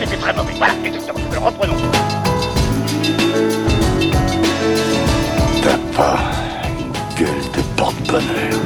[0.00, 0.54] c'était très mauvais.
[0.56, 1.20] Voilà, exactement.
[1.30, 1.76] Alors reprenons.
[5.62, 6.18] T'as pas
[6.78, 8.60] une gueule de porte-bonheur.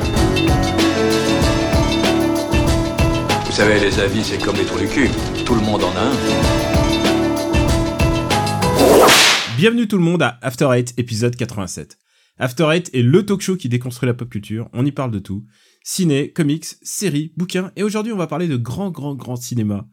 [3.47, 5.11] Vous savez, les avis, c'est comme les trous du cul.
[5.45, 6.13] Tout le monde en a un.
[9.57, 11.99] Bienvenue tout le monde à After Eight, épisode 87.
[12.39, 15.21] After Eight est le talk show qui déconstruit la pop culture, on y parle de
[15.21, 15.45] tout.
[15.85, 19.87] Ciné, comics, séries, bouquins, et aujourd'hui on va parler de grand, grand, grand cinéma.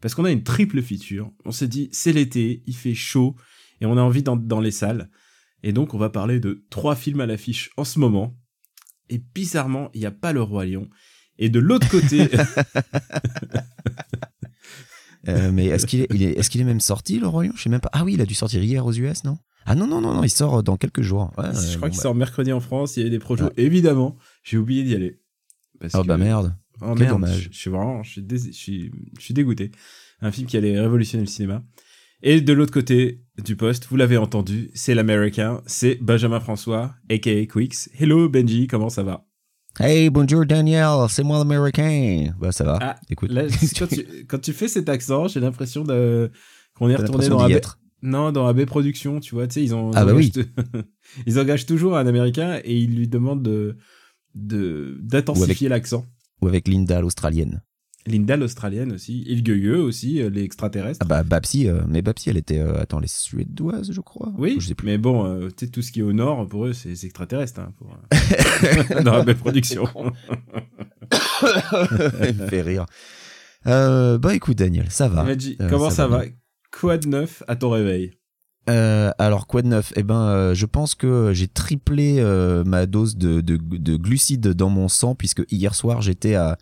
[0.00, 1.30] Parce qu'on a une triple feature.
[1.44, 3.36] On s'est dit, c'est l'été, il fait chaud,
[3.80, 5.10] et on a envie dans, dans les salles.
[5.62, 8.36] Et donc on va parler de trois films à l'affiche en ce moment.
[9.10, 10.88] Et bizarrement, il n'y a pas le Roi Lion.
[11.38, 12.28] Et de l'autre côté...
[15.28, 17.52] Euh, mais est-ce qu'il est, il est, est-ce qu'il est même sorti, le Roi Lion?
[17.54, 17.90] Je sais même pas.
[17.92, 19.36] Ah oui, il a dû sortir hier aux US, non?
[19.66, 21.30] Ah non, non, non, non, il sort dans quelques jours.
[21.36, 22.02] Ouais, je crois bon, qu'il bah.
[22.02, 23.44] sort mercredi en France, il y a des projets.
[23.44, 23.52] Ouais.
[23.58, 25.20] Évidemment, j'ai oublié d'y aller.
[25.78, 26.56] Parce Oh que- bah merde.
[26.82, 27.42] Oh Quel merde, dommage.
[27.44, 29.70] Je, je suis vraiment, je suis, je suis, je suis dégoûté.
[30.20, 31.62] Un film qui allait révolutionner le cinéma.
[32.22, 37.46] Et de l'autre côté du poste, vous l'avez entendu, c'est l'américain, c'est Benjamin François, aka
[37.46, 37.88] Quicks.
[37.98, 39.26] Hello Benji, comment ça va?
[39.78, 42.34] Hey, bonjour Daniel, c'est moi l'américain.
[42.38, 42.78] Bah ça va.
[42.82, 43.44] Ah, Écoute, Là,
[43.78, 47.60] quand, tu, quand tu fais cet accent, j'ai l'impression qu'on est retourné dans AB,
[48.02, 50.32] non, dans AB Productions, tu vois, tu sais, ils ont, ils Ah bah engagent,
[51.26, 53.76] ils engagent toujours un américain et ils lui demandent de,
[54.34, 56.04] de, d'intensifier l'accent.
[56.42, 57.62] Ou avec Linda l'australienne.
[58.06, 61.00] Linda l'australienne aussi, Ilgueux aussi, euh, les extraterrestres.
[61.02, 64.32] Ah bah Babsy, euh, mais Babsy elle était, euh, attends, les suédoises je crois.
[64.38, 64.86] Oui, Je sais plus.
[64.86, 67.60] mais bon, euh, tu sais, tout ce qui est au nord, pour eux, c'est extraterrestre.
[67.60, 69.84] Hein, pour, euh, dans la belle production.
[72.20, 72.86] Elle me fait rire.
[73.66, 75.26] Euh, bah écoute Daniel, ça va.
[75.26, 75.36] Euh,
[75.68, 76.22] comment ça, va.
[76.72, 78.12] Quoi de neuf à ton réveil?
[78.68, 79.92] Euh, alors quoi de neuf?
[79.96, 84.48] Eh ben, euh, je pense que j'ai triplé euh, ma dose de, de, de glucides
[84.48, 86.58] dans mon sang puisque hier soir j'étais à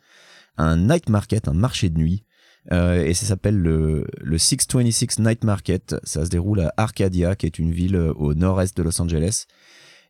[0.56, 2.24] un night market, un marché de nuit,
[2.72, 5.96] euh, et ça s'appelle le, le 626 Night Market.
[6.04, 9.44] Ça se déroule à Arcadia, qui est une ville euh, au nord-est de Los Angeles.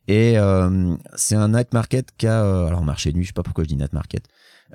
[0.07, 3.43] Et euh, c'est un night market qui a, alors marché de nuit, je sais pas
[3.43, 4.25] pourquoi je dis night market.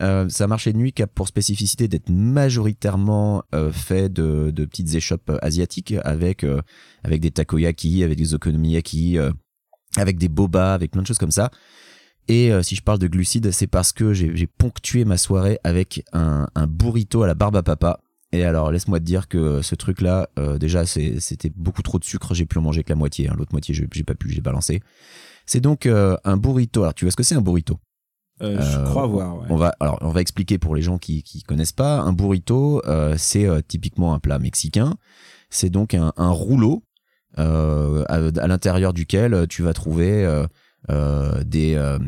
[0.00, 4.94] Euh, un marché de nuit qui a pour spécificité d'être majoritairement euh, fait de, petites
[4.94, 6.60] échoppes asiatiques avec euh,
[7.04, 9.30] avec des takoyaki, avec des okonomiyaki, euh,
[9.96, 11.50] avec des boba, avec plein de choses comme ça.
[12.28, 16.02] Et euh, si je parle de glucides, c'est parce que j'ai ponctué ma soirée avec
[16.12, 18.00] un, burrito à la barbe à papa.
[18.32, 22.34] Et alors, laisse-moi te dire que ce truc-là, euh, déjà, c'était beaucoup trop de sucre.
[22.34, 23.28] J'ai pu en manger que la moitié.
[23.28, 23.34] hein.
[23.36, 24.82] L'autre moitié, j'ai pas pu, j'ai balancé.
[25.46, 26.82] C'est donc euh, un burrito.
[26.82, 27.78] Alors, tu vois ce que c'est un burrito?
[28.42, 29.36] Euh, Je Euh, crois voir.
[29.38, 29.46] Ouais.
[29.50, 32.00] on va, alors, on va expliquer pour les gens qui qui connaissent pas.
[32.00, 34.94] Un burrito, euh, c'est typiquement un plat mexicain.
[35.50, 36.82] C'est donc un, un rouleau
[37.36, 37.42] à,
[38.06, 40.24] à l'intérieur duquel tu vas trouver
[41.44, 41.98] des,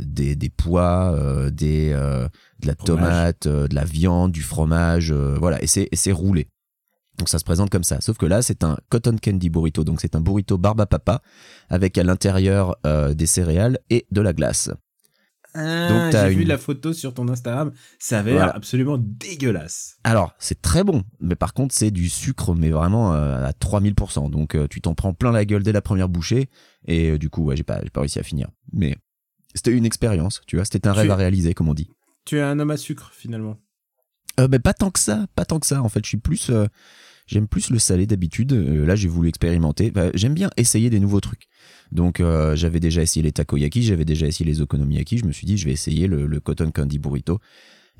[0.00, 1.14] des des pois,
[1.52, 2.84] des de la Fromage.
[2.84, 5.62] tomate, de la viande, du fromage, voilà.
[5.62, 6.48] Et c'est c'est roulé.
[7.18, 8.00] Donc ça se présente comme ça.
[8.00, 9.84] Sauf que là, c'est un cotton candy burrito.
[9.84, 11.20] Donc c'est un burrito barbe à papa
[11.68, 14.70] avec à l'intérieur euh, des céréales et de la glace.
[15.54, 17.72] Ah, j'ai vu la photo sur ton Instagram.
[17.98, 18.46] Ça avait Voilà.
[18.46, 19.96] l'air absolument dégueulasse.
[20.04, 24.30] Alors, c'est très bon, mais par contre, c'est du sucre, mais vraiment euh, à 3000%.
[24.30, 26.48] Donc, euh, tu t'en prends plein la gueule dès la première bouchée,
[26.86, 28.48] et euh, du coup, ouais, j'ai pas, pas réussi à finir.
[28.72, 28.96] Mais
[29.54, 31.90] c'était une expérience, tu vois, c'était un Tu- rêve à réaliser, comme on dit.
[32.24, 33.56] Tu es un homme à sucre finalement.
[34.50, 35.82] Mais pas tant que ça, pas tant que ça.
[35.82, 36.50] En fait, je suis plus,
[37.30, 38.52] j'aime plus le salé d'habitude.
[38.52, 39.90] Euh, là, j'ai voulu expérimenter.
[39.90, 41.46] Bah, j'aime bien essayer des nouveaux trucs.
[41.92, 45.18] Donc, euh, j'avais déjà essayé les takoyaki, j'avais déjà essayé les okonomiyaki.
[45.18, 47.38] Je me suis dit, je vais essayer le, le cotton candy burrito.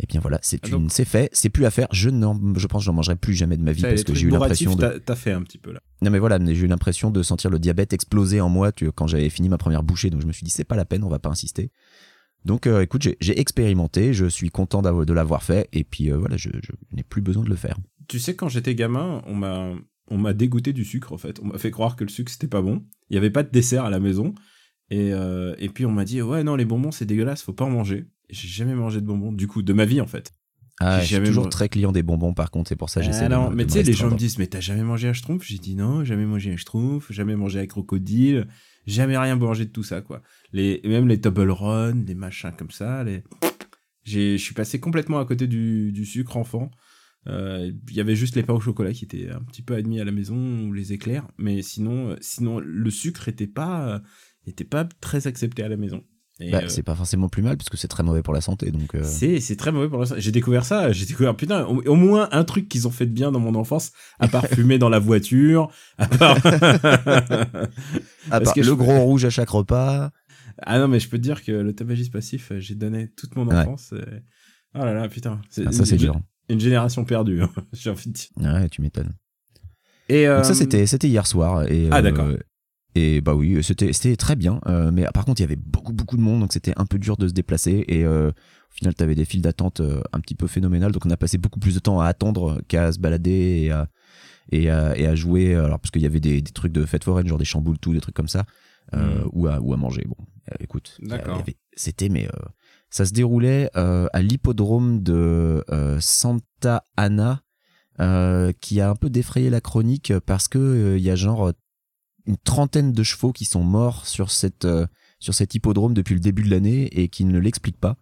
[0.02, 1.86] Et bien voilà, c'est Ah, une, c'est fait, c'est plus à faire.
[1.92, 4.30] Je je pense, que j'en mangerai plus jamais de ma vie parce que j'ai eu
[4.30, 4.80] l'impression de.
[4.80, 5.80] t'as- T'as fait un petit peu là.
[6.00, 8.90] Non mais voilà, mais j'ai eu l'impression de sentir le diabète exploser en moi tu-
[8.92, 11.04] quand j'avais fini ma première bouchée, donc je me suis dit c'est pas la peine,
[11.04, 11.70] on va pas insister.
[12.46, 16.16] Donc euh, écoute, j'ai j'ai expérimenté, je suis content de l'avoir fait, et puis euh,
[16.16, 17.76] voilà, je, je n'ai plus besoin de le faire.
[18.10, 19.72] Tu sais, quand j'étais gamin, on m'a
[20.08, 21.38] on m'a dégoûté du sucre en fait.
[21.44, 22.84] On m'a fait croire que le sucre c'était pas bon.
[23.08, 24.34] Il y avait pas de dessert à la maison.
[24.90, 27.64] Et, euh, et puis on m'a dit ouais non les bonbons c'est dégueulasse, faut pas
[27.64, 28.06] en manger.
[28.28, 30.34] J'ai jamais mangé de bonbons du coup de ma vie en fait.
[30.80, 33.06] Ah, J'ai je suis toujours très client des bonbons par contre, c'est pour ça que
[33.06, 35.06] j'essaie Ah de non, mais tu sais, les gens me disent, mais t'as jamais mangé
[35.06, 38.48] un schtroumpf J'ai dit non, jamais mangé un schtroumpf, jamais mangé un crocodile,
[38.86, 40.22] jamais rien mangé de tout ça, quoi.
[40.52, 43.22] Les, même les Toblerone, les machins comme ça, les...
[44.02, 46.70] J'ai, je suis passé complètement à côté du, du sucre enfant.
[47.28, 50.00] Euh, Il y avait juste les pains au chocolat qui étaient un petit peu admis
[50.00, 50.36] à la maison
[50.66, 53.98] ou les éclairs, mais sinon, euh, sinon le sucre était pas, euh,
[54.46, 56.02] était pas très accepté à la maison.
[56.50, 58.70] Bah, euh, c'est pas forcément plus mal parce que c'est très mauvais pour la santé,
[58.70, 58.94] donc.
[58.94, 60.14] euh, c'est, c'est très mauvais pour l'instant.
[60.16, 63.12] J'ai découvert ça, j'ai découvert, putain, au, au moins un truc qu'ils ont fait de
[63.12, 66.38] bien dans mon enfance, à part fumer dans la voiture, à part...
[68.30, 70.10] À Parce part que le je- gros rouge à chaque repas.
[70.62, 73.46] ah non, mais je peux te dire que le tabagisme passif, j'ai donné toute mon
[73.46, 73.56] Ouais.
[73.56, 73.92] enfance.
[73.92, 74.20] et-
[74.74, 75.40] Oh là là, putain.
[75.66, 76.20] Ah, ça c'est dur.
[76.50, 77.40] Une génération perdue,
[77.72, 78.28] j'ai envie de dire.
[78.38, 79.12] Ouais, tu m'étonnes.
[80.08, 82.28] Et Donc ça euh, c'était c'était hier soir et Ah, euh, d'accord.
[82.96, 85.92] et bah oui c'était c'était très bien euh, mais par contre il y avait beaucoup
[85.92, 88.92] beaucoup de monde donc c'était un peu dur de se déplacer et euh, au final
[88.94, 91.74] t'avais des files d'attente euh, un petit peu phénoménales donc on a passé beaucoup plus
[91.76, 93.86] de temps à attendre qu'à se balader et à
[94.50, 97.04] et à, et à jouer alors parce qu'il y avait des, des trucs de fête
[97.04, 98.44] foraine genre des chamboules tout des trucs comme ça
[98.94, 99.28] euh, Mm.
[99.34, 100.16] ou à ou à manger bon
[100.50, 101.44] euh, écoute D'accord.
[101.76, 102.48] c'était mais euh,
[102.90, 107.42] ça se déroulait euh, à l'hippodrome de euh, Santa Ana
[108.00, 111.52] euh, qui a un peu défrayé la chronique parce que il y a genre
[112.26, 114.66] une trentaine de chevaux qui sont morts sur cette
[115.20, 117.96] cet hippodrome depuis le début de l'année et qui ne l'expliquent pas.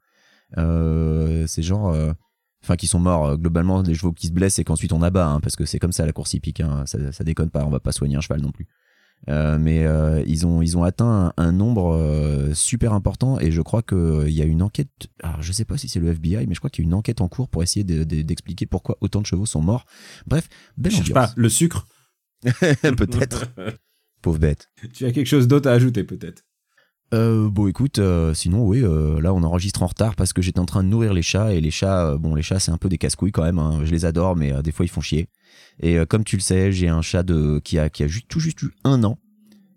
[0.56, 1.94] C'est genre
[2.62, 5.40] enfin qui sont morts globalement des chevaux qui se blessent et qu'ensuite on abat hein,
[5.40, 7.79] parce que c'est comme ça la course hippique hein, ça, ça déconne pas on va
[7.79, 8.67] pas soigner un cheval non plus
[9.28, 13.50] Euh, mais euh, ils ont ils ont atteint un, un nombre euh, super important et
[13.50, 14.88] je crois que euh, il y a une enquête
[15.22, 16.94] alors je sais pas si c'est le FBI mais je crois qu'il y a une
[16.94, 19.84] enquête en cours pour essayer de- de- d'expliquer pourquoi autant de chevaux sont morts
[20.26, 20.48] bref
[20.78, 21.86] belle je ambiance pas le sucre.
[22.96, 23.46] peut-être
[24.22, 26.44] pauvre bête tu as quelque chose d'autre à ajouter peut-être.
[27.14, 30.60] Euh, bon, écoute, euh, sinon, oui, euh, là, on enregistre en retard parce que j'étais
[30.60, 32.76] en train de nourrir les chats et les chats, euh, bon, les chats, c'est un
[32.76, 33.58] peu des casse-couilles quand même.
[33.58, 33.81] hein.
[33.84, 35.28] Je les adore, mais euh, des fois, ils font chier.
[35.81, 38.60] Et comme tu le sais, j'ai un chat de qui a qui a tout juste
[38.62, 39.16] eu un an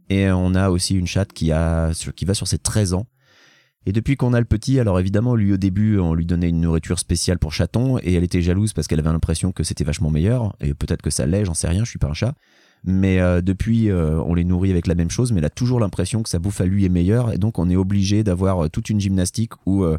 [0.10, 3.06] et on a aussi une chatte qui a qui va sur ses 13 ans.
[3.86, 6.62] Et depuis qu'on a le petit, alors évidemment, lui au début, on lui donnait une
[6.62, 10.10] nourriture spéciale pour chaton et elle était jalouse parce qu'elle avait l'impression que c'était vachement
[10.10, 12.34] meilleur et peut-être que ça l'est, j'en sais rien, je suis pas un chat.
[12.84, 15.80] Mais euh, depuis, euh, on les nourrit avec la même chose, mais elle a toujours
[15.80, 18.70] l'impression que sa bouffe à lui est meilleure, et donc on est obligé d'avoir euh,
[18.70, 19.98] toute une gymnastique où, euh,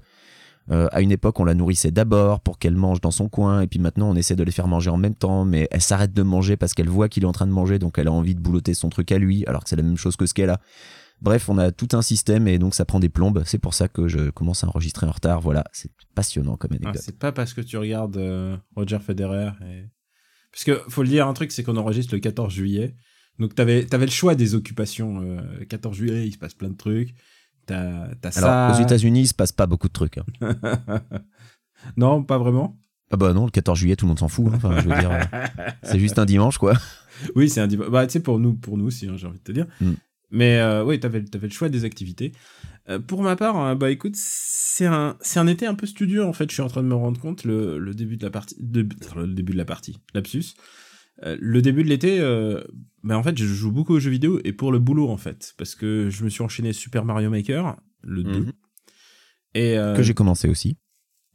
[0.69, 3.79] à une époque, on la nourrissait d'abord pour qu'elle mange dans son coin, et puis
[3.79, 6.57] maintenant on essaie de les faire manger en même temps, mais elle s'arrête de manger
[6.57, 8.75] parce qu'elle voit qu'il est en train de manger, donc elle a envie de boulotter
[8.75, 10.61] son truc à lui, alors que c'est la même chose que ce qu'elle a.
[11.21, 13.45] Bref, on a tout un système et donc ça prend des plombes.
[13.47, 15.41] C'est pour ça que je commence à enregistrer en retard.
[15.41, 17.03] Voilà, c'est passionnant comme Ah, anecdote.
[17.05, 19.85] c'est pas parce que tu regardes euh, Roger Federer et...
[20.53, 22.95] Parce que faut le dire un truc, c'est qu'on enregistre le 14 juillet.
[23.39, 25.21] Donc t'avais avais le choix des occupations.
[25.23, 27.15] euh, 14 juillet, il se passe plein de trucs.
[27.67, 28.73] T'as as Alors, ça.
[28.73, 30.19] aux États-Unis, il se passe pas beaucoup de trucs.
[30.19, 30.25] hein.
[31.97, 32.79] non, pas vraiment.
[33.11, 34.47] Ah bah non, le 14 juillet, tout le monde s'en fout.
[34.49, 34.53] hein.
[34.57, 35.47] Enfin, je veux dire, euh,
[35.83, 36.75] c'est juste un dimanche, quoi.
[37.37, 37.91] Oui, c'est un dimanche.
[37.91, 39.67] Bah, tu sais, pour nous, pour nous aussi, hein, j'ai envie de te dire.
[39.81, 39.93] Mm.
[40.33, 42.33] Mais euh, oui, t'avais, avais le choix des activités.
[42.89, 46.25] Euh, pour ma part, hein, bah écoute, c'est un, c'est un été un peu studieux
[46.25, 46.49] en fait.
[46.51, 48.89] Je suis en train de me rendre compte le, le début de la partie, de-
[49.15, 50.55] le début de la partie, lapsus.
[51.25, 52.61] Euh, le début de l'été, euh,
[53.05, 55.55] bah en fait, je joue beaucoup aux jeux vidéo et pour le boulot en fait,
[55.59, 58.31] parce que je me suis enchaîné Super Mario Maker, le 2.
[58.41, 58.53] Mhm.
[59.55, 60.79] Et, euh, Que j'ai commencé aussi.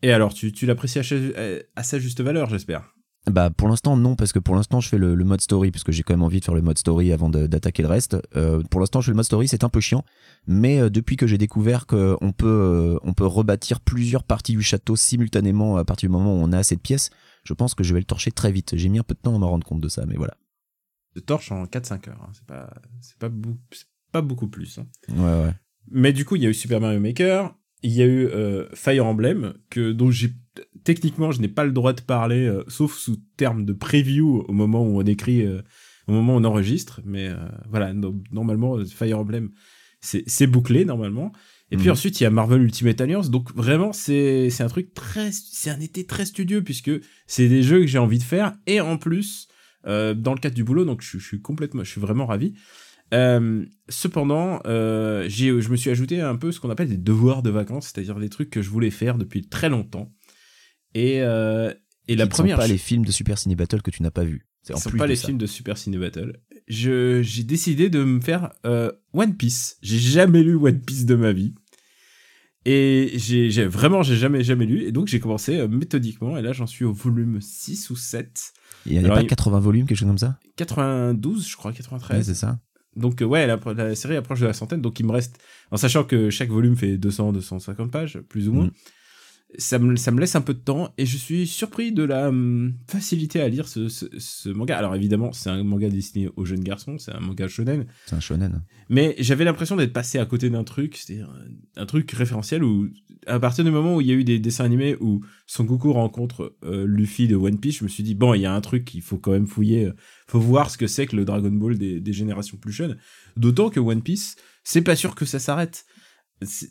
[0.01, 2.93] et alors, tu, tu l'apprécies à sa juste valeur, j'espère.
[3.29, 5.83] Bah pour l'instant non parce que pour l'instant je fais le, le mode story parce
[5.83, 8.15] que j'ai quand même envie de faire le mode story avant d'attaquer le reste.
[8.37, 10.05] Euh, pour l'instant je fais le mode story c'est un peu chiant
[10.47, 14.61] mais euh, depuis que j'ai découvert qu'on peut euh, on peut rebâtir plusieurs parties du
[14.61, 17.09] château simultanément à partir du moment où on a assez de pièces,
[17.43, 18.71] je pense que je vais le torcher très vite.
[18.77, 20.35] J'ai mis un peu de temps à m'en rendre compte de ça mais voilà.
[21.15, 22.21] De torche en 4-5 heures.
[22.21, 22.29] hein.
[22.33, 23.29] C'est pas, c'est pas,
[24.13, 24.77] pas beaucoup plus.
[24.79, 24.85] hein.
[25.09, 25.53] Ouais ouais.
[25.91, 28.67] Mais du coup, il y a eu Super Mario Maker, il y a eu euh,
[28.73, 30.33] Fire Emblem, que dont j'ai
[30.83, 34.53] techniquement je n'ai pas le droit de parler, euh, sauf sous terme de preview au
[34.53, 35.61] moment où on écrit, euh,
[36.07, 37.01] au moment où on enregistre.
[37.05, 37.35] Mais euh,
[37.69, 39.49] voilà, no- normalement Fire Emblem,
[40.01, 41.31] c'est bouclé normalement.
[41.71, 41.91] Et puis Mhm.
[41.93, 45.79] ensuite il y a Marvel Ultimate Alliance, donc vraiment c'est un truc très, c'est un
[45.81, 46.91] été très studieux puisque
[47.25, 49.47] c'est des jeux que j'ai envie de faire et en plus
[49.83, 52.53] dans le cadre du boulot, donc je, je suis complètement, je suis vraiment ravi.
[53.13, 57.41] Euh, cependant, euh, j'ai, je me suis ajouté un peu ce qu'on appelle des devoirs
[57.41, 60.11] de vacances, c'est-à-dire des trucs que je voulais faire depuis très longtemps.
[60.93, 61.73] Et, euh,
[62.07, 64.01] et la Qui ne sont première, pas les films de Super Ciné Battle que tu
[64.03, 64.47] n'as pas vu.
[64.63, 65.27] C'est en ce sont plus pas les ça.
[65.27, 66.39] films de Super Ciné Battle.
[66.67, 69.77] Je, j'ai décidé de me faire euh, One Piece.
[69.81, 71.53] J'ai jamais lu One Piece de ma vie.
[72.65, 74.83] Et j'ai, vraiment, j'ai jamais, jamais lu.
[74.83, 76.37] Et donc j'ai commencé euh, méthodiquement.
[76.37, 78.51] Et là, j'en suis au volume 6 ou 7.
[78.85, 80.37] Il y a pas il- 80 volumes quelque chose comme ça?
[80.57, 82.17] 92, je crois, 93.
[82.17, 82.59] Ouais, c'est ça.
[82.97, 85.37] Donc euh, ouais, la, la série approche de la centaine, donc il me reste,
[85.71, 88.71] en sachant que chaque volume fait 200, 250 pages, plus ou moins, Mhm.
[89.57, 92.29] Ça, me, ça me laisse un peu de temps, et je suis surpris de la
[92.29, 94.77] hum, facilité à lire ce, ce, ce manga.
[94.77, 98.19] Alors évidemment, c'est un manga destiné aux jeunes garçons, c'est un manga shonen, C'est un
[98.19, 98.61] shonen.
[98.89, 102.89] mais j'avais l'impression d'être passé à côté d'un truc, c'était un, un truc référentiel où,
[103.25, 105.93] à partir du moment où il y a eu des dessins animés où Son Goku
[105.93, 108.61] rencontre euh, Luffy de One Piece, je me suis dit, bon, il y a un
[108.61, 109.93] truc qu'il faut quand même fouiller, euh,
[110.27, 112.97] faut voir ce que c'est que le Dragon Ball des, des générations plus jeunes.
[113.37, 115.85] D'autant que One Piece, c'est pas sûr que ça s'arrête.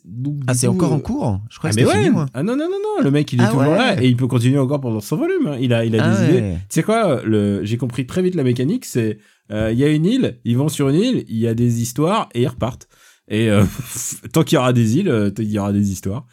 [0.04, 1.94] Donc, Ah c'est encore euh, en cours Je crois Ah, que mais ouais.
[1.94, 2.26] fini moi.
[2.34, 3.68] Ah non, non, non, non, le mec il est Ah toujours ouais.
[3.76, 5.46] là et il peut continuer encore pendant son volume.
[5.48, 5.56] hein.
[5.60, 6.40] Il a, il a Ah des idées.
[6.60, 9.18] Tu sais quoi, le, j'ai compris très vite la mécanique, c'est,
[9.50, 11.82] euh, il y a une île, ils vont sur une île, il y a des
[11.82, 12.88] histoires et ils repartent.
[13.28, 13.64] Et euh,
[14.32, 16.26] tant qu'il y aura des îles, euh, il y aura des histoires.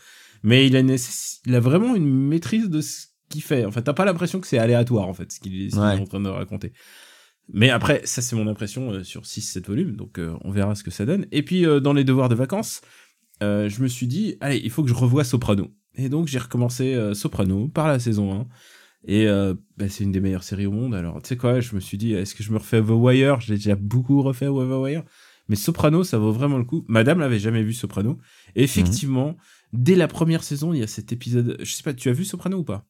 [0.43, 0.95] Mais il a, une
[1.47, 3.65] il a vraiment une maîtrise de ce qu'il fait.
[3.65, 6.19] En fait, t'as pas l'impression que c'est aléatoire, en fait, ce qu'il est en train
[6.19, 6.73] de raconter.
[7.51, 10.83] Mais après, ça c'est mon impression euh, sur 6-7 volumes, donc euh, on verra ce
[10.83, 11.25] que ça donne.
[11.33, 12.79] Et puis euh, dans les devoirs de vacances,
[13.43, 15.69] euh, je me suis dit, allez, il faut que je revoie Soprano.
[15.95, 18.47] Et donc j'ai recommencé euh, Soprano par la saison 1.
[19.05, 20.95] Et euh, bah, c'est une des meilleures séries au monde.
[20.95, 23.41] Alors tu sais quoi, je me suis dit, est-ce que je me refais The Wire?
[23.41, 25.03] Je l'ai déjà beaucoup refait The Wire.
[25.49, 26.85] Mais Soprano, ça vaut vraiment le coup.
[26.87, 28.17] Madame l'avait jamais vu Soprano.
[28.55, 29.35] Et effectivement,
[29.73, 31.57] dès la première saison, il y a cet épisode.
[31.59, 32.85] Je sais pas, tu as vu Soprano ou pas?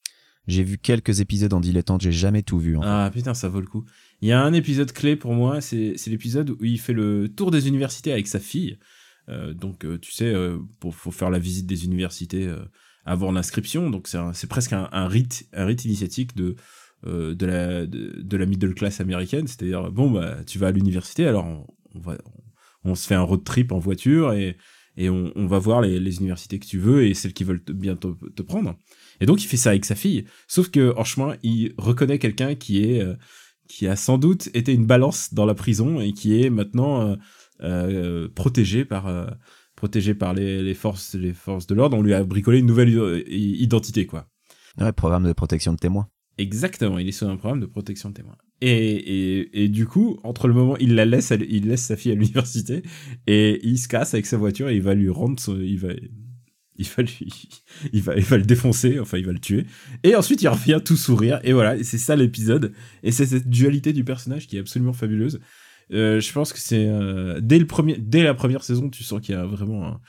[0.46, 2.76] J'ai vu quelques épisodes en dilettante, j'ai jamais tout vu.
[2.76, 2.88] en fait.
[2.88, 3.86] Ah putain, ça vaut le coup.
[4.22, 7.50] Il y a un épisode clé pour moi, c'est l'épisode où il fait le tour
[7.50, 8.78] des universités avec sa fille.
[9.30, 12.50] Euh, donc euh, tu sais, euh, pour faut faire la visite des universités
[13.06, 13.90] avant l'inscription.
[13.90, 16.56] Donc c'est presque un, un rite, un rite initiatique de
[17.06, 19.48] de la de, la middle class américaine.
[19.48, 21.46] C'est-à-dire bon bah tu vas à l'université, alors
[21.94, 22.18] on, va
[22.86, 24.58] on, se fait un road trip en voiture et
[24.96, 27.64] et on, on va voir les, les universités que tu veux et celles qui veulent
[27.68, 28.78] bien te, te prendre.
[29.20, 30.26] Et donc il fait ça avec sa fille.
[30.48, 33.16] Sauf que en chemin, il reconnaît quelqu'un qui est euh,
[33.68, 37.16] qui a sans doute été une balance dans la prison et qui est maintenant euh,
[38.36, 39.28] protégé par euh,
[39.76, 41.98] protégé par les, les forces les forces de l'ordre.
[41.98, 44.28] On lui a bricolé une nouvelle euh, identité quoi.
[44.80, 46.08] Ouais, programme de protection de témoins.
[46.40, 48.38] Exactement, il est sur un programme de protection de témoins.
[48.60, 52.12] Et, et, et du coup, entre le moment, il la laisse, il laisse sa fille
[52.12, 52.82] à l'université
[53.28, 55.90] et il se casse avec sa voiture et il va lui rendre, son- il va,
[56.76, 57.30] il va lui,
[57.92, 59.68] il va, il va le défoncer, enfin il va le tuer.
[60.04, 62.74] Et ensuite il revient tout sourire et voilà, c'est ça l'épisode.
[63.04, 65.40] Et c'est cette dualité du personnage qui est absolument fabuleuse.
[65.92, 69.22] Euh, je pense que c'est euh, dès le premier, dès la première saison, tu sens
[69.22, 70.00] qu'il y a vraiment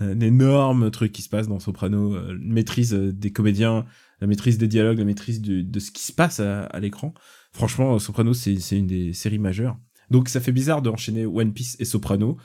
[0.00, 3.86] un, énorme truc qui se passe dans Soprano, euh, maîtrise euh, des comédiens,
[4.20, 7.12] la maîtrise des dialogues, la maîtrise de ce qui se passe à, l'écran.
[7.52, 9.76] Franchement, Soprano, c'est une des séries majeures.
[10.10, 12.38] Donc ça fait bizarre d'enchaîner One Piece et Soprano.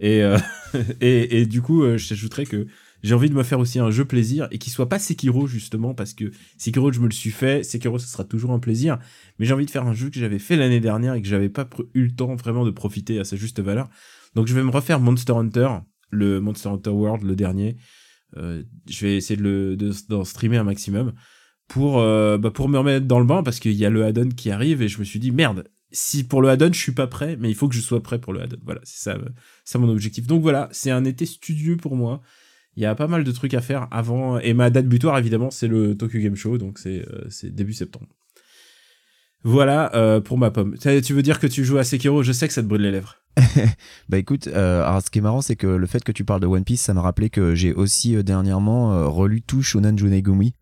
[0.00, 0.38] Et, euh,
[1.00, 2.66] et, et du coup, euh, je t'ajouterais que
[3.02, 5.94] j'ai envie de me faire aussi un jeu plaisir et qui soit pas Sekiro justement
[5.94, 8.98] parce que Sekiro je me le suis fait, Sekiro ce sera toujours un plaisir,
[9.38, 11.48] mais j'ai envie de faire un jeu que j'avais fait l'année dernière et que j'avais
[11.48, 13.88] pas eu le temps vraiment de profiter à sa juste valeur.
[14.34, 15.68] Donc je vais me refaire Monster Hunter,
[16.10, 17.76] le Monster Hunter World, le dernier.
[18.36, 21.14] Euh, je vais essayer de le de- d'en streamer un maximum
[21.66, 24.28] pour euh, bah, pour me remettre dans le bain parce qu'il y a le add-on
[24.28, 27.06] qui arrive et je me suis dit merde si pour le add-on je suis pas
[27.06, 28.58] prêt mais il faut que je sois prêt pour le add-on.
[28.64, 29.28] Voilà c'est ça euh,
[29.64, 30.26] ça mon objectif.
[30.26, 32.20] Donc voilà c'est un été studieux pour moi
[32.78, 34.38] il y a pas mal de trucs à faire avant.
[34.38, 38.06] Et ma date butoir évidemment c'est le Tokyo Game Show donc c'est euh, début septembre.
[39.42, 40.76] Voilà euh, pour ma pomme.
[40.78, 42.22] Tu veux dire que tu joues à Sekiro?
[42.22, 43.16] Je sais que ça te brûle les lèvres.
[44.08, 46.40] Bah écoute, euh, alors ce qui est marrant, c'est que le fait que tu parles
[46.40, 50.54] de One Piece, ça m'a rappelé que j'ai aussi euh, dernièrement relu tout Shonen Junegumi,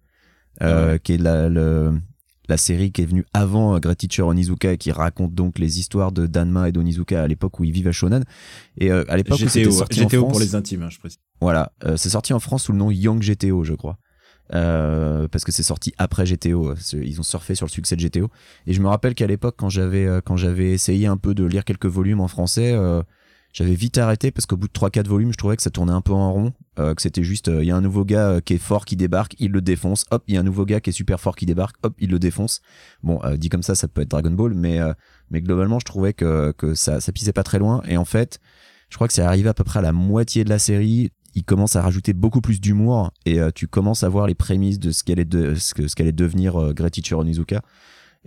[0.60, 1.98] Ah qui est la, le-
[2.48, 6.12] la série qui est venue avant euh, Great Onizuka et qui raconte donc les histoires
[6.12, 8.24] de Danma et d'Onizuka à l'époque où ils vivent à Shonen.
[8.78, 10.90] Et euh, à l'époque où c'était GTO, sorti en GTO France, pour les intimes hein,
[10.90, 13.98] je précise voilà, euh, c'est sorti en France sous le nom Young GTO, je crois.
[14.54, 18.06] Euh, parce que c'est sorti après GTO, euh, ils ont surfé sur le succès de
[18.06, 18.30] GTO.
[18.66, 21.44] Et je me rappelle qu'à l'époque, quand j'avais euh, quand j'avais essayé un peu de
[21.44, 23.02] lire quelques volumes en français, euh,
[23.56, 26.02] j'avais vite arrêté parce qu'au bout de 3-4 volumes, je trouvais que ça tournait un
[26.02, 28.52] peu en rond, euh, que c'était juste, il y a un nouveau gars euh, qui
[28.52, 30.90] est fort qui débarque, il le défonce, hop, il y a un nouveau gars qui
[30.90, 32.60] est super fort qui débarque, hop, il le défonce.
[33.02, 34.92] Bon, euh, dit comme ça, ça peut être Dragon Ball, mais euh,
[35.30, 37.82] mais globalement, je trouvais que que ça ça pissait pas très loin.
[37.88, 38.40] Et en fait,
[38.90, 41.10] je crois que c'est arrivé à peu près à la moitié de la série.
[41.34, 44.78] Il commence à rajouter beaucoup plus d'humour et euh, tu commences à voir les prémices
[44.78, 46.74] de ce qu'elle est de ce qu'allait devenir euh,
[47.12, 47.62] Onizuka.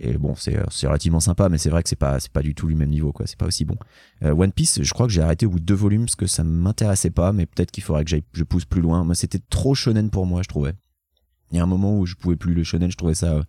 [0.02, 2.40] Et bon, c'est euh, c'est relativement sympa, mais c'est vrai que c'est pas c'est pas
[2.42, 3.26] du tout le même niveau quoi.
[3.26, 3.76] C'est pas aussi bon.
[4.22, 6.26] Euh, One Piece, je crois que j'ai arrêté au bout de deux volumes parce que
[6.26, 9.04] ça m'intéressait pas, mais peut-être qu'il faudrait que j'aille je pousse plus loin.
[9.04, 10.72] Moi, c'était trop shonen pour moi, je trouvais.
[11.52, 13.42] Il y a un moment où je pouvais plus le shonen, je trouvais ça euh,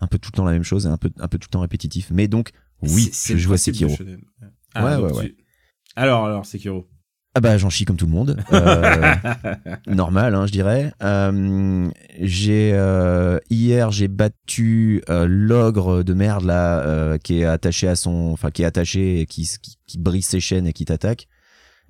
[0.00, 1.52] un peu tout le temps la même chose et un peu un peu tout le
[1.52, 2.10] temps répétitif.
[2.12, 3.96] Mais donc oui, je le joue à principe Sekiro.
[4.74, 5.36] Ah, Ouais, ouais, tu-
[5.96, 6.86] alors alors Sekiro
[7.34, 8.42] Ah bah j'en chie comme tout le monde.
[8.52, 9.14] Euh,
[9.86, 10.92] normal, hein, je dirais.
[11.02, 11.88] Euh,
[12.20, 17.96] j'ai euh, hier j'ai battu euh, l'ogre de merde là euh, qui est attaché à
[17.96, 21.26] son, enfin qui est attaché et qui, qui, qui brise ses chaînes et qui t'attaque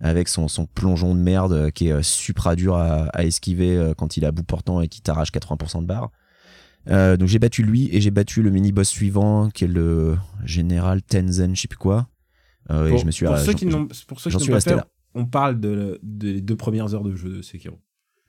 [0.01, 4.17] avec son, son plongeon de merde euh, qui est supra dur à, à esquiver quand
[4.17, 6.11] il est à bout portant et qui t'arrache 80% de barre.
[6.89, 10.17] Euh, donc j'ai battu lui et j'ai battu le mini boss suivant qui est le
[10.45, 12.09] général Tenzen, je sais plus quoi.
[12.71, 14.77] Euh, et je me suis pour ceux qui n'ont pour ceux qui n'ont pas fait,
[14.77, 14.87] là.
[15.15, 17.79] On parle de, des deux premières heures de jeu de Sekiro.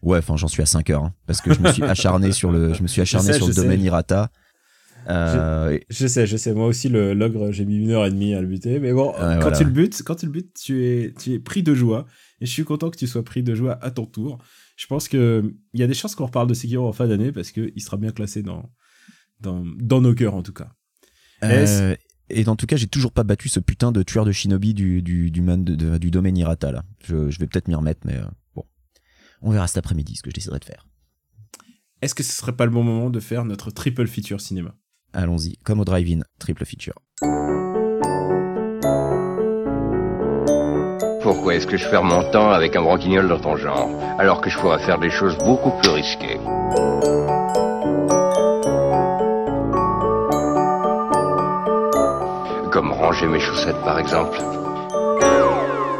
[0.01, 2.51] Ouais, enfin j'en suis à 5 heures hein, parce que je me suis acharné sur
[2.51, 3.61] le je me suis acharné sais, sur le sais.
[3.61, 4.31] domaine Hirata.
[5.09, 6.53] Euh, et- Je sais, je sais.
[6.53, 8.79] Moi aussi, le l'ogre, j'ai mis une heure et demie à le buter.
[8.79, 9.51] Mais bon, quand voilà.
[9.57, 12.05] tu le butes, quand tu le butes, tu es, tu es pris de joie.
[12.41, 14.37] Et je suis content que tu sois pris de joie à ton tour.
[14.77, 17.31] Je pense que il y a des chances qu'on reparle de Sekiro en fin d'année
[17.31, 18.69] parce que il sera bien classé dans,
[19.41, 20.71] dans, dans nos cœurs en tout cas.
[21.43, 21.95] euh,
[22.29, 25.01] et en tout cas, j'ai toujours pas battu ce putain de tueur de shinobi du
[25.01, 26.83] du du, man de- de- du domaine Hirata là.
[27.03, 28.25] Je, je vais peut-être m'y remettre mais euh,
[28.55, 28.63] bon.
[29.41, 30.87] On verra cet après-midi ce que je déciderai de faire.
[32.01, 34.73] est-ce que ce serait pas le bon moment de faire notre triple feature cinéma?
[35.13, 36.95] Allons-y, comme au drive-in, triple feature.
[41.21, 43.89] Pourquoi est-ce que je perds mon temps avec un branquignol dans ton genre,
[44.19, 46.37] alors que je pourrais faire des choses beaucoup plus risquées?
[52.73, 54.37] Comme ranger mes chaussettes par exemple.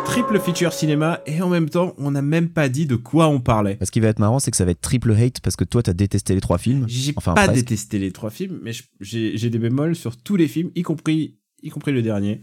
[0.06, 3.40] Triple feature cinéma et en même temps, on n'a même pas dit de quoi on
[3.40, 3.78] parlait.
[3.84, 5.82] Ce qui va être marrant, c'est que ça va être triple hate parce que toi,
[5.84, 6.86] t'as détesté les trois films.
[6.88, 7.60] J'ai Enfin, pas presque.
[7.62, 11.70] détesté les trois films, mais j'ai des bémols sur tous les films, y compris, y
[11.70, 12.42] compris le dernier.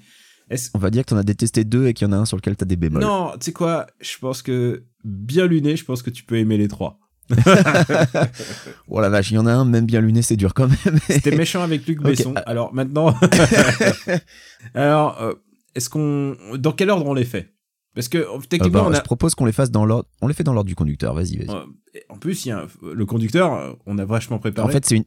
[0.75, 2.37] On va dire que t'en as détesté deux et qu'il y en a un sur
[2.37, 3.03] lequel t'as des bémols.
[3.03, 6.57] Non, tu sais quoi Je pense que bien luné, je pense que tu peux aimer
[6.57, 6.99] les trois.
[8.89, 10.99] Oh la vache, il y en a un, même bien luné, c'est dur quand même.
[11.09, 12.35] C'était méchant avec Luc Besson.
[12.47, 13.15] Alors maintenant,
[14.75, 15.35] alors euh,
[15.75, 17.53] est-ce qu'on, dans quel ordre on les fait?
[17.95, 18.97] Parce que euh, Euh, techniquement, bah, on a.
[18.99, 20.09] Je propose qu'on les fasse dans l'ordre.
[20.23, 21.15] On les fait dans l'ordre du conducteur.
[21.15, 21.57] Vas-y, vas-y.
[22.09, 24.69] En plus, il y a un- le conducteur, on a vachement préparé.
[24.69, 25.05] En fait, c'est une.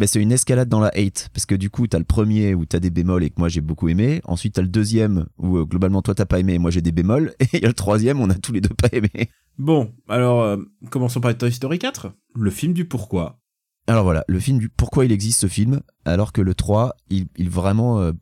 [0.00, 2.64] Bah, c'est une escalade dans la hate parce que du coup t'as le premier où
[2.64, 4.20] t'as des bémols et que moi j'ai beaucoup aimé.
[4.24, 6.90] Ensuite t'as le deuxième où euh, globalement toi t'as pas aimé et moi j'ai des
[6.92, 7.34] bémols.
[7.40, 9.10] Et il y a le troisième on a tous les deux pas aimé.
[9.58, 10.56] Bon, alors euh,
[10.90, 13.38] commençons par Toy Story 4, le film du pourquoi.
[13.86, 17.28] alors voilà le film du pourquoi il existe ce film alors que le 3 il,
[17.36, 18.12] il vraiment euh,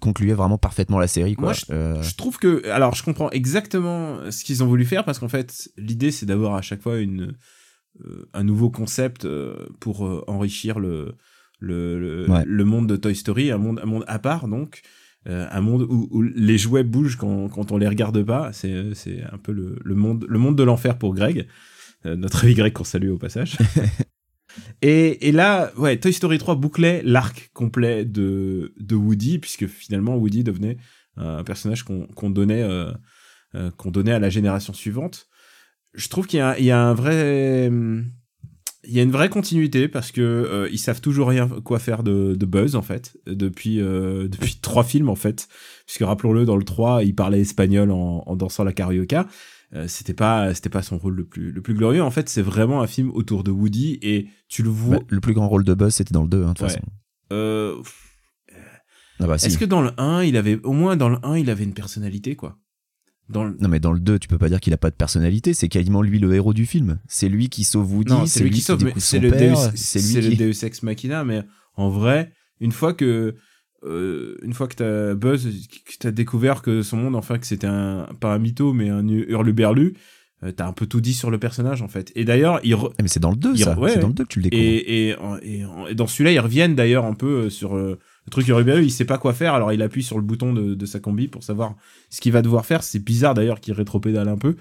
[0.00, 1.48] concluait vraiment parfaitement la série quoi.
[1.48, 5.04] Moi, je- Euh, Je trouve que, alors, je comprends exactement ce qu'ils ont voulu faire
[5.04, 7.34] parce qu'en fait, l'idée c'est d'avoir à chaque fois une
[8.32, 11.14] un nouveau concept euh, pour euh, enrichir le
[11.58, 12.44] le, le, Ouais.
[12.46, 14.80] le monde de Toy Story, un monde un monde à part donc.
[15.28, 18.94] euh, un monde où, où les jouets bougent quand, quand on les regarde pas, c'est
[18.94, 21.46] c'est un peu le, le monde le monde de l'enfer pour Greg,
[22.06, 23.58] euh, notre ami Greg qu'on salue au passage.
[24.82, 30.16] et, et là, ouais, Toy Story 3 bouclait l'arc complet de, de Woody, puisque finalement
[30.16, 30.78] Woody devenait
[31.16, 32.90] un personnage qu'on qu'on donnait, euh,
[33.54, 35.26] euh, qu'on donnait à la génération suivante.
[35.94, 37.66] Je trouve qu'il y, a- il y a un vrai,
[38.84, 42.02] il y a une vraie continuité parce que euh, ils savent toujours rien quoi faire
[42.02, 45.48] de, de Buzz en fait depuis euh, depuis trois films en fait.
[45.86, 49.26] Puisque rappelons-le dans le 3 il parlait espagnol en, en dansant la carioca.
[49.74, 52.02] Euh, c'était pas c'était pas son rôle le plus le plus glorieux.
[52.02, 55.20] En fait c'est vraiment un film autour de Woody et tu le vois bah, le
[55.20, 56.68] plus grand rôle de Buzz c'était dans le 2 hein, de toute Ouais.
[56.68, 56.82] façon.
[57.32, 57.76] Euh,
[59.20, 59.46] ah bah si.
[59.46, 61.74] est-ce que dans le 1 il avait au moins dans le 1 il avait une
[61.74, 62.58] personnalité quoi?
[63.30, 63.56] Dans le...
[63.60, 65.54] non mais dans le 2 tu peux pas dire qu'il a pas de personnalité.
[65.54, 66.98] C'est quasiment lui le héros du film.
[67.08, 70.64] C'est lui qui sauve Woody c'est lui qui sauve, c'est le, Deus, c'est le Deus
[70.64, 71.42] Ex Machina, mais
[71.76, 73.34] en vrai, une fois que,
[73.84, 75.46] euh, une fois que t'as Buzz,
[75.86, 79.06] que t'as découvert que son monde, enfin, que c'était un, pas un mytho, mais un
[79.08, 79.94] hurluberlu,
[80.42, 82.12] euh, t'as un peu tout dit sur le personnage, en fait.
[82.14, 83.78] Et d'ailleurs, il re- Ah, mais c'est dans le 2 Il- ça.
[83.78, 84.62] ouais, c'est dans le 2 que tu le découvres.
[84.62, 87.76] Et, et, en- et, en- et dans celui-là, ils reviennent d'ailleurs un peu euh, sur
[87.76, 87.98] euh,
[88.30, 90.86] le truc hurluberlu, il sait pas quoi faire, alors il appuie sur le bouton de,
[90.86, 91.74] sa combi pour savoir
[92.10, 92.84] ce qu'il va devoir faire.
[92.84, 94.54] C'est bizarre d'ailleurs qu'il rétropédale un peu.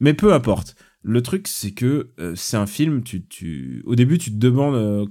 [0.00, 0.76] Mais peu importe.
[1.02, 3.02] Le truc, c'est que euh, c'est un film.
[3.02, 5.06] Tu, tu, au début, tu te demandes, euh,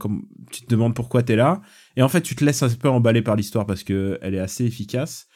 [0.52, 1.62] tu te pourquoi t'es là,
[1.96, 4.40] et en fait, tu te laisses un peu emballer par l'histoire parce que elle est
[4.40, 5.28] assez efficace.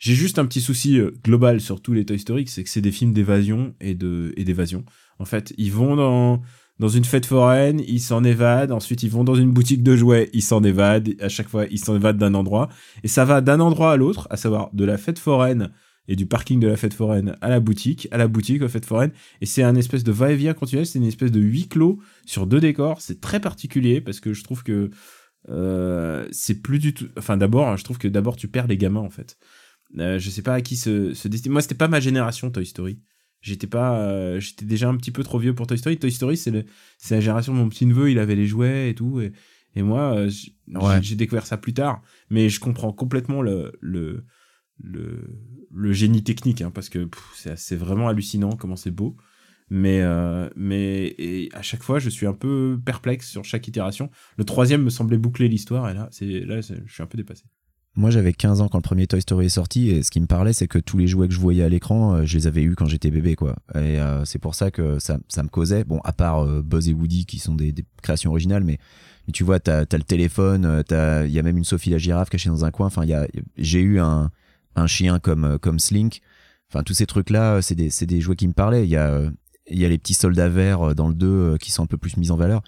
[0.00, 2.80] J'ai juste un petit souci euh, global sur tous les Toy Story, c'est que c'est
[2.80, 4.84] des films d'évasion et et d'évasion.
[5.18, 6.42] En fait, ils vont dans
[6.78, 8.72] dans une fête foraine, ils s'en évadent.
[8.72, 11.14] Ensuite, ils vont dans une boutique de jouets, ils s'en évadent.
[11.20, 12.68] À chaque fois, ils s'en évadent d'un endroit.
[13.02, 15.70] Et ça va d'un endroit à l'autre, à savoir de la fête foraine
[16.06, 18.86] et du parking de la fête foraine à la boutique, à la boutique, aux fêtes
[18.86, 19.12] foraines.
[19.40, 22.60] Et c'est un espèce de va-et-vient continuel, c'est une espèce de huis clos sur deux
[22.60, 23.00] décors.
[23.00, 24.90] C'est très particulier parce que je trouve que
[25.50, 27.08] euh, c'est plus du tout.
[27.18, 29.36] Enfin, d'abord, je trouve que d'abord tu perds les gamins en fait.
[29.98, 31.48] Euh, je sais pas à qui se, se.
[31.48, 33.00] Moi, c'était pas ma génération Toy Story.
[33.40, 35.98] J'étais pas, euh, j'étais déjà un petit peu trop vieux pour Toy Story.
[35.98, 36.64] Toy Story, c'est le,
[36.98, 38.10] c'est la génération de mon petit neveu.
[38.10, 39.20] Il avait les jouets et tout.
[39.20, 39.32] Et,
[39.76, 40.30] et moi, euh,
[40.74, 41.00] Ouais.
[41.02, 42.02] j'ai découvert ça plus tard.
[42.30, 44.24] Mais je comprends complètement le, le,
[44.82, 45.40] le,
[45.72, 47.08] le génie technique, hein, parce que
[47.56, 49.16] c'est vraiment hallucinant comment c'est beau.
[49.70, 54.10] Mais, euh, mais et à chaque fois, je suis un peu perplexe sur chaque itération.
[54.38, 57.44] Le troisième me semblait boucler l'histoire, et là, c'est là, je suis un peu dépassé.
[57.98, 60.26] Moi, j'avais 15 ans quand le premier Toy Story est sorti, et ce qui me
[60.26, 62.62] parlait, c'est que tous les jouets que je voyais à l'écran, euh, je les avais
[62.62, 63.56] eus quand j'étais bébé, quoi.
[63.74, 65.84] Et euh, c'est pour ça que ça, ça me causait.
[65.84, 68.78] Bon, à part euh, Buzz et Woody, qui sont des, créations originales, mais,
[69.32, 72.48] tu vois, t'as as le téléphone, il y a même une Sophie la girafe cachée
[72.48, 72.86] dans un coin.
[72.86, 73.02] Enfin,
[73.58, 74.30] j'ai eu un,
[74.86, 76.22] chien comme, comme Slink.
[76.70, 78.84] Enfin, tous ces trucs-là, euh, c'est des, des jouets qui me parlaient.
[78.84, 79.22] Il y a,
[79.70, 82.16] y a les petits soldats verts dans le 2 euh, qui sont un peu plus
[82.16, 82.62] mis en valeur.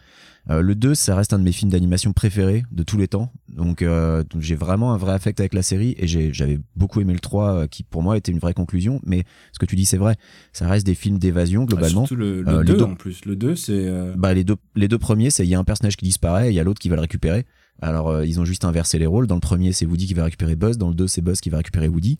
[0.50, 3.32] Euh, le 2, ça reste un de mes films d'animation préférés de tous les temps.
[3.48, 7.12] Donc, euh, donc j'ai vraiment un vrai affect avec la série et j'avais beaucoup aimé
[7.12, 9.00] le 3 euh, qui pour moi était une vraie conclusion.
[9.04, 10.16] Mais ce que tu dis, c'est vrai.
[10.52, 12.02] Ça reste des films d'évasion globalement.
[12.04, 13.24] Ah, surtout le, le Euh, les 2 deux- en plus.
[13.24, 13.72] Le 2, c'est.
[13.72, 16.48] euh, Bah, les deux, les deux premiers, c'est il y a un personnage qui disparaît
[16.48, 17.46] et il y a l'autre qui va le récupérer.
[17.80, 19.26] Alors, euh, ils ont juste inversé les rôles.
[19.26, 20.78] Dans le premier, c'est Woody qui va récupérer Buzz.
[20.78, 22.18] Dans le 2, c'est Buzz qui va récupérer Woody.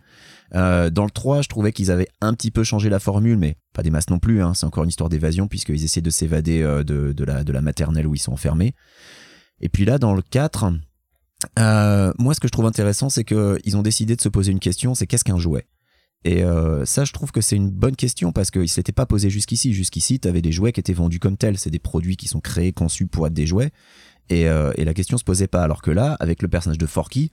[0.55, 3.57] Euh, dans le 3, je trouvais qu'ils avaient un petit peu changé la formule, mais
[3.73, 4.43] pas des masses non plus.
[4.43, 4.55] Hein.
[4.55, 8.21] C'est encore une histoire d'évasion puisqu'ils essaient de s'évader euh, de, la, maternelle où ils
[8.21, 8.75] sont enfermés.
[9.61, 10.73] Et puis là, dans le 4,
[11.59, 14.61] euh, moi, ce que je trouve intéressant, c'est qu'ils ont décidé de se poser une
[14.61, 15.67] question, c'est qu'est-ce qu'un jouet?
[16.23, 16.43] Et
[16.85, 19.73] ça, je trouve que c'est une bonne question parce qu'ils ne s'étaient pas posé jusqu'ici.
[19.73, 21.57] Jusqu'ici, tu avais des jouets qui étaient vendus comme tels.
[21.57, 23.71] C'est des produits qui sont créés, conçus pour être des jouets.
[24.31, 25.63] Et, euh, et la question se posait pas.
[25.63, 27.31] Alors que là, avec le personnage de Forky,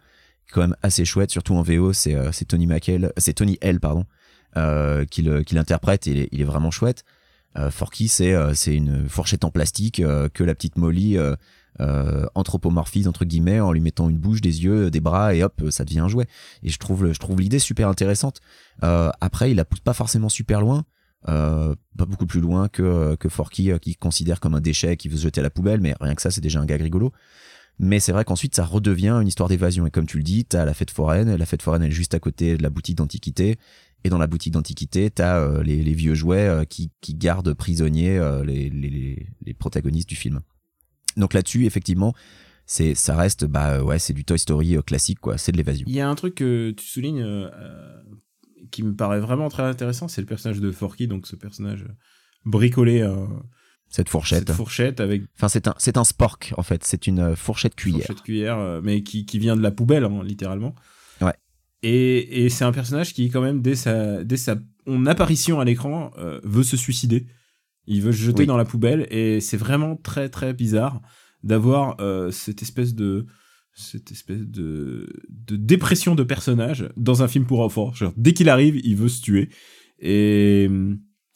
[0.51, 4.05] quand même assez chouette, surtout en VO, c'est euh, Tony McHale, c'est Tony L, pardon,
[4.57, 6.05] euh, qui l'interprète.
[6.07, 7.05] Il il est vraiment chouette.
[7.57, 10.01] Euh, Forky, c'est c'est une fourchette en plastique
[10.33, 11.17] que la petite Molly
[11.79, 15.61] euh, anthropomorphise entre guillemets en lui mettant une bouche, des yeux, des bras et hop,
[15.69, 16.25] ça devient un jouet.
[16.63, 18.39] Et je trouve, je trouve l'idée super intéressante.
[18.83, 20.85] Euh, après, il la pousse pas forcément super loin.
[21.29, 25.17] Euh, pas beaucoup plus loin que, que Forky qui considère comme un déchet qui veut
[25.17, 27.11] se jeter à la poubelle, mais rien que ça, c'est déjà un gag rigolo.
[27.79, 29.85] Mais c'est vrai qu'ensuite, ça redevient une histoire d'évasion.
[29.85, 31.35] Et comme tu le dis, t'as la fête foraine.
[31.35, 33.57] La fête foraine, elle est juste à côté de la boutique d'antiquité.
[34.03, 38.69] Et dans la boutique d'antiquité, t'as euh, les, vieux jouets qui, qui, gardent prisonniers les,
[38.69, 40.39] les, les, protagonistes du film.
[41.17, 42.13] Donc là-dessus, effectivement,
[42.67, 45.85] c'est ça reste bah ouais, c'est du Toy Story euh, classique quoi, c'est de l'évasion.
[45.87, 48.01] Il y a un truc que tu soulignes euh, euh,
[48.71, 51.85] qui me paraît vraiment très intéressant, c'est le personnage de Forky, donc ce personnage
[52.45, 53.07] bricolé
[53.89, 54.47] cette fourchette.
[54.47, 55.23] Cette fourchette avec.
[55.35, 56.83] Enfin, c'est un, c'est un spork en fait.
[56.83, 58.05] C'est une fourchette cuillère.
[58.05, 60.75] Fourchette cuillère, mais qui, qui vient de la poubelle, hein, littéralement.
[61.21, 61.35] Ouais.
[61.83, 64.55] Et, et c'est un personnage qui, quand même, dès sa, dès sa
[65.05, 66.11] apparition à l'écran,
[66.43, 67.27] veut se suicider.
[67.87, 71.01] Il veut se jeter dans la poubelle et c'est vraiment très très bizarre
[71.43, 73.25] d'avoir euh, cette espèce de
[73.77, 77.93] cette espèce de, de dépression de personnage dans un film pour enfants.
[77.93, 79.49] Genre, dès qu'il arrive, il veut se tuer.
[79.99, 80.67] Et,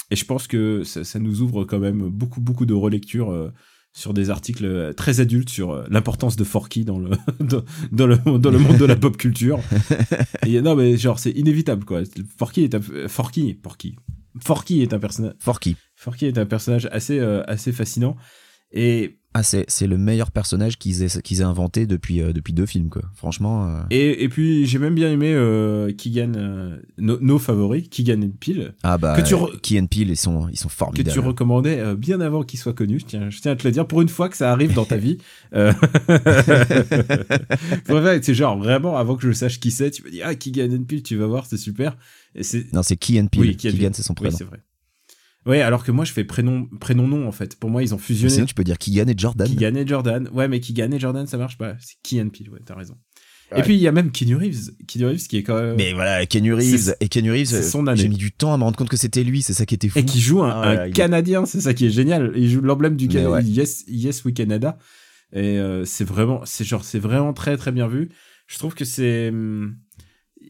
[0.10, 3.51] et je pense que ça, ça, nous ouvre quand même beaucoup, beaucoup de relectures euh,
[3.93, 8.17] sur des articles très adultes sur euh, l'importance de Forky dans le, dans, dans, le,
[8.39, 9.60] dans le monde de la pop culture.
[10.45, 12.01] Et non, mais genre, c'est inévitable, quoi.
[12.38, 13.95] Forky est un, Forky, Porky.
[14.43, 15.34] Forky est un personnage.
[15.39, 15.75] Forky.
[15.95, 18.15] Forky est un personnage assez, euh, assez fascinant.
[18.71, 19.19] Et.
[19.34, 22.65] Ah, c'est, c'est le meilleur personnage qu'ils aient, qu'ils aient inventé depuis, euh, depuis deux
[22.65, 23.04] films, quoi.
[23.15, 23.65] Franchement.
[23.67, 23.82] Euh.
[23.89, 25.32] Et, et puis, j'ai même bien aimé
[25.98, 26.34] Keegan,
[26.98, 28.74] nos favoris, Keegan et Peel.
[28.84, 31.10] Ah, bah, que tu Keegan Peel, ils sont, ils sont formidables.
[31.10, 33.00] Que tu recommandais bien avant qu'ils soient connus.
[33.00, 34.86] Je tiens, je tiens à te le dire, pour une fois que ça arrive dans
[34.86, 35.17] ta vie.
[38.22, 40.84] c'est genre, vraiment, avant que je sache qui c'est, tu me dis, ah, Keegan and
[40.84, 41.96] Peel, tu vas voir, c'est super.
[42.36, 42.74] Et c'est...
[42.74, 43.41] Non, c'est Keegan Peel.
[43.41, 44.32] Oui, Keegan, c'est son prénom.
[44.32, 44.60] Oui, c'est vrai.
[45.45, 47.56] Ouais, alors que moi je fais prénom prénom nom en fait.
[47.58, 48.34] Pour moi ils ont fusionné.
[48.34, 49.47] Sinon tu peux dire Keegan et Jordan.
[49.47, 50.30] Keegan et Jordan.
[50.34, 51.75] Ouais, mais Keegan et Jordan ça marche pas.
[51.80, 52.97] C'est Keegan Peel, ouais, t'as raison.
[53.58, 55.75] Et puis il y a même Keanu Reeves, Keanu Reeves qui est quand même.
[55.75, 57.63] Mais voilà, Keanu Reeves et Keanu Reeves.
[57.63, 57.99] Son année.
[57.99, 59.89] J'ai mis du temps à me rendre compte que c'était lui, c'est ça qui était
[59.89, 59.99] fou.
[59.99, 62.32] Et qui joue un, ah, Canadien, c'est ça qui est génial.
[62.36, 63.41] Il joue l'emblème du Canada.
[63.41, 64.77] Yes, yes we Canada.
[65.34, 68.10] Et euh, c'est vraiment, c'est genre, c'est vraiment très très bien vu.
[68.47, 69.75] Je trouve que c'est, hum,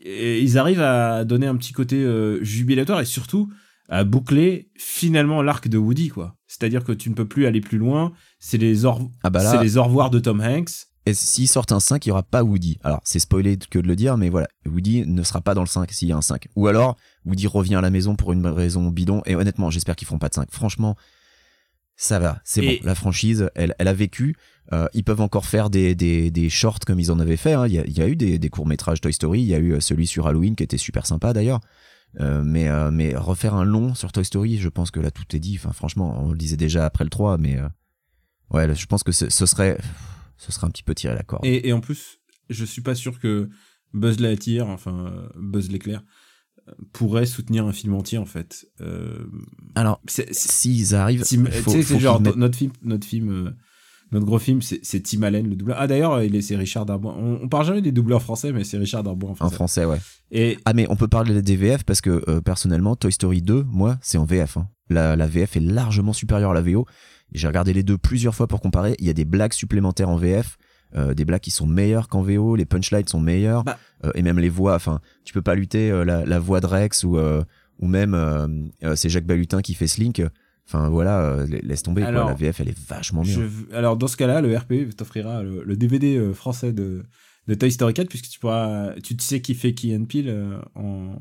[0.06, 3.51] ils arrivent à donner un petit côté euh, jubilatoire et surtout
[3.91, 6.38] à boucler finalement l'arc de Woody, quoi.
[6.47, 8.13] C'est-à-dire que tu ne peux plus aller plus loin.
[8.39, 9.12] C'est les, au...
[9.21, 10.88] ah bah les au revoir de Tom Hanks.
[11.06, 12.80] Et s'ils sortent un 5, il n'y aura pas Woody.
[12.84, 14.47] Alors, c'est spoilé que de le dire, mais voilà.
[14.65, 16.47] Woody ne sera pas dans le 5 s'il y a un 5.
[16.56, 19.21] Ou alors, Woody revient à la maison pour une raison bidon.
[19.25, 20.49] Et honnêtement, j'espère qu'ils feront pas de 5.
[20.51, 20.95] Franchement,
[21.97, 22.39] ça va.
[22.45, 22.77] C'est bon.
[22.84, 24.36] La franchise, elle, elle a vécu.
[24.71, 27.54] Euh, ils peuvent encore faire des, des, des, shorts comme ils en avaient fait.
[27.54, 27.67] Hein.
[27.67, 29.41] Il, y a, il, y a, eu des, des courts-métrages Toy Story.
[29.41, 31.60] Il y a eu euh, celui sur Halloween qui était super sympa d'ailleurs.
[32.19, 35.36] Euh, mais, euh, mais refaire un long sur Toy Story, je pense que là tout
[35.36, 35.56] est dit.
[35.58, 37.67] Enfin, franchement, on le disait déjà après le 3, mais euh,
[38.50, 39.78] ouais, je pense que ce, ce, serait,
[40.38, 41.45] ce serait un petit peu tiré la corde.
[41.45, 42.19] Et, et, en plus,
[42.50, 43.50] je suis pas sûr que
[43.93, 46.04] Buzz Lightyear, enfin Buzz l'éclair,
[46.93, 48.67] pourrait soutenir un film entier en fait.
[49.76, 53.56] Alors, s'ils arrivent, tu sais, c'est genre notre film, notre film
[54.12, 55.78] notre gros film, c'est Tim Allen, le doubleur.
[55.80, 57.15] Ah d'ailleurs, c'est Richard Darbois.
[57.17, 59.54] On, on, parle jamais des doubleurs français, mais c'est Richard Darbois en français.
[59.54, 60.00] En français, ouais.
[60.32, 63.65] Et ah mais on peut parler des VF parce que euh, personnellement, Toy Story 2,
[63.69, 64.58] moi, c'est en VF.
[64.58, 64.67] Hein.
[64.89, 66.86] La, la VF est largement supérieure à la VO.
[67.32, 68.95] J'ai regardé les deux plusieurs fois pour comparer.
[69.00, 70.58] Il y a des blagues supplémentaires en VF.
[70.93, 73.80] Euh, des blagues qui sont meilleures qu'en VO, les punchlines sont meilleures bah.
[74.04, 74.76] euh, et même les voix.
[74.76, 77.43] Enfin, tu peux pas lutter euh, la, la, voix de Rex ou euh,
[77.80, 80.21] ou même c'est Jacques Balutin qui fait Slink.
[80.73, 82.03] Enfin voilà, euh, laisse tomber.
[82.03, 83.49] Alors, La VF, elle est vachement bien.
[83.73, 87.03] alors dans ce cas-là, le RP t'offrira le, DVD euh, français de,
[87.47, 90.60] de Toy Story 4 puisque tu pourras, tu sais qui fait Key and Peel euh,
[90.75, 91.17] en,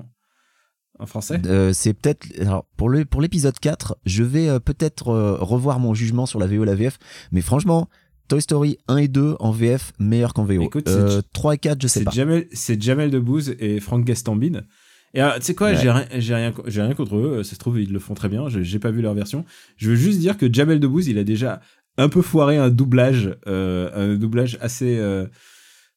[1.00, 1.40] en français.
[1.72, 6.38] c'est peut-être alors pour le pour l'épisode 4, je vais peut-être revoir mon jugement sur
[6.38, 6.98] la VO la VF,
[7.32, 7.88] mais franchement.
[8.28, 10.62] Toy Story 1 et 2 en VF meilleur qu'en VO.
[10.62, 10.88] Écoute,
[11.32, 12.12] 3 et 4, je sais pas.
[12.52, 14.68] C'est Jamel Debbouze et Franck Gastambide.
[15.14, 17.42] Et euh, tu sais quoi, j'ai rien, j'ai rien, j'ai rien contre eux.
[17.42, 18.44] Ça se trouve, ils le font très bien.
[18.49, 19.44] J'ai pas vu leur version.
[19.77, 21.61] Je veux juste dire que Jamel Debbouze, il a déjà
[21.99, 25.27] un peu foiré un doublage, euh, un doublage assez, euh,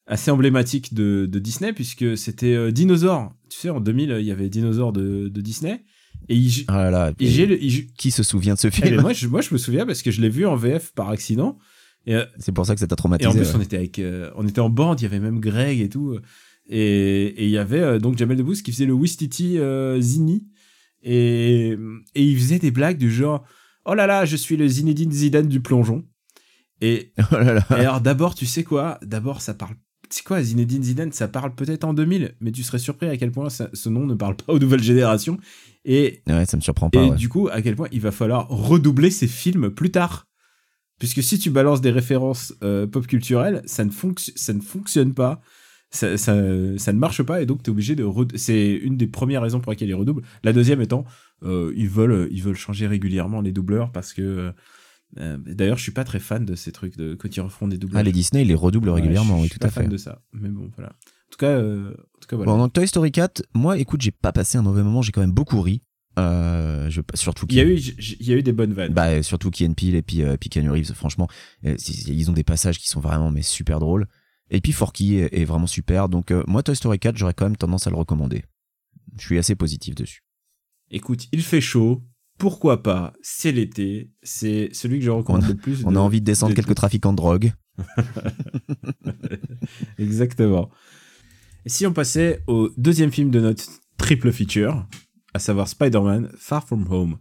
[0.08, 3.32] assez emblématique de, de Disney, puisque c'était euh, Dinosaure.
[3.50, 5.84] tu sais, en 2000, il y avait les dinosaures de, de Disney.
[6.30, 8.82] Et il, Ah là là, et j'ai le- il- qui se souvient de ce Eh
[8.82, 10.92] ben, film moi, je, moi, je me souviens parce que je l'ai vu en VF
[10.94, 11.58] par accident.
[12.06, 13.30] Et, euh, C'est pour ça que ça t'a et traumatisé.
[13.30, 13.56] en plus, ouais.
[13.58, 15.00] on était avec, euh, on était en bande.
[15.02, 16.18] Il y avait même Greg et tout.
[16.70, 20.48] Et il y avait euh, donc Jamel Debbouze qui faisait le Wistiti euh, Zini.
[21.02, 21.78] Et,
[22.16, 23.44] et il faisait des blagues du genre
[23.86, 26.06] Oh là là, je suis le Zinedine Zidane du plongeon.
[26.82, 27.66] Et, Oh là là.
[27.72, 28.98] et alors, d'abord, tu sais quoi?
[29.04, 29.76] D'abord, ça parle.
[30.10, 33.32] C'est quoi, Zinedine Zidane Ça parle peut-être en 2000, mais tu serais surpris à quel
[33.32, 35.38] point ça- ce nom ne parle pas aux nouvelles générations.
[35.86, 37.02] Et Ouais, ça me surprend pas.
[37.04, 37.16] et ouais.
[37.18, 40.28] du coup, à quel point il va falloir redoubler ces films plus tard.
[41.00, 43.92] Puisque si tu balances des références euh, pop culturelles, ça ne,
[44.36, 45.42] ça ne fonctionne pas.
[45.96, 46.34] Ça, ça,
[46.78, 48.04] ça ne marche pas et donc tu es obligé de.
[48.36, 50.24] C'est une des premières raisons pour lesquelles ils redoublent.
[50.44, 51.06] La deuxième étant,
[51.44, 54.52] euh, ils, veulent, ils veulent changer régulièrement les doubleurs parce que.
[55.20, 57.78] euh, D'ailleurs, je suis pas très fan de ces trucs de quand ils refont des
[57.78, 58.00] doublages.
[58.00, 59.84] Ah, les Disney, ils les redoublent Ouais, régulièrement, oui, je suis tout à pas fan
[59.84, 59.90] fait.
[59.92, 60.22] de ça.
[60.34, 60.90] Mais bon, voilà.
[60.90, 62.52] En tout cas, euh, en tout cas voilà.
[62.52, 65.22] Bon, dans Toy Story 4, moi, écoute, j'ai pas passé un mauvais moment, j'ai quand
[65.22, 65.84] même beaucoup ri.
[66.20, 68.94] Euh, je, surtout il y a eu, il y a eu des bonnes vannes.
[68.94, 71.28] bah, surtout Key Peele et puis, euh, puis Reeves, franchement,
[71.66, 74.08] euh, ils ont des passages qui sont vraiment mais super drôles.
[74.54, 76.08] Et puis Forky est, est vraiment super.
[76.08, 78.46] Donc euh, moi, Toy Story 4, j'aurais quand même tendance à le recommander.
[79.18, 80.22] Je suis assez positif dessus.
[80.92, 82.04] Écoute, il fait chaud.
[82.38, 83.14] Pourquoi pas?
[83.22, 84.12] C'est l'été.
[84.24, 85.84] C'est celui que je recommande a- le plus.
[85.86, 87.54] On de- a envie de descendre de quelques trafiquants de drogue.
[89.98, 90.70] Exactement.
[91.66, 93.64] Et si on passait au deuxième film de notre
[93.98, 94.86] triple feature,
[95.34, 97.20] à savoir Spider-Man Far From Home.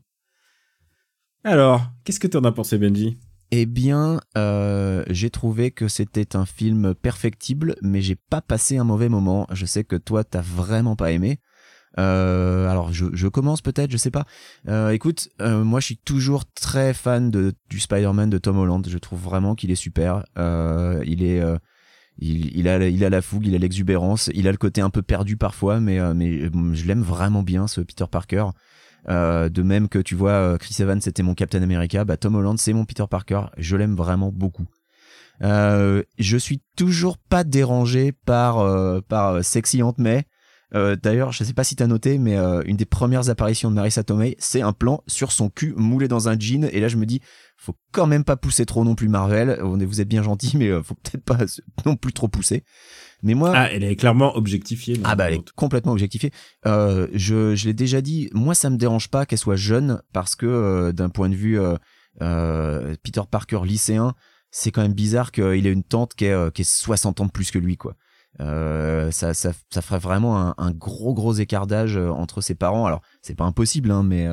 [1.45, 3.18] Alors, qu'est-ce que t'en as pensé, Benji?
[3.55, 8.85] Eh bien, euh, j'ai trouvé que c'était un film perfectible, mais j'ai pas passé un
[8.85, 9.47] mauvais moment.
[9.53, 11.38] Je sais que toi, t'as vraiment pas aimé.
[11.99, 14.25] Euh, alors, je, commence peut-être, je sais pas.
[14.69, 18.87] Euh, écoute, euh, moi, je suis toujours très fan du Spider-Man de Tom Holland.
[18.88, 20.25] Je trouve vraiment qu'il est super.
[21.05, 21.43] Il est,
[22.17, 24.88] il, il a, il a la fougue, il a l'exubérance, il a le côté un
[24.88, 28.47] peu perdu parfois, mais, mais je l'aime vraiment bien, ce Peter Parker.
[29.09, 32.37] Euh, de même que tu vois, euh, Chris Evans c'était mon Captain America, bah Tom
[32.37, 33.43] Holland c'est mon Peter Parker.
[33.57, 34.67] Je l'aime vraiment beaucoup.
[35.43, 40.25] Euh, je suis toujours pas dérangé par par Sexy Aunt May.
[40.73, 44.37] D'ailleurs, je sais pas si t'as noté, mais une des premières apparitions de Marissa Tomei,
[44.38, 46.65] c'est un plan sur son cul moulé dans un jean.
[46.73, 47.21] Et là, je me dis,
[47.59, 49.61] faut quand même pas pousser trop non plus Marvel.
[49.61, 51.38] Vous êtes bien gentil, mais faut peut-être pas
[51.85, 52.65] non plus trop pousser.
[53.23, 55.01] Mais moi, Ah, elle est clairement objectifiée.
[55.05, 56.31] ah bah elle est complètement objectifiée.
[56.67, 60.35] Euh, je je l'ai déjà dit, moi ça me dérange pas qu'elle soit jeune parce
[60.35, 61.77] que euh, d'un point de vue euh,
[62.21, 64.15] euh, Peter Parker lycéen,
[64.51, 67.27] c'est quand même bizarre qu'il ait une tante qui est, euh, qui est 60 ans
[67.27, 67.95] de plus que lui quoi.
[68.41, 72.55] Euh, ça, ça, ça ferait vraiment un, un gros gros écart d'âge euh, entre ses
[72.55, 72.87] parents.
[72.87, 74.27] Alors c'est pas impossible hein, mais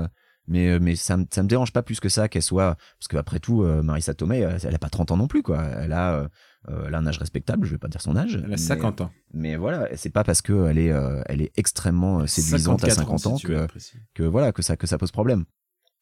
[0.48, 3.18] mais mais ça me ça me dérange pas plus que ça qu'elle soit parce que
[3.18, 5.62] après tout Marissa Tomei elle a pas 30 ans non plus quoi.
[5.64, 6.28] Elle a
[6.68, 8.36] elle a un âge respectable, je vais pas dire son âge.
[8.36, 9.12] Elle a mais- 50 ans.
[9.34, 12.90] mais voilà, c'est pas parce que elle est, euh, elle est extrêmement euh, séduisante à
[12.90, 13.68] 54 50 ans, si que,
[14.14, 15.46] que voilà que ça que ça pose problème.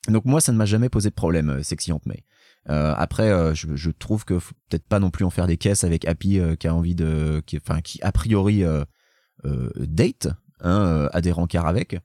[0.09, 2.23] Donc moi, ça ne m'a jamais posé de problème, euh, sexy Aunt May.
[2.69, 5.57] Euh, après, euh, je, je trouve que faut peut-être pas non plus en faire des
[5.57, 8.83] caisses avec Happy euh, qui a envie de, qui, enfin qui a priori euh,
[9.45, 10.27] euh, date,
[10.61, 11.97] hein, euh, a des rencarts avec.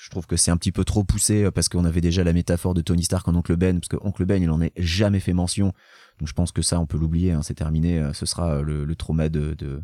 [0.00, 2.32] Je trouve que c'est un petit peu trop poussé euh, parce qu'on avait déjà la
[2.32, 5.18] métaphore de Tony Stark en Oncle Ben, parce que Oncle Ben il en est jamais
[5.20, 5.72] fait mention.
[6.20, 7.98] Donc je pense que ça on peut l'oublier, hein, c'est terminé.
[7.98, 9.82] euh, Ce sera euh, le, le trauma de, de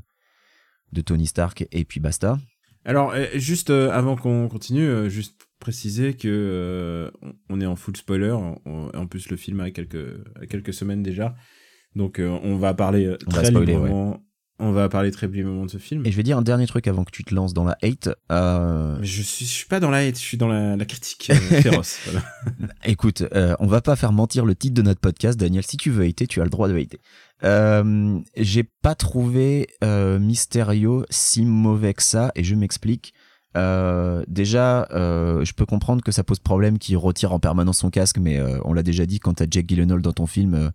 [0.93, 2.39] de Tony Stark et puis basta.
[2.85, 8.31] Alors, juste avant qu'on continue, juste préciser que euh, on- on est en full spoiler.
[8.31, 8.61] En,
[8.95, 11.35] en plus, le film a quelques, a quelques semaines déjà.
[11.97, 14.23] Donc, euh, on va parler On va très spoiler, librement.
[14.61, 16.07] On va parler très librement de ce film.
[16.07, 18.09] Et je vais dire un dernier truc avant que tu te lances dans la hate.
[18.31, 21.29] Euh, je suis, je suis pas dans la hate, je suis dans la, la critique
[21.31, 21.99] euh, féroce.
[22.05, 22.23] voilà.
[22.85, 25.65] écoute, euh, on va pas faire mentir le titre de notre podcast, Daniel.
[25.67, 27.01] Si tu veux hater, tu as le droit de hater.
[27.43, 33.13] Euh, J'ai pas trouvé Mysterio si mauvais que ça, et je m'explique.
[33.57, 38.41] Déjà, je peux comprendre que ça pose problème qu'il retire en permanence son casque, mais
[38.65, 40.71] on l'a déjà dit, quand t'as Jake Gyllenhaal dans ton film,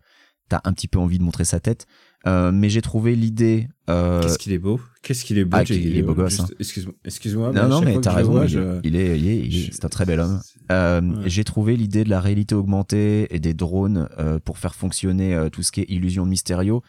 [0.50, 1.88] t'as un petit peu envie de montrer sa tête.
[2.28, 3.70] Euh, mais j'ai trouvé l'idée.
[3.90, 6.94] euh, Qu'est-ce qu'il est beau Qu'est-ce qu'il est beau, ah, il est beau gosse, Excuse-moi,
[7.06, 7.52] excuse-moi.
[7.54, 8.32] non, non, mais t'as raison.
[8.34, 10.42] vois, il, je- il est, il est, il est- je- c'est un très bel homme.
[10.72, 11.30] Euh, Ouais.
[11.30, 14.10] J'ai trouvé l'idée de la réalité augmentée et des drones
[14.44, 16.82] pour faire fonctionner tout ce qui est illusion de Mysterio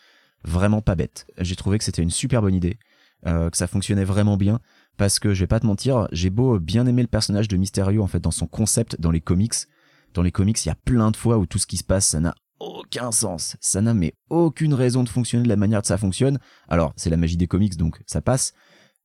[0.44, 1.26] vraiment pas bête.
[1.38, 2.78] J'ai trouvé que c'était une super bonne idée,
[3.24, 4.58] que ça fonctionnait vraiment bien
[4.96, 8.02] parce que je vais pas te mentir, j'ai beau bien aimer le personnage de Mysterio
[8.02, 9.54] en fait dans son concept dans les comics.
[10.12, 12.08] Dans les comics, il y a plein de fois où tout ce qui se passe,
[12.08, 13.56] ça n'a aucun sens.
[13.60, 16.38] Ça n'a mais aucune raison de fonctionner de la manière que ça fonctionne.
[16.68, 18.52] Alors, c'est la magie des comics, donc ça passe.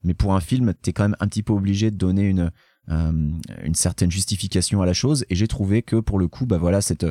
[0.03, 2.51] Mais pour un film, t'es quand même un petit peu obligé de donner une,
[2.89, 3.31] euh,
[3.63, 5.25] une certaine justification à la chose.
[5.29, 7.05] Et j'ai trouvé que pour le coup, bah voilà, cette,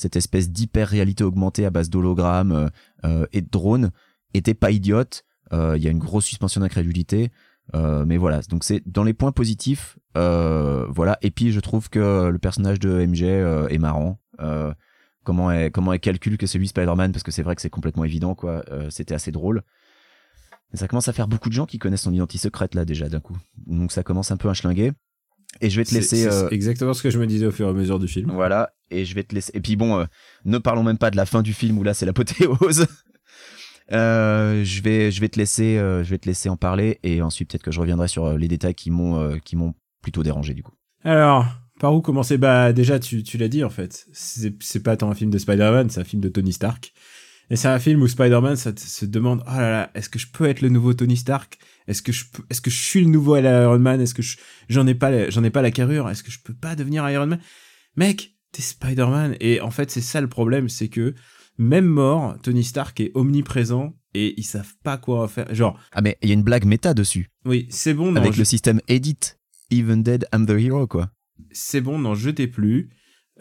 [0.00, 2.68] cette espèce d'hyper réalité augmentée à base d'hologrammes euh,
[3.04, 3.90] euh, et de drones
[4.32, 5.24] était pas idiote.
[5.52, 7.30] Euh, Il y a une grosse suspension d'incrédulité.
[7.72, 11.18] Mais voilà, donc c'est dans les points positifs, voilà.
[11.22, 14.18] Et puis je trouve que le personnage de MJ est marrant.
[15.24, 17.70] Comment elle comment elle calcule que c'est lui Spider-Man parce que c'est vrai que c'est
[17.70, 18.64] complètement évident quoi.
[18.70, 19.62] Euh, C'était assez drôle.
[20.72, 23.08] Mais ça commence à faire beaucoup de gens qui connaissent son identité secrète là déjà
[23.08, 23.36] d'un coup.
[23.66, 24.92] Donc ça commence un peu à schlinguer.
[25.60, 26.16] Et je vais te laisser.
[26.16, 28.30] c'est euh, exactement ce que je me disais au fur et à mesure du film.
[28.32, 29.50] Voilà, et je vais te laisser.
[29.52, 30.04] Et puis bon, euh,
[30.44, 32.86] ne parlons même pas de la fin du film où là c'est l'apothéose.
[33.92, 37.22] Euh, je vais, je vais te laisser, euh, je vais te laisser en parler et
[37.22, 40.54] ensuite peut-être que je reviendrai sur les détails qui m'ont, euh, qui m'ont plutôt dérangé
[40.54, 40.74] du coup.
[41.02, 41.44] Alors,
[41.80, 42.38] par où commencer?
[42.38, 44.06] Bah déjà, tu, tu l'as dit en fait.
[44.12, 46.92] C'est c'est pas tant un film de Spider-Man, c'est un film de Tony Stark.
[47.52, 50.44] Et c'est un film où Spider-Man se demande oh là là, est-ce que je peux
[50.46, 51.58] être le nouveau Tony Stark?
[51.88, 54.00] Est-ce que je peux, est-ce que je suis le nouveau Iron Man?
[54.00, 54.36] Est-ce que je-
[54.68, 56.08] j'en ai pas la- j'en ai pas la carrure?
[56.08, 57.40] Est-ce que je peux pas devenir Iron Man?
[57.96, 61.14] Mec, t'es Spider-Man et en fait c'est ça le problème, c'est que
[61.58, 65.52] même mort, Tony Stark est omniprésent et ils savent pas quoi faire.
[65.52, 68.34] Genre, Ah mais il y a une blague méta dessus oui, c'est bon, non, avec
[68.34, 69.18] je- le système edit.
[69.72, 71.10] Even dead, I'm the hero quoi.
[71.50, 72.90] C'est bon, n'en jetez plus.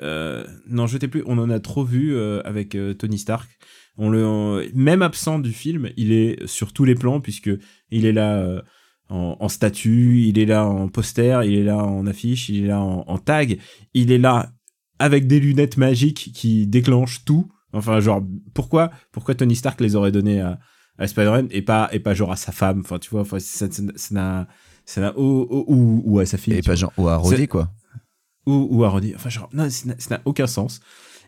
[0.01, 1.23] Euh, n'en jetez plus.
[1.25, 3.49] On en a trop vu euh, avec euh, Tony Stark.
[3.97, 7.51] On le, même absent du film, il est sur tous les plans puisque
[7.91, 8.63] il est là
[9.09, 12.67] en, en statue, il est là en poster, il est là en affiche, il est
[12.67, 13.59] là en, en tag,
[13.93, 14.53] il est là
[14.99, 17.49] avec des lunettes magiques qui déclenchent tout.
[17.73, 20.59] Enfin, genre, pourquoi, pourquoi Tony Stark les aurait données à,
[20.97, 22.81] à Spider-Man et pas, et pas genre à sa femme?
[22.81, 23.67] Enfin, tu vois, enfin, ça,
[24.11, 24.47] n'a,
[24.85, 26.53] ça n'a, ou, ou, à sa fille.
[26.53, 27.71] Et tu pas vois genre, ou à Rodé quoi.
[28.49, 29.15] Ou, ou à redire.
[29.17, 30.79] Enfin, genre, non, ça n'a- aucun sens.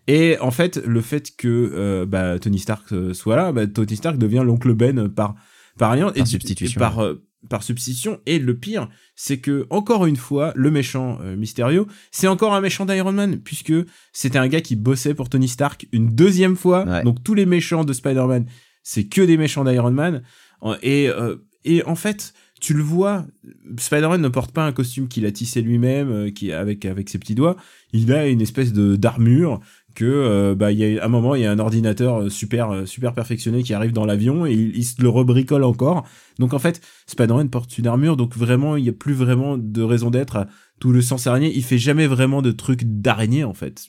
[0.08, 3.96] Et en fait, le fait que euh, bah, Tony Stark euh, soit là, bah, Tony
[3.96, 5.36] Stark devient l'oncle Ben par
[5.78, 6.80] par alliance Par substitution.
[6.80, 8.20] par euh, par substitution.
[8.26, 12.62] Et le pire, c'est que encore une fois, le méchant euh, Mysterio, c'est encore un
[12.62, 13.74] méchant d'Iron Man, puisque
[14.12, 16.84] c'était un gars qui bossait pour Tony Stark une deuxième fois.
[16.86, 17.04] Ouais.
[17.04, 18.46] Donc tous les méchants de Spider-Man,
[18.84, 20.24] c'est que des méchants d'Iron Man.
[20.84, 21.10] Et
[21.64, 23.26] et en fait, tu le vois,
[23.78, 27.18] Spider-Man ne porte pas un costume qu'il a tissé lui-même, euh, qui avec avec ses
[27.18, 27.58] petits doigts.
[27.92, 29.60] Il a une espèce de d'armure
[29.96, 32.88] que euh, bah il y a un moment il y a un ordinateur euh, super
[32.88, 36.06] super perfectionné qui arrive dans l'avion et il, le rebricole encore.
[36.38, 39.82] Donc en fait, Spider-Man porte une armure, donc vraiment il y a plus vraiment de
[39.82, 40.46] raison d'être
[40.80, 41.52] tout le sens araignée.
[41.54, 43.88] Il fait jamais vraiment de trucs d'araignée en fait.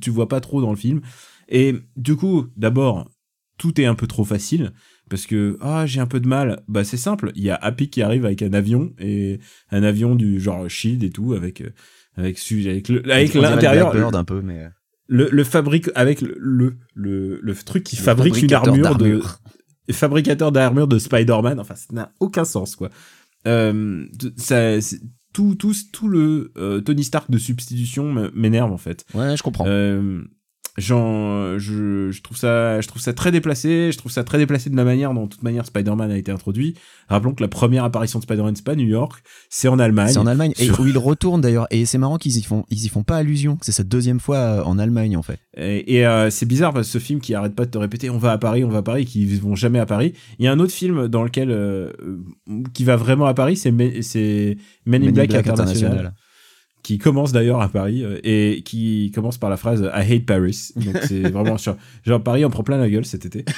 [0.00, 1.02] Tu vois pas trop dans le film.
[1.50, 3.10] Et du coup, d'abord,
[3.58, 4.72] tout est un peu trop facile
[5.10, 6.62] parce que ah j'ai un peu de mal.
[6.68, 7.32] Bah c'est simple.
[7.34, 9.38] Il y a Happy qui arrive avec un avion et
[9.70, 11.70] un avion du genre Shield et tout avec euh,
[12.16, 13.02] avec avec le-
[13.54, 13.92] l'intérieur.
[14.16, 14.64] Un peu, mais.
[14.64, 14.68] euh,
[15.08, 19.20] le, le fabrique avec le le, le, le truc qui fabrique une armure de
[19.92, 21.60] fabricateur d'armure de Spider-Man.
[21.60, 22.90] Enfin ça n'a aucun sens quoi.
[23.46, 24.04] Euh,
[24.36, 24.78] ça
[25.32, 29.04] tout tout tout le euh, Tony Stark de substitution m'énerve en fait.
[29.14, 29.64] Ouais, je comprends.
[29.68, 30.22] euh,
[30.78, 33.90] j'en, je, je trouve ça, je trouve ça très déplacé.
[33.92, 36.30] Je trouve ça très déplacé de la manière dont, de toute manière, Spider-Man a été
[36.32, 36.74] introduit.
[37.08, 40.08] Rappelons que la première apparition de Spider-Man, c'est pas New York, c'est en Allemagne.
[40.12, 42.84] C'est en Allemagne et où il retourne d'ailleurs et c'est marrant qu'ils y font ils
[42.84, 45.38] y font pas allusion c'est sa deuxième fois euh, en Allemagne en fait.
[45.56, 48.10] Et, et, euh, c'est bizarre parce que ce film qui arrête pas de te répéter,
[48.10, 50.12] on va à Paris, on va à Paris, qui vont jamais à Paris.
[50.38, 53.56] Il y a un autre film dans lequel, euh, euh, qui va vraiment à Paris,
[53.56, 55.92] c'est, Men- c'est Men in Black, Black International.
[55.92, 56.14] International.
[56.86, 60.68] Qui commence d'ailleurs à Paris euh, et qui commence par la phrase I hate Paris.
[60.76, 63.44] Donc c'est vraiment sur genre Paris en prend plein la gueule cet été.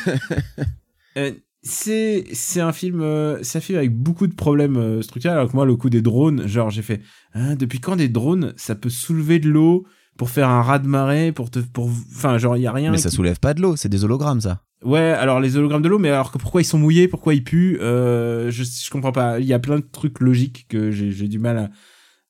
[1.16, 5.36] Euh, c'est c'est un film euh, c'est un film avec beaucoup de problèmes euh, structurels
[5.38, 7.00] alors que moi le coup des drones genre j'ai fait
[7.34, 9.84] hein, depuis quand des drones ça peut soulever de l'eau
[10.16, 12.92] pour faire un raz de marée pour te pour enfin genre il y a rien
[12.92, 14.62] Mais ça qui- soulève pas de l'eau, c'est des hologrammes ça.
[14.84, 17.42] Ouais, alors les hologrammes de l'eau, mais alors que pourquoi ils sont mouillés, pourquoi ils
[17.42, 19.40] puent, euh, je, je comprends pas.
[19.40, 21.70] Il y a plein de trucs logiques que j'ai j'ai du mal à,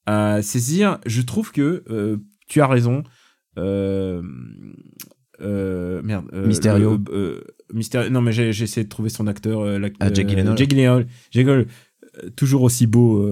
[0.08, 0.98] à saisir.
[1.06, 2.16] Je trouve que euh,
[2.48, 3.02] tu as raison.
[3.58, 4.22] Euh,
[5.40, 6.26] euh, merde.
[6.32, 6.98] euh, Mysterio.
[7.10, 8.10] le- Mysterio.
[8.10, 9.60] Non, mais j'ai essayé de trouver son acteur.
[9.60, 11.06] Euh, l'ac- Ah, Jake Gyllenhaal.
[11.30, 11.68] Jake
[12.36, 13.24] toujours aussi beau.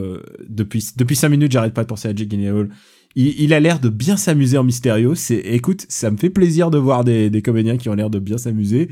[0.49, 2.69] depuis depuis cinq minutes, j'arrête pas de penser à Jake Gyllenhaal.
[3.15, 5.15] Il, il a l'air de bien s'amuser en Mysterio.
[5.15, 8.19] C'est, écoute, ça me fait plaisir de voir des, des comédiens qui ont l'air de
[8.19, 8.89] bien s'amuser.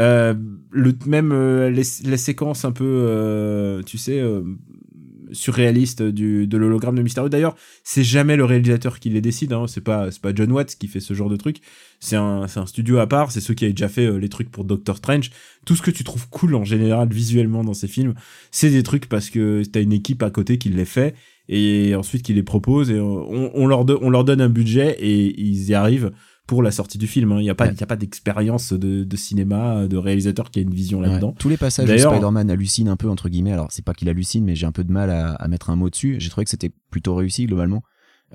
[0.00, 0.34] Euh,
[0.72, 4.18] le même euh, les, les séquences un peu, euh, tu sais,
[5.32, 7.28] surréalistes du de l'hologramme de Mysterio.
[7.28, 7.54] D'ailleurs,
[7.84, 9.52] c'est jamais le réalisateur qui les décide.
[9.52, 9.66] Hein.
[9.68, 11.58] C'est pas pas John Watts qui fait ce genre de truc.
[12.00, 13.32] C'est un un studio à part.
[13.32, 15.30] C'est ceux qui avaient déjà fait euh, les trucs pour Doctor Strange.
[15.64, 18.14] Tout ce que tu trouves cool en général visuellement dans ces films,
[18.50, 21.14] c'est des trucs parce que t'as une équipe à côté qui les fait
[21.48, 25.70] et ensuite qui les propose et on, leur on leur donne un budget et ils
[25.70, 26.12] y arrivent
[26.52, 27.32] pour la sortie du film.
[27.32, 27.38] hein.
[27.40, 27.72] Il n'y a pas, Ouais.
[27.72, 31.28] il y a pas d'expérience de, de cinéma, de réalisateur qui a une vision là-dedans.
[31.30, 31.34] Ouais.
[31.38, 34.44] Tous les passages D'ailleurs- Spider-Man hallucine un peu, entre guillemets, alors c'est pas qu'il hallucine,
[34.44, 36.16] mais j'ai un peu de mal à, à mettre un mot dessus.
[36.18, 37.82] J'ai trouvé que c'était plutôt réussi globalement.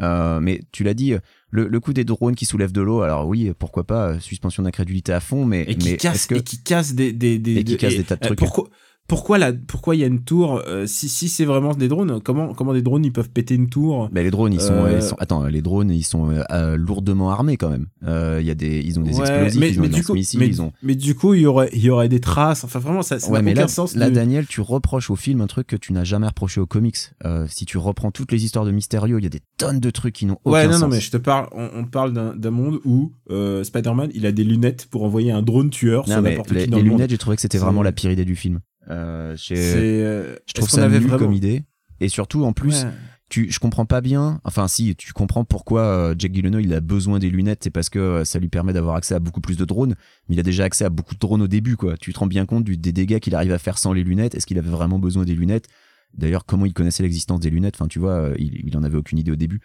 [0.01, 1.13] Euh, mais tu l'as dit,
[1.51, 4.63] le, le coup des drones qui soulèvent de l'eau, alors oui, pourquoi pas, euh, suspension
[4.63, 6.35] d'incrédulité à fond, mais, Et qui mais casse, est-ce que...
[6.35, 8.39] et qui casse des, des, des, Et qui casse des tas de euh, trucs.
[8.39, 8.69] Pourquoi,
[9.07, 12.19] pourquoi la, pourquoi il y a une tour euh, Si, si c'est vraiment des drones,
[12.21, 14.09] comment, comment des drones ils peuvent péter une tour?
[14.11, 16.75] Mais les drones, ils sont, Euh, ils sont- attends, les drones, ils sont euh, euh,
[16.77, 17.87] lourdement armés quand même.
[18.05, 19.95] Euh, Il y a des, ils ont des Ouais, explosifs, mais, ils ont mais des
[19.95, 20.71] du coup, mais, ils ont.
[20.83, 22.63] mais du coup, il y aurait, il y aurait des traces.
[22.63, 23.95] Enfin, vraiment, ça, ça Ouais, n'a mais aucun là, sens.
[23.95, 26.65] là, de- Daniel, tu reproches au film un truc que tu n'as jamais reproché aux
[26.67, 26.97] comics.
[27.25, 29.89] Euh, si tu reprends toutes les histoires de Mysterio, il y a des tonnes de
[29.89, 30.81] trucs qui n'ont aucun Ouais, non, sens.
[30.81, 34.31] non, mais je te parle, on, on parle d'un monde où euh, Spider-Man, il a
[34.33, 37.09] des lunettes pour envoyer un drone tueur Non, sur n'importe qui dans les le lunettes,
[37.09, 38.59] j'ai trouvé que c'était vraiment la pire idée du film.
[38.89, 41.63] Euh, euh, je trouve ça avait nul vraiment- comme idée.
[41.99, 42.91] Et surtout, en plus, Ouais.
[43.29, 44.39] tu, je comprends pas bien.
[44.43, 47.89] Enfin, si, tu comprends pourquoi euh, Jack Gyllenhaal il a besoin des lunettes, c'est parce
[47.89, 49.95] que euh, ça lui permet d'avoir accès à beaucoup plus de drones.
[50.29, 51.97] Mais il a déjà accès à beaucoup de drones au début, quoi.
[51.97, 54.35] Tu te rends bien compte du, des dégâts qu'il arrive à faire sans les lunettes?
[54.35, 55.67] Est-ce qu'il avait vraiment besoin des lunettes?
[56.13, 57.75] D'ailleurs, comment il connaissait l'existence des lunettes?
[57.75, 59.59] Enfin, tu vois, il, il en avait aucune idée au début.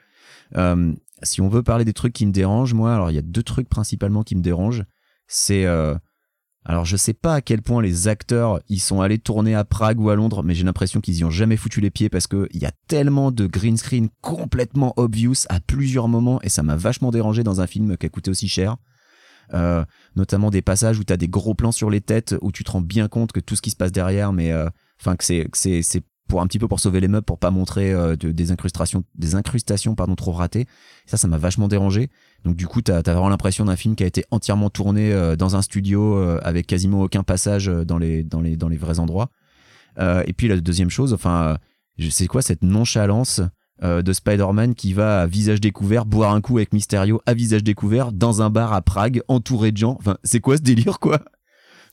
[0.56, 0.92] Euh,
[1.22, 3.42] si on veut parler des trucs qui me dérangent, moi, alors il y a deux
[3.44, 4.84] trucs principalement qui me dérangent.
[5.28, 5.94] C'est euh,
[6.64, 10.00] alors je sais pas à quel point les acteurs ils sont allés tourner à Prague
[10.00, 12.48] ou à Londres, mais j'ai l'impression qu'ils y ont jamais foutu les pieds parce que
[12.52, 16.76] il y a tellement de green screen complètement obvious à plusieurs moments et ça m'a
[16.76, 18.76] vachement dérangé dans un film qui a coûté aussi cher.
[19.54, 19.84] Euh,
[20.14, 22.70] notamment des passages où tu as des gros plans sur les têtes où tu te
[22.70, 26.02] rends bien compte que tout ce qui se passe derrière mais euh, enfin que c'est
[26.28, 29.04] pour un petit peu pour sauver les meubles pour pas montrer euh, de- des incrustations
[29.14, 30.66] des incrustations pardon trop ratées.
[31.06, 32.08] Ça ça m'a vachement dérangé.
[32.44, 35.36] Donc du coup t'as as vraiment l'impression d'un film qui a été entièrement tourné euh,
[35.36, 38.98] dans un studio euh, avec quasiment aucun passage dans les dans les dans les vrais
[38.98, 39.28] endroits.
[40.00, 41.58] Et puis la deuxième chose enfin
[42.08, 43.42] sais quoi cette nonchalance
[43.82, 48.12] de Spider-Man qui va à visage découvert boire un coup avec Mysterio à visage découvert
[48.12, 49.96] dans un bar à Prague entouré de gens?
[49.98, 51.20] Enfin c'est quoi ce délire quoi?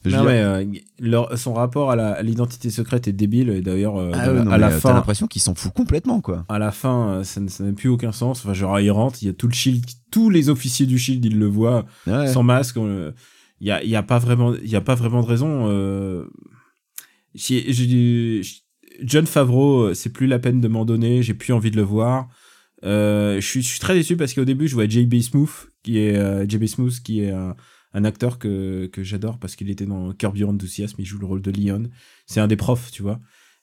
[0.06, 0.64] Non, mais euh,
[1.00, 3.50] leur- son rapport à l'identité secrète est débile.
[3.50, 6.22] Et d'ailleurs, euh, Ah ouais, à la euh, t'as fin, l'impression qu'il s'en fout complètement
[6.22, 8.40] quoi à la fin, euh, ça n'a plus aucun sens.
[8.46, 11.24] Enfin, genre, il rentre, il y a tout le shield, tous les officiers du shield,
[11.26, 12.28] ils le voient Ouais.
[12.28, 12.78] sans masque.
[13.62, 15.66] Il y a, il y a pas vraiment, il y a pas vraiment de raison.
[15.68, 16.24] euh,
[19.02, 21.24] John Favreau, c'est plus la peine de m'en donner.
[21.24, 22.28] J'ai plus envie de le voir.
[22.84, 25.20] Je suis, très déçu parce qu'au début, je vois J.B.
[25.22, 26.66] Smooth, qui est J.B.
[26.66, 27.34] Smooth, qui est
[27.94, 30.96] un, acteur que, que j'adore parce qu'il était dans Curb Your Enthusiasm.
[31.00, 31.84] Il joue le rôle de Leon.
[32.26, 33.20] C'est un des profs, tu vois.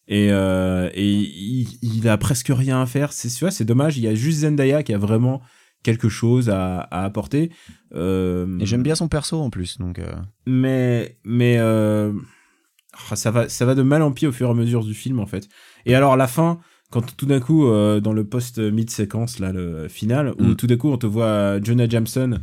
[0.09, 3.13] Et, euh, et il, il a presque rien à faire.
[3.13, 3.99] C'est, tu vois, c'est dommage.
[3.99, 5.43] Il y a juste Zendaya qui a vraiment
[5.83, 7.51] quelque chose à, à apporter.
[7.95, 10.13] Euh, et j'aime bien son perso en plus donc euh,
[10.47, 14.55] mais mais ah, ça va ça va de mal en pis au fur et à
[14.55, 15.49] mesure du film en fait
[15.85, 16.59] et alors la fin
[16.91, 20.57] quand tout d'un coup dans le post mid séquence là le final où Mm.
[20.57, 22.41] tout d'un coup on te voit Jonah Jameson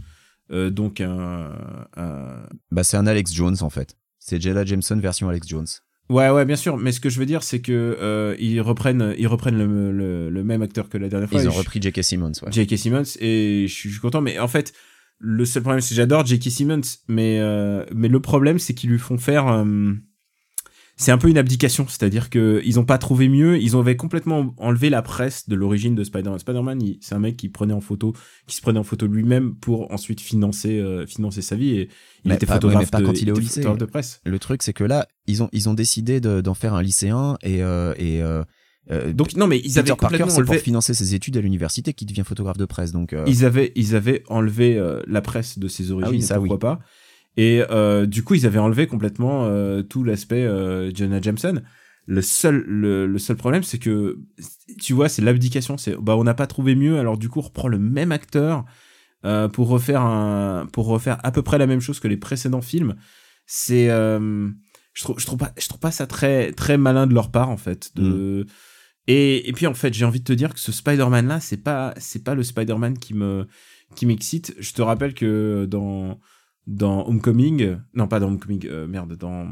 [0.69, 1.51] donc un,
[1.97, 5.65] un- bah c'est un Alex Jones en fait c'est Jella Jameson version Alex Jones
[6.09, 9.13] ouais ouais bien sûr mais ce que je veux dire c'est que euh, ils reprennent
[9.17, 11.81] ils reprennent le, le, le même acteur que la dernière fois ils ont je- repris
[11.81, 12.03] J.K.
[12.03, 12.51] Simmons ouais.
[12.51, 12.77] J.K.
[12.77, 14.73] Simmons et je suis, je suis content mais en fait
[15.19, 16.49] le seul problème c'est que j'adore J.K.
[16.49, 19.93] Simmons mais euh, mais le problème c'est qu'ils lui font faire euh,
[20.95, 24.53] c'est un peu une abdication c'est-à-dire que ils ont pas trouvé mieux ils avaient complètement
[24.57, 26.37] enlevé la presse de l'origine de Spider-Man.
[26.39, 28.13] Spider-Man c'est un mec qui prenait en photo
[28.47, 31.89] qui se prenait en photo lui-même pour ensuite financer euh, financer sa vie et
[32.25, 33.61] il Mais était pas- ouais, photographe mais pas de, quand il est au lycée.
[33.61, 34.21] photographe de presse.
[34.23, 37.37] Le truc c'est que là ils ont ils ont décidé de- d'en faire un lycéen
[37.41, 38.43] et euh, et euh,
[38.91, 41.41] euh, donc non mais ils Peter avaient Parker complètement pour enlevé financer ses études à
[41.41, 45.21] l'université qu'il devient photographe de presse donc euh, ils avaient ils avaient enlevé euh, la
[45.21, 46.79] presse de ses origines Ah oui, et ça, pourquoi pas
[47.37, 51.61] et euh, du coup ils avaient enlevé complètement euh, tout l'aspect euh, Jonah Jameson.
[52.05, 54.19] Le seul le, le seul problème c'est que
[54.81, 57.43] tu vois c'est l'abdication c'est bah on n'a pas trouvé mieux alors du coup on
[57.43, 58.65] reprend le même acteur
[59.25, 62.61] euh, pour refaire un pour refaire à peu près la même chose que les précédents
[62.61, 62.95] films.
[63.45, 64.49] C'est euh,
[64.93, 67.49] je trouve je trouve pas je trouve pas ça très très malin de leur part
[67.49, 68.45] en fait de
[69.07, 71.57] et, et puis en fait j'ai envie de te dire que ce Spider-Man là c'est
[71.57, 73.47] pas c'est pas le Spider-Man qui me
[73.95, 74.55] qui m'excite.
[74.59, 76.19] Je te rappelle que dans
[76.67, 79.47] dans Homecoming non pas dans Homecoming euh, merde dans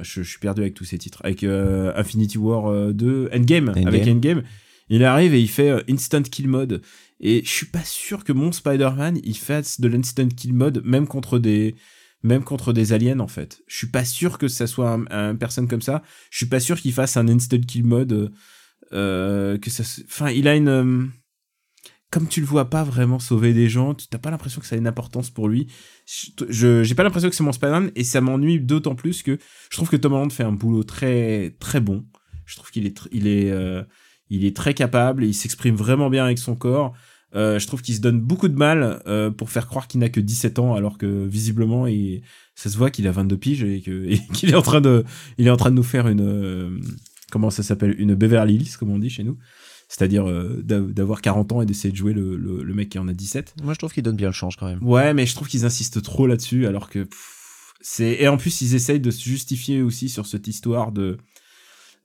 [0.00, 3.70] je, je suis perdu avec tous ces titres avec euh, Infinity War euh, 2 Endgame,
[3.70, 3.86] Endgame.
[3.86, 4.42] avec Endgame.
[4.90, 6.82] Il arrive et il fait euh, instant kill mode.
[7.20, 11.06] Et je suis pas sûr que mon Spider-Man il fasse de l'instant kill mode même
[11.06, 11.74] contre des
[12.22, 13.60] même contre des aliens en fait.
[13.66, 16.02] Je suis pas sûr que ça soit un, un personne comme ça.
[16.30, 18.28] Je suis pas sûr qu'il fasse un instant kill mode euh,
[18.92, 21.06] euh, que ça enfin il a une euh,
[22.10, 24.76] comme tu le vois pas vraiment sauver des gens tu t'as pas l'impression que ça
[24.76, 25.66] a une importance pour lui.
[26.48, 29.38] Je j'ai pas l'impression que c'est mon Spider-Man et ça m'ennuie d'autant plus que
[29.70, 32.06] je trouve que Tom Holland fait un boulot très très bon.
[32.46, 33.82] Je trouve qu'il est il est euh,
[34.30, 36.94] il est très capable et il s'exprime vraiment bien avec son corps.
[37.34, 40.08] Euh, je trouve qu'il se donne beaucoup de mal euh, pour faire croire qu'il n'a
[40.08, 42.22] que 17 ans alors que visiblement il,
[42.54, 45.04] ça se voit qu'il a 22 piges et qu'il est en train de
[45.36, 46.80] il est en train de nous faire une
[47.30, 49.36] comment ça s'appelle une Beverly Hills comme on dit chez nous
[49.88, 52.98] c'est-à-dire euh, d'a- d'avoir 40 ans et d'essayer de jouer le, le, le mec qui
[52.98, 54.78] en a 17 moi je trouve qu'il donne bien le change quand même.
[54.82, 57.08] Ouais mais je trouve qu'ils insistent trop là-dessus alors que
[57.80, 61.16] c'est et en plus ils essayent de se justifier aussi sur cette histoire de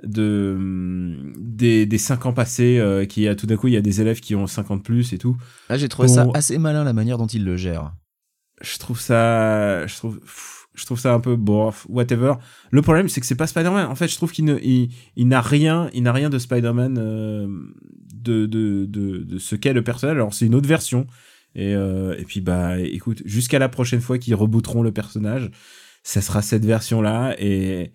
[0.03, 3.77] de hum, des, des 5 ans passés euh, qui a tout d'un coup il y
[3.77, 5.37] a des élèves qui ont 50 plus et tout.
[5.69, 7.93] Ah, j'ai trouvé ça assez malin la manière dont il le gère.
[8.63, 10.19] Je trouve ça je trouve
[10.73, 12.33] je trouve ça un peu bon whatever.
[12.71, 13.85] Le problème c'est que c'est pas Spider-Man.
[13.87, 14.45] En fait je trouve qu'il
[15.17, 17.47] n'a rien il n'a rien de Spider-Man euh,
[18.15, 20.15] de, ce qu'est le personnage.
[20.15, 21.05] Alors c'est une autre version.
[21.55, 25.51] Et, euh, et puis bah écoute jusqu'à la prochaine fois qu'ils rebooteront le personnage
[26.01, 27.93] ça sera cette version là et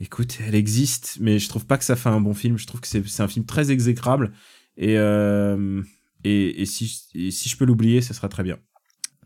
[0.00, 2.56] écoute elle existe mais je trouve pas que ça fait un bon film.
[2.56, 4.32] Je trouve que c'est un film très exécrable.
[4.76, 5.82] Et euh,
[6.24, 8.58] et si et si je peux l'oublier ça sera très bien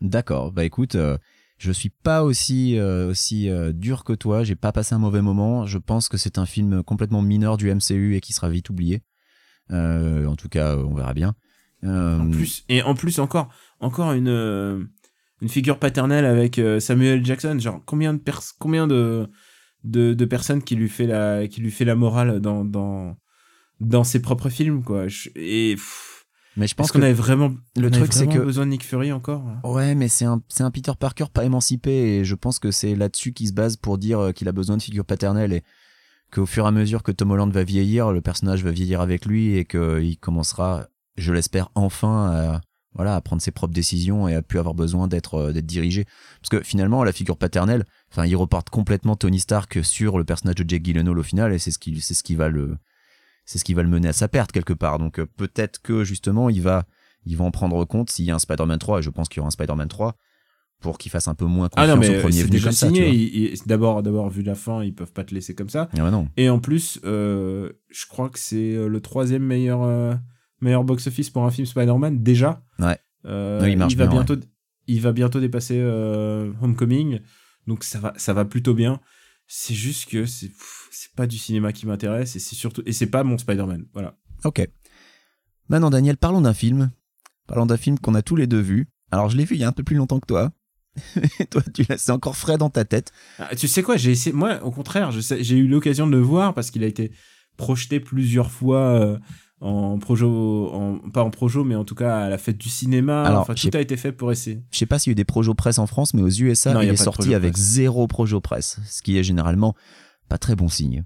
[0.01, 0.51] D'accord.
[0.51, 1.17] Bah écoute, euh,
[1.57, 4.43] je suis pas aussi euh, aussi euh, dur que toi.
[4.43, 5.65] J'ai pas passé un mauvais moment.
[5.65, 9.01] Je pense que c'est un film complètement mineur du MCU et qui sera vite oublié.
[9.71, 11.35] En tout cas, on verra bien.
[11.83, 14.89] En plus, et en plus encore, encore une,
[15.41, 17.57] une figure paternelle avec Samuel Jackson.
[17.59, 19.29] Genre, combien de pers combien de,
[19.83, 23.15] de, personnes qui lui fait la, qui lui fait la morale dans, dans,
[23.79, 25.05] dans ses propres films, quoi.
[26.59, 29.43] Mais je pense qu'on avait vraiment, le truc, c'est que- besoin de Nick Fury encore.
[29.63, 32.95] Ouais, mais c'est un, c'est un Peter Parker pas émancipé et je pense que c'est
[32.95, 35.63] là-dessus qu'il se base pour dire euh, qu'il a besoin de figure paternelle et
[36.31, 39.25] qu'au fur et à mesure que Tom Holland va vieillir, le personnage va vieillir avec
[39.25, 40.85] lui et qu'il commencera,
[41.17, 42.61] je l'espère, enfin à,
[42.93, 46.05] voilà, à prendre ses propres décisions et à plus avoir besoin d'être euh, d'être dirigé.
[46.41, 50.55] Parce que finalement, la figure paternelle, enfin, il reporte complètement Tony Stark sur le personnage
[50.55, 52.77] de Jake Gyllenhaal au final et c'est ce qui, c'est ce qui va le,
[53.49, 54.99] c'est ce qui va le mener à sa perte quelque part.
[54.99, 56.85] Donc euh, peut-être que justement, il va,
[57.25, 59.37] il va en prendre compte s'il y a un Spider-Man 3 et je pense qu'il
[59.37, 60.15] y aura un Spider-Man 3
[60.79, 63.53] pour qu'il fasse un peu moins Ah confiance non, mais au premier venu comme signé.
[63.65, 65.89] D'abord, d'abord, vu la fin, ils peuvent pas te laisser comme ça.
[65.97, 66.27] Ah non.
[66.37, 70.13] Et en plus, euh, je crois que c'est euh, le troisième meilleur, euh,
[70.61, 72.61] meilleur box-office pour un film Spider-Man, déjà.
[72.77, 72.99] Ouais.
[73.25, 74.35] Euh, il marche va bien, bientôt,
[74.85, 75.81] il va bientôt dépasser
[76.61, 77.19] Homecoming.
[77.65, 79.01] Donc ça va, ça va plutôt bien.
[79.47, 80.51] C'est juste que c'est
[81.19, 83.83] pas du cinéma qui m'intéresse et c'est surtout, et c'est pas mon Spider-Man.
[83.91, 84.15] Voilà.
[84.45, 84.65] Ok.
[85.67, 86.91] Maintenant, Daniel, parlons d'un film.
[87.45, 88.87] Parlons d'un film qu'on a tous les deux vu.
[89.11, 90.51] Alors, je l'ai vu il y a un peu plus longtemps que toi.
[91.41, 93.11] Et toi, tu l'as, c'est encore frais dans ta tête.
[93.37, 96.53] Ah, tu sais quoi, j'ai essayé, moi, au contraire, j'ai eu l'occasion de le voir
[96.53, 97.11] parce qu'il a été
[97.57, 99.19] projeté plusieurs fois euh,
[99.59, 103.23] en projo, en, pas en projo, mais en tout cas à la fête du cinéma.
[103.23, 104.61] Alors, enfin, tout a été fait pour essayer.
[104.71, 106.73] Je sais pas s'il y a eu des projos presse en France, mais aux USA,
[106.73, 109.75] Non, il est sorti projo avec zéro projo presse, ce qui est généralement
[110.29, 111.03] pas très bon signe.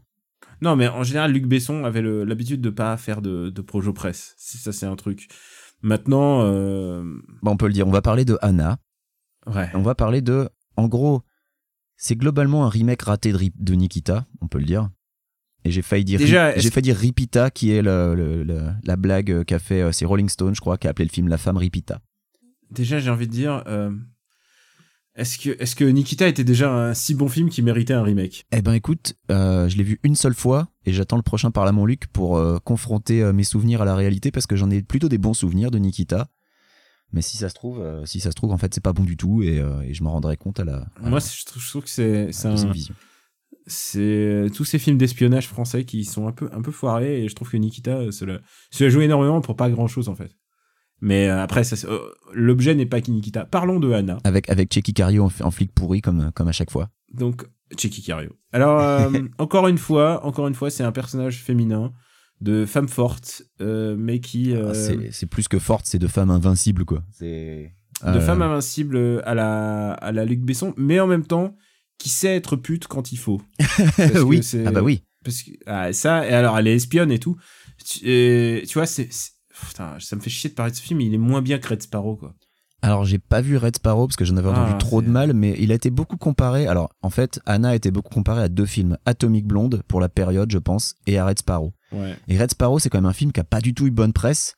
[0.61, 4.33] Non, mais en général, Luc Besson avait l'habitude de pas faire de, de projo presse.
[4.37, 5.27] C'est- Ça, c'est un truc.
[5.81, 7.03] Maintenant, euh,
[7.41, 7.87] Bon, on peut le dire.
[7.87, 8.77] On va parler de Anna.
[9.47, 9.69] ouais.
[9.73, 10.47] On va parler de,
[10.77, 11.23] en gros,
[11.97, 14.89] c'est globalement un remake raté de, Nikita, on peut le dire.
[15.65, 19.43] Et j'ai failli dire, j'ai failli dire Ripita, qui est le- le- le- la blague
[19.45, 21.57] qu'a fait, euh, c'est Rolling Stone, je crois, qui a appelé le film La femme
[21.57, 21.99] Ripita.
[22.71, 23.91] Déjà, j'ai envie de dire, euh,
[25.15, 28.45] est-ce que, est-ce que Nikita était déjà un si bon film qui méritait un remake?
[28.51, 31.65] Eh ben écoute, euh, je l'ai vu une seule fois et j'attends le prochain par
[31.65, 34.69] la mon Luc pour euh, confronter euh, mes souvenirs à la réalité parce que j'en
[34.71, 36.29] ai plutôt des bons souvenirs de Nikita.
[37.11, 39.03] Mais si ça se trouve, euh, si ça se trouve, en fait, c'est pas bon
[39.03, 40.77] du tout et, euh, et je m'en rendrai compte à la.
[40.95, 42.31] à Moi, la- je trouve, je trouve que c'est,
[43.67, 47.35] c'est tous ces films d'espionnage français qui sont un peu, un peu foirés et je
[47.35, 48.39] trouve que Nikita se la,
[48.71, 50.31] se la joue énormément pour pas grand chose en fait.
[51.03, 51.99] Mais euh, après, euh,
[52.33, 53.43] l'objet n'est pas que Nikita.
[53.43, 54.19] Parlons de Anna.
[54.23, 56.91] Avec avec Checky Cario en, en flic pourri comme comme à chaque fois.
[57.13, 57.45] Donc,
[57.77, 58.31] Checky Cario.
[58.53, 61.91] Alors, euh, encore une fois, encore une fois, c'est un personnage féminin
[62.39, 66.07] de femme forte, euh, mais qui euh, Ah, c'est c'est plus que forte, c'est de
[66.07, 67.03] femme invincible quoi.
[67.11, 71.57] C'est de euh, femme invincible à la à la Luc Besson, mais en même temps
[71.97, 73.41] qui sait être pute quand il faut.
[74.23, 74.39] Oui.
[74.65, 75.03] Ah bah oui.
[75.25, 77.35] Parce que ah, ça, et alors elle est espionne et tout.
[77.85, 79.32] Tu, et, tu vois, c'est-
[79.67, 81.01] putain, ça me fait chier de parler de ce film.
[81.01, 82.33] Il est moins bien que Red Sparrow, quoi.
[82.81, 85.11] Alors j'ai pas vu Red Sparrow parce que j'en avais Ah, entendu trop c'est- de
[85.11, 86.67] mal, mais il a été beaucoup comparé.
[86.67, 90.09] Alors en fait, Anna a été beaucoup comparée à deux films, Atomic Blonde pour la
[90.09, 91.71] période, je pense, et à Red Sparrow.
[91.93, 92.17] Ouais.
[92.27, 94.11] Et Red Sparrow, c'est quand même un film qui a pas du tout eu bonne
[94.11, 94.55] presse.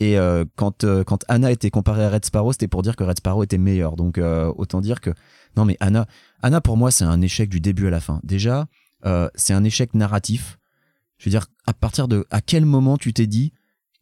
[0.00, 3.04] Et euh, quand euh, quand Anna était comparée à Red Sparrow, c'était pour dire que
[3.04, 3.96] Red Sparrow était meilleur.
[3.96, 5.10] Donc euh, autant dire que
[5.56, 6.06] non mais Anna,
[6.40, 8.20] Anna pour moi c'est un échec du début à la fin.
[8.22, 8.66] Déjà,
[9.04, 10.58] euh, c'est un échec narratif.
[11.18, 13.52] Je veux dire, à partir de à quel moment tu t'es dit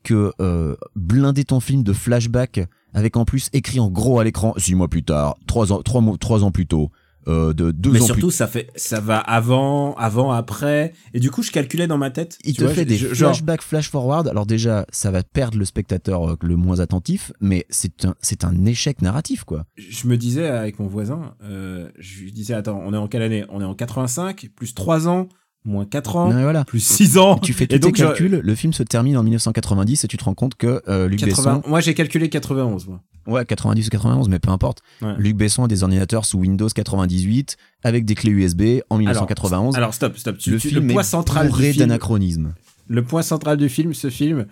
[0.07, 2.61] que euh, blinder ton film de flashback
[2.95, 6.01] avec en plus écrit en gros à l'écran six mois plus tard, trois ans trois
[6.01, 6.93] mois trois ans plus tôt,
[7.27, 10.93] euh, de deux mais ans surtout, plus ça fait, ça va avant, avant, après.
[11.13, 12.39] Et du coup, je calculais dans ma tête.
[12.45, 14.29] il te vois, fait des flashbacks flash forward.
[14.29, 18.45] Alors déjà, ça va perdre le spectateur euh, le moins attentif, mais c'est un c'est
[18.45, 19.65] un échec narratif quoi.
[19.77, 23.23] je me disais avec mon voisin, euh, je lui disais, attends, on est en quelle
[23.23, 23.45] année?
[23.49, 25.27] On est en 85, plus 3 ans,
[25.67, 26.64] moins 4 ans, Non, mais voilà.
[26.64, 27.37] plus 6 ans.
[27.39, 30.25] Tu fais tous tes je- calculs, le film se termine en 1990 et tu te
[30.25, 33.01] rends compte que euh, Luc 80 Besson, Moi, j'ai calculé 91, moi.
[33.27, 34.79] ouais 90 ou 91, mais peu importe.
[35.03, 35.14] Ouais.
[35.19, 39.77] Luc Besson a des ordinateurs sous Windows 98 avec des clés USB en 1991.
[39.77, 40.39] Alors, stop, stop.
[40.39, 42.55] Tu, le tu- film le point est central du bourré film, d'anachronismes.
[42.89, 44.47] le point central du film, ce film,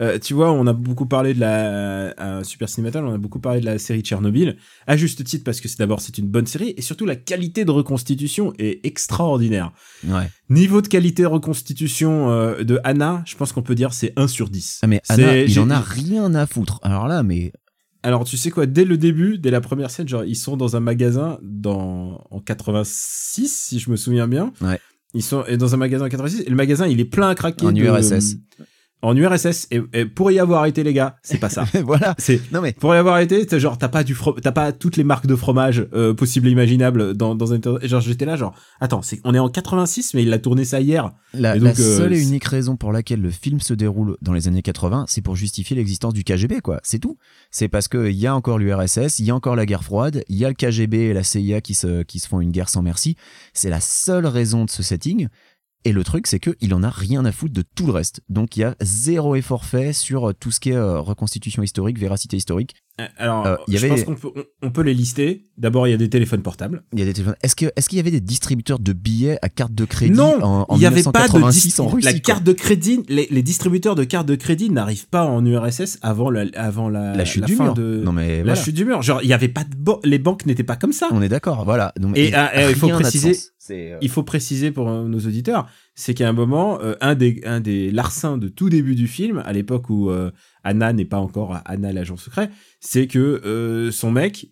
[0.00, 3.40] euh, tu vois, on a beaucoup parlé de la à Super Cinématal, on a beaucoup
[3.40, 6.46] parlé de la série Tchernobyl, à juste titre parce que c'est d'abord c'est une bonne
[6.46, 9.72] série et surtout la qualité de reconstitution est extraordinaire.
[10.06, 10.30] Ouais.
[10.48, 14.28] Niveau de qualité de reconstitution euh, de Anna, je pense qu'on peut dire c'est 1
[14.28, 14.80] sur 10.
[14.82, 16.78] Ah mais Anna, il en a rien à foutre.
[16.82, 17.52] Alors là, mais
[18.02, 20.76] Alors tu sais quoi, dès le début, dès la première scène, genre ils sont dans
[20.76, 24.52] un magasin dans en 86 si je me souviens bien.
[24.60, 24.78] Ouais.
[25.12, 27.66] Ils sont dans un magasin en 86 et le magasin il est plein à craquer
[27.66, 28.36] En de- URSS.
[29.02, 31.64] En URSS et, et pour y avoir été les gars, c'est pas ça.
[31.84, 32.14] voilà.
[32.18, 34.96] c'est Non mais pour y avoir été, t'as genre t'as pas du t'as pas toutes
[34.98, 38.54] les marques de fromage euh, possibles et imaginables dans dans un genre j'étais là genre
[38.80, 41.10] attends, c'est on est en 86 mais il a tourné ça hier.
[41.32, 44.32] la, la euh, seule et c'est- unique raison pour laquelle le film se déroule dans
[44.34, 46.80] les années 80, c'est pour justifier l'existence du KGB, quoi.
[46.82, 47.16] C'est tout.
[47.50, 50.24] C'est parce que il y a encore l'URSS, il y a encore la guerre froide,
[50.28, 52.68] il y a le KGB et la CIA qui se qui se font une guerre
[52.68, 53.16] sans merci.
[53.54, 55.28] C'est la seule raison de ce setting.
[55.84, 58.20] Et le truc, c'est que il en a rien à foutre de tout le reste.
[58.28, 61.62] Donc il y a zéro effort fait sur euh, tout ce qui est euh, reconstitution
[61.62, 62.74] historique, véracité historique.
[63.00, 64.30] Euh, Alors Euh, y je avait- pense qu'on peut
[64.62, 65.46] on, on peut les lister.
[65.58, 66.82] D'abord il y a des téléphones portables.
[66.92, 67.36] Il y a des téléphones.
[67.42, 70.42] Est-ce que est-ce qu'il y avait des distributeurs de billets à carte de crédit non,
[70.42, 72.52] en, en il y avait pas de 1986 dis- en Russie la quoi carte de
[72.52, 76.88] crédit, les, les distributeurs de cartes de crédit n'arrivent pas en URSS avant la, avant
[76.88, 77.74] la, La chute du fin mur.
[77.74, 78.54] de Non mais la voilà.
[78.56, 79.02] chute du mur.
[79.02, 81.08] Genre il y avait pas de ban- les banques n'étaient pas comme ça.
[81.10, 81.92] On est d'accord, voilà.
[81.98, 83.36] Donc, Et, ah, euh, faut préciser-.
[83.58, 87.40] C'est, euh, Il faut préciser pour nos auditeurs, c'est qu'à un moment, euh, un des
[87.44, 90.30] un des larcins de tout début du film, à l'époque où euh,
[90.64, 94.48] Anna n'est pas encore Anna l'agent secret, c'est que euh, son mec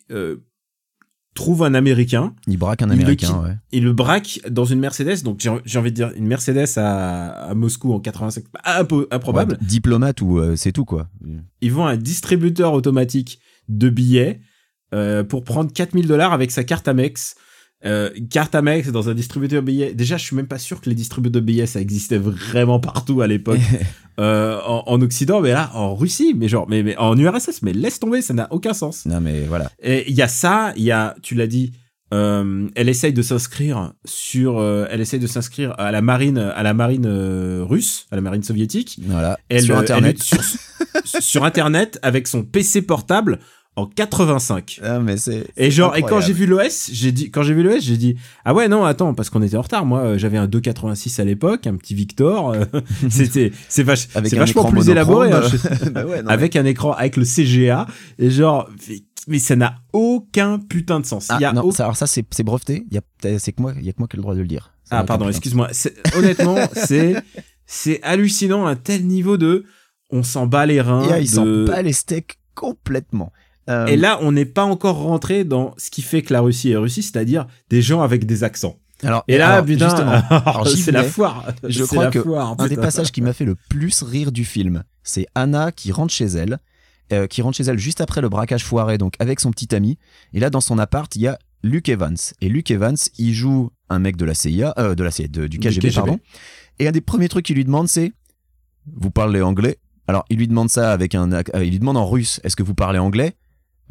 [1.34, 3.56] trouve un Américain, il braque un il le américain, ouais.
[3.70, 7.54] il le braque dans une Mercedes, donc j'ai envie de dire une Mercedes à, à
[7.54, 9.52] Moscou en 85, un peu improbable.
[9.52, 11.08] Ouais, diplomate ou c'est tout quoi.
[11.60, 14.40] Ils vont à un distributeur automatique de billets
[15.28, 17.36] pour prendre 4000 dollars avec sa carte Amex.
[17.84, 19.94] Euh, carte Amex dans un distributeur de billets.
[19.94, 23.20] Déjà, je suis même pas sûr que les distributeurs de billets ça existait vraiment partout
[23.20, 23.60] à l'époque
[24.18, 27.72] euh, en, en Occident, mais là en Russie, mais genre, mais, mais en URSS, mais
[27.72, 29.06] laisse tomber, ça n'a aucun sens.
[29.06, 29.70] non mais voilà.
[29.80, 31.70] Et il y a ça, il y a, tu l'as dit,
[32.12, 36.62] euh, elle essaye de s'inscrire sur, euh, elle essaye de s'inscrire à la marine, à
[36.64, 38.98] la marine euh, russe, à la marine soviétique.
[39.06, 39.38] Voilà.
[39.50, 40.16] Elle, Sur euh, internet.
[40.32, 40.40] elle-
[41.04, 43.38] sur, sur internet avec son PC portable
[43.78, 44.80] en 85.
[44.82, 47.62] Ah mais c'est Et genre, et quand j'ai vu l'OS, j'ai dit, quand j'ai vu
[47.62, 49.86] l'OS, j'ai dit, ah ouais, non, attends, parce qu'on était en retard.
[49.86, 52.50] Moi, euh, j'avais un 286 à l'époque, un petit Victor.
[52.52, 52.64] euh,
[53.10, 55.32] C'était, c'est un vachement plus élaboré.
[55.32, 57.86] hein, je- Bah ouais, non, avec un écran, avec le CGA.
[58.18, 58.68] Et genre,
[59.28, 61.26] mais- ça n'a aucun putain de sens.
[61.30, 62.84] Ah, Il y a non, aucun- ça, alors ça c'est breveté.
[62.90, 64.34] Il y a c'est que moi, il y a que moi qui ai le droit
[64.34, 64.72] de le dire.
[64.84, 65.68] Ça Ah pardon, excuse-moi.
[66.16, 67.14] Honnêtement, c'est
[67.66, 69.64] c'est hallucinant un tel niveau de
[70.10, 71.06] on s'en bat les reins.
[71.20, 73.32] de- s'en bat les steaks complètement.
[73.68, 76.70] Euh, Et là, on n'est pas encore rentré dans ce qui fait que la Russie
[76.70, 78.76] est Russie, c'est-à-dire des gens avec des accents.
[79.02, 81.44] alors, Et là, alors, putain, justement, c'est la foire.
[81.64, 84.84] Je crois que foire, un des passages qui m'a fait le plus rire du film,
[85.02, 86.58] c'est Anna qui rentre chez elle,
[87.12, 89.98] euh, qui rentre chez elle juste après le braquage foiré, donc avec son petit ami.
[90.32, 92.16] Et là, dans son appart, il y a Luke Evans.
[92.40, 95.46] Et Luke Evans, il joue un mec de la CIA, euh, de la CIA, de-
[95.46, 96.18] du Du KGB, pardon.
[96.78, 98.12] Et un des premiers trucs qu'il lui demande, c'est
[98.96, 99.78] Vous parlez anglais?
[100.06, 101.30] Alors, il lui demande ça avec un.
[101.32, 103.34] euh, il lui demande en russe Est-ce que vous parlez anglais?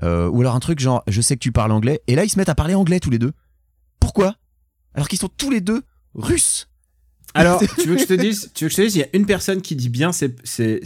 [0.03, 2.01] Euh, Ou alors un truc genre Je sais que tu parles anglais.
[2.07, 3.31] Et là, ils se mettent à parler anglais tous les deux.
[3.99, 4.35] Pourquoi?
[4.93, 5.81] Alors qu'ils sont tous les deux
[6.15, 6.67] russes.
[7.33, 9.03] Alors, tu veux que je te dise, tu veux que je te dise, il y
[9.03, 10.79] a une personne qui dit bien ces, ces,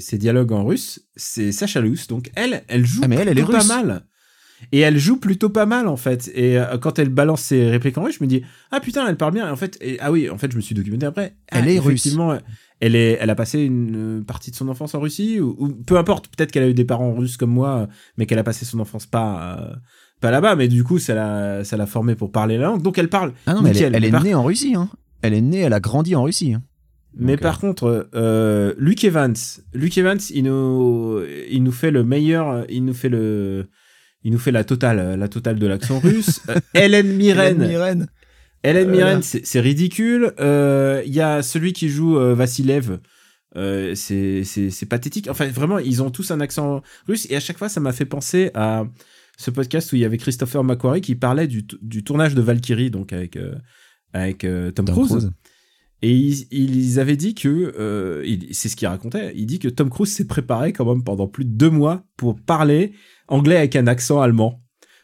[0.00, 2.08] ces dialogues en russe, c'est Sacha Luce.
[2.08, 3.68] Donc elle, elle joue Ah, mais elle, elle est plutôt pas russe.
[3.68, 4.04] mal.
[4.72, 6.30] Et elle joue plutôt pas mal en fait.
[6.34, 9.16] Et euh, quand elle balance ses répliques en russe, je me dis ah putain, elle
[9.16, 9.46] parle bien.
[9.46, 11.36] Et en fait, et- ah oui, en fait, je me suis documenté après.
[11.50, 12.02] Ah, Elle est russe.
[12.80, 15.68] Elle est, elle a passé une euh, partie de son enfance en Russie ou, ou
[15.68, 16.28] peu importe.
[16.28, 17.86] Peut-être qu'elle a eu des parents russes comme moi, euh,
[18.18, 19.58] mais qu'elle a passé son enfance pas.
[19.60, 19.74] euh,
[20.20, 22.82] pas là-bas, mais du coup, ça l'a, ça l'a formée pour parler la langue.
[22.82, 23.32] Donc, elle parle.
[23.46, 24.74] Ah non, mais elle est, elle est née en Russie.
[24.74, 24.88] Hein.
[25.22, 26.54] Elle est née, elle a grandi en Russie.
[26.54, 26.62] hein.
[27.18, 29.34] Mais par contre, euh, Luke Evans,
[29.72, 31.20] Luke Evans, il nous,
[31.50, 33.68] il nous fait le meilleur, il nous fait le,
[34.22, 36.42] il nous fait la totale, la totale de l'accent russe.
[36.74, 38.06] Hélène Mirren, Hélène Mirren.
[38.68, 39.16] Hélène Voilà.
[39.16, 40.32] Mirren, c'est ridicule.
[40.40, 42.98] Euh, Il y a celui qui joue euh, Vassilev.
[43.56, 45.28] Euh, c'est pathétique.
[45.30, 48.04] Enfin, vraiment, ils ont tous un accent russe et à chaque fois, ça m'a fait
[48.04, 48.84] penser à
[49.38, 52.90] ce podcast où il y avait Christopher McQuarrie qui parlait du, du tournage de Valkyrie,
[52.90, 53.54] donc avec euh,
[54.12, 55.08] avec euh, Tom, Tom Cruise.
[55.08, 55.30] Cruise.
[56.02, 57.48] Et ils, ils avaient dit que,
[57.78, 61.26] euh, c'est ce qu'il racontait, il dit que Tom Cruise s'est préparé quand même pendant
[61.26, 62.92] plus de deux mois pour parler
[63.28, 64.62] anglais avec un accent allemand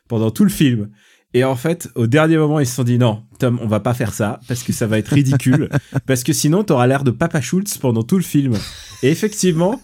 [0.09, 0.91] pendant tout le film.
[1.35, 3.95] Et en fait, au dernier moment, ils se sont dit non, Tom, on va pas
[3.95, 5.71] faire ça parce que ça va être ridicule,
[6.07, 8.55] parce que sinon t'auras l'air de Papa Schultz pendant tout le film.
[9.03, 9.81] Et effectivement,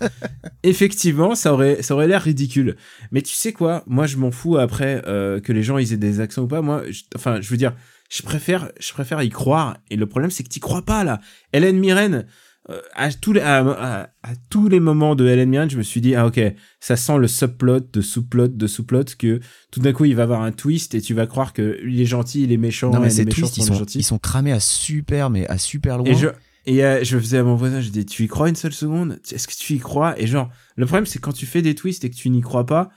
[0.62, 2.76] effectivement, ça aurait, ça aurait l'air ridicule.
[3.12, 5.96] Mais tu sais quoi Moi, je m'en fous après euh, que les gens ils aient
[5.96, 6.62] des accents ou pas.
[6.62, 7.74] Moi, je- enfin, je veux dire,
[8.10, 9.76] je préfère, je préfère y croire.
[9.90, 11.20] Et le problème, c'est que t'y crois pas là.
[11.52, 12.26] Hélène Mirren.
[12.70, 15.82] Euh, à, tous les, à, à- à tous les moments de Hélène Mirren, je me
[15.82, 16.40] suis dit, ah ok,
[16.80, 19.40] ça sent le subplot de sous-plot de sous-plot que
[19.70, 22.04] tout d'un coup il va avoir un twist et tu vas croire que il est
[22.06, 25.30] gentil, il est méchant, Non, mais ces twists, ils sont ils sont cramés à super,
[25.30, 26.06] mais à super loin.
[26.06, 26.28] Et je
[26.66, 29.18] et euh, je faisais à mon voisin, je dis tu y crois une seule seconde?
[29.32, 30.20] Est-ce que tu y crois?
[30.20, 32.66] Et genre le problème c'est quand tu fais des twists et que tu n'y crois
[32.66, 32.90] pas,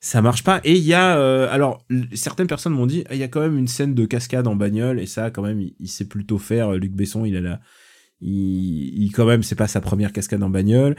[0.00, 0.60] ça marche pas.
[0.64, 3.56] Et il y a euh, alors certaines personnes m'ont dit il y a quand même
[3.56, 6.72] une scène de cascade en bagnole et ça quand même il, il sait plutôt faire.
[6.72, 7.60] Luc Besson il a la
[8.20, 10.96] il, il quand même c'est pas sa première cascade en bagnole.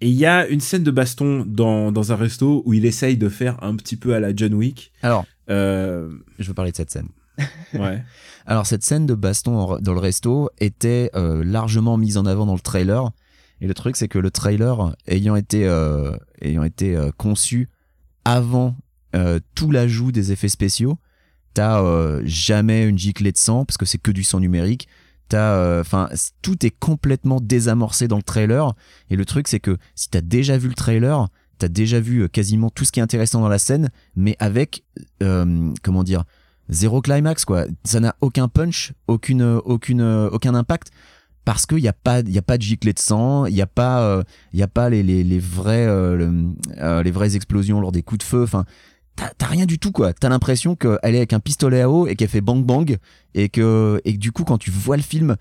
[0.00, 3.16] Et il y a une scène de baston dans, dans un resto où il essaye
[3.16, 4.92] de faire un petit peu à la John Wick.
[5.02, 7.08] Alors, Euh, je veux parler de cette scène.
[7.74, 8.02] ouais.
[8.46, 12.54] Alors cette scène de baston dans le resto était euh, largement mise en avant dans
[12.54, 13.10] le trailer.
[13.60, 17.68] Et le truc c'est que le trailer ayant été euh, ayant été euh, conçu
[18.24, 18.76] avant
[19.54, 20.98] tout l'ajout des effets spéciaux,
[21.54, 21.82] t'as
[22.24, 24.86] jamais une giclée de sang parce que c'est que du sang numérique.
[25.36, 26.08] Euh, enfin,
[26.42, 28.74] tout est complètement désamorcé dans le trailer.
[29.10, 32.28] Et le truc c'est que si t'as déjà vu le trailer, t'as déjà vu euh,
[32.28, 34.84] quasiment tout ce qui est intéressant dans la scène, mais avec
[35.22, 36.24] euh, comment dire
[36.70, 40.90] zéro climax quoi ça n'a aucun punch aucune aucune aucun impact
[41.48, 43.66] parce qu'il n'y a pas il a pas de giclée de sang il n'y a
[43.66, 44.22] pas euh,
[44.52, 46.44] il y a pas les les, les euh,
[46.76, 48.66] euh, les vraies explosions lors des coups de feu enfin
[49.36, 50.12] t'as rien du tout quoi.
[50.12, 52.96] T'as l'impression qu'elle est avec un pistolet à eau et qu'elle fait bang bang
[53.34, 55.36] et que et que du coup quand tu vois le film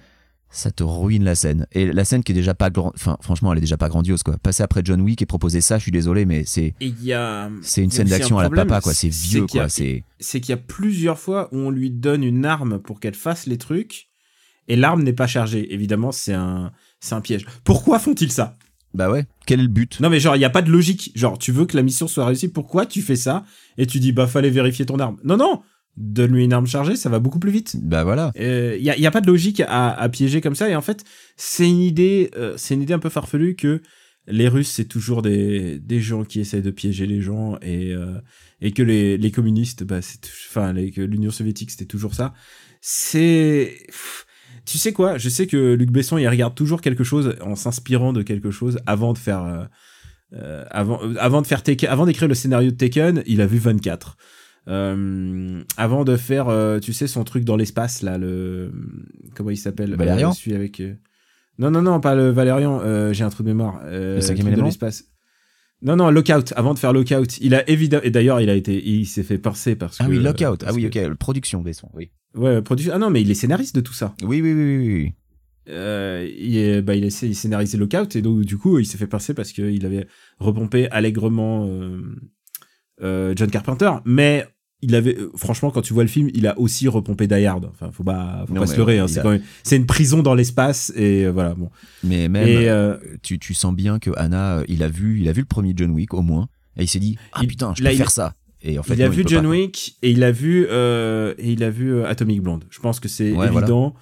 [0.50, 1.68] ça te ruine la scène.
[1.74, 4.24] Et la scène qui est déjà pas grand enfin franchement elle est déjà pas grandiose
[4.24, 4.38] quoi.
[4.38, 6.74] Passer après John Wick et proposer ça je suis désolé mais c'est
[7.12, 8.94] a c'est une scène un d'action à la papa quoi.
[8.94, 9.70] C'est vieux a- quoi.
[9.70, 13.16] C'est c'est qu'il y a plusieurs fois où on lui donne une arme pour qu'elle
[13.16, 14.08] fasse les trucs
[14.68, 15.74] et l'arme n'est pas chargée.
[15.74, 17.46] Évidemment, c'est un c'est un piège.
[17.64, 18.57] Pourquoi font-ils ça?
[18.98, 19.26] Bah ouais.
[19.46, 20.00] Quel est le but?
[20.02, 21.12] Non mais genre il y a pas de logique.
[21.16, 23.46] Genre tu veux que la mission soit réussie, pourquoi tu fais ça?
[23.78, 25.18] Et tu dis bah fallait vérifier ton arme.
[25.24, 25.62] Non non,
[25.96, 27.78] donne-lui une arme chargée, ça va beaucoup plus vite.
[27.82, 28.32] bah voilà.
[28.36, 30.70] Il y, a, y a pas de logique à, à piéger comme ça.
[30.70, 31.06] Et en fait
[31.38, 33.82] c'est une idée euh, c'est une idée un peu farfelue que
[34.30, 38.20] les Russes c'est toujours des, des gens qui essayent de piéger les gens et euh,
[38.60, 40.20] et que les, les communistes bah c'est
[40.50, 42.34] enfin les- que l'Union soviétique c'était toujours ça.
[42.82, 44.26] C'est pff,
[44.68, 45.18] tu sais quoi?
[45.18, 48.80] Je sais que Luc Besson il regarde toujours quelque chose en s'inspirant de quelque chose
[48.86, 49.64] avant de faire euh,
[50.34, 53.48] euh, avant euh, avant de faire Taken, avant d'écrire le scénario de Taken il a
[53.48, 54.18] vu 24
[54.70, 58.72] euh, avant de faire, euh, tu sais, son truc dans l'espace, là, le.
[59.34, 59.96] Comment il s'appelle?
[59.96, 60.32] Valérian?
[60.32, 60.82] Euh, Celui avec.
[60.82, 60.94] euh,
[61.58, 63.80] Non, non, non, pas le Valérian, euh, j'ai un trou de mémoire.
[63.86, 65.06] Euh, Le cinquième de l'espace.
[65.84, 67.38] Non, non, Lockout, avant de faire Lockout.
[67.40, 68.04] Il a évidemment.
[68.04, 68.84] Et d'ailleurs, il a été.
[68.88, 70.04] Il s'est fait pincer parce que.
[70.04, 70.60] Ah oui, Lockout.
[70.62, 71.16] parce Ah oui, que- ok.
[71.18, 71.90] Production, Besson.
[71.94, 72.10] Oui.
[72.36, 72.94] Ouais, production.
[72.96, 74.16] Ah non, mais il est scénariste de tout ça.
[74.24, 74.94] Oui, oui, oui, oui.
[75.04, 75.14] oui.
[75.70, 78.98] Euh, il, est- bah, il, a, il scénarisé Lockout et donc, du coup, il s'est
[78.98, 80.08] fait pincer parce qu'il avait
[80.40, 82.02] repompé allègrement euh,
[83.04, 83.92] euh, John Carpenter.
[84.06, 84.46] Mais
[84.82, 85.18] il avait.
[85.18, 87.66] euh, franchement, quand tu vois le film, il a aussi repompé Die Hard.
[87.66, 89.00] Enfin, faut pas, faut Non, pas se leurrer.
[89.00, 91.56] hein, c'est a- quand même- c'est une prison dans l'espace et euh, voilà.
[91.56, 91.70] Bon.
[92.04, 95.32] Mais même, et euh, tu, tu sens bien que Anna, il a vu, il a
[95.32, 96.48] vu le premier John Wick au moins,
[96.78, 98.36] et il s'est dit, ah Il- putain, je là, peux il- faire ça.
[98.62, 99.50] Et en fait, il a non, vu John pas.
[99.50, 102.66] Wick et il a vu euh, et il a vu Atomic Blonde.
[102.72, 103.94] Je pense que c'est Ouais, évident.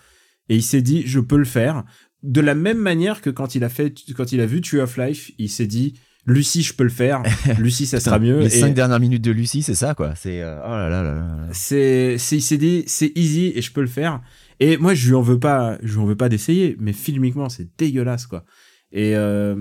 [0.49, 1.83] Et il s'est dit, je peux le faire.
[2.23, 4.97] De la même manière que quand il a fait, quand il a vu Tree of
[4.97, 7.21] Life, il s'est dit, Lucie, je peux le faire.
[7.59, 8.39] Lucie, ça sera mieux.
[8.39, 10.15] Les Et cinq dernières minutes de Lucie, c'est ça, quoi.
[10.15, 11.47] C'est, euh, oh là là là là.
[11.51, 14.21] c'est, c'est, il s'est dit, c'est easy et je peux le faire.
[14.59, 17.49] Et moi, je lui en veux pas, je lui en veux pas d'essayer, mais filmiquement,
[17.49, 18.43] c'est dégueulasse, quoi.
[18.91, 19.55] Et, euh...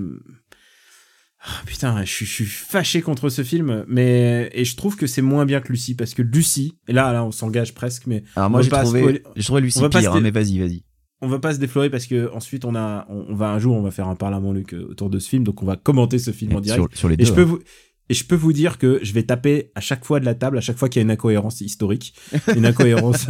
[1.41, 5.05] ah, putain, je suis, je suis fâché contre ce film, mais, et je trouve que
[5.05, 8.23] c'est moins bien que Lucie, parce que Lucie, et là, là, on s'engage presque, mais
[8.35, 10.84] Alors moi, j'ai trouvé, j'ai trouvé Lucie pire, hein, mais vas-y, vas-y.
[11.21, 13.75] On va pas se déflorer parce que ensuite on a, on, on va un jour,
[13.75, 16.19] on va faire un Parlement Luc euh, autour de ce film, donc on va commenter
[16.19, 16.81] ce film en direct.
[16.91, 17.25] Sur, sur les Et deux.
[17.25, 17.45] je peux hein.
[17.45, 17.59] vous
[18.07, 20.59] et je peux vous dire que je vais taper à chaque fois de la table,
[20.59, 22.13] à chaque fois qu'il y a une incohérence historique,
[22.55, 23.25] une incohérence.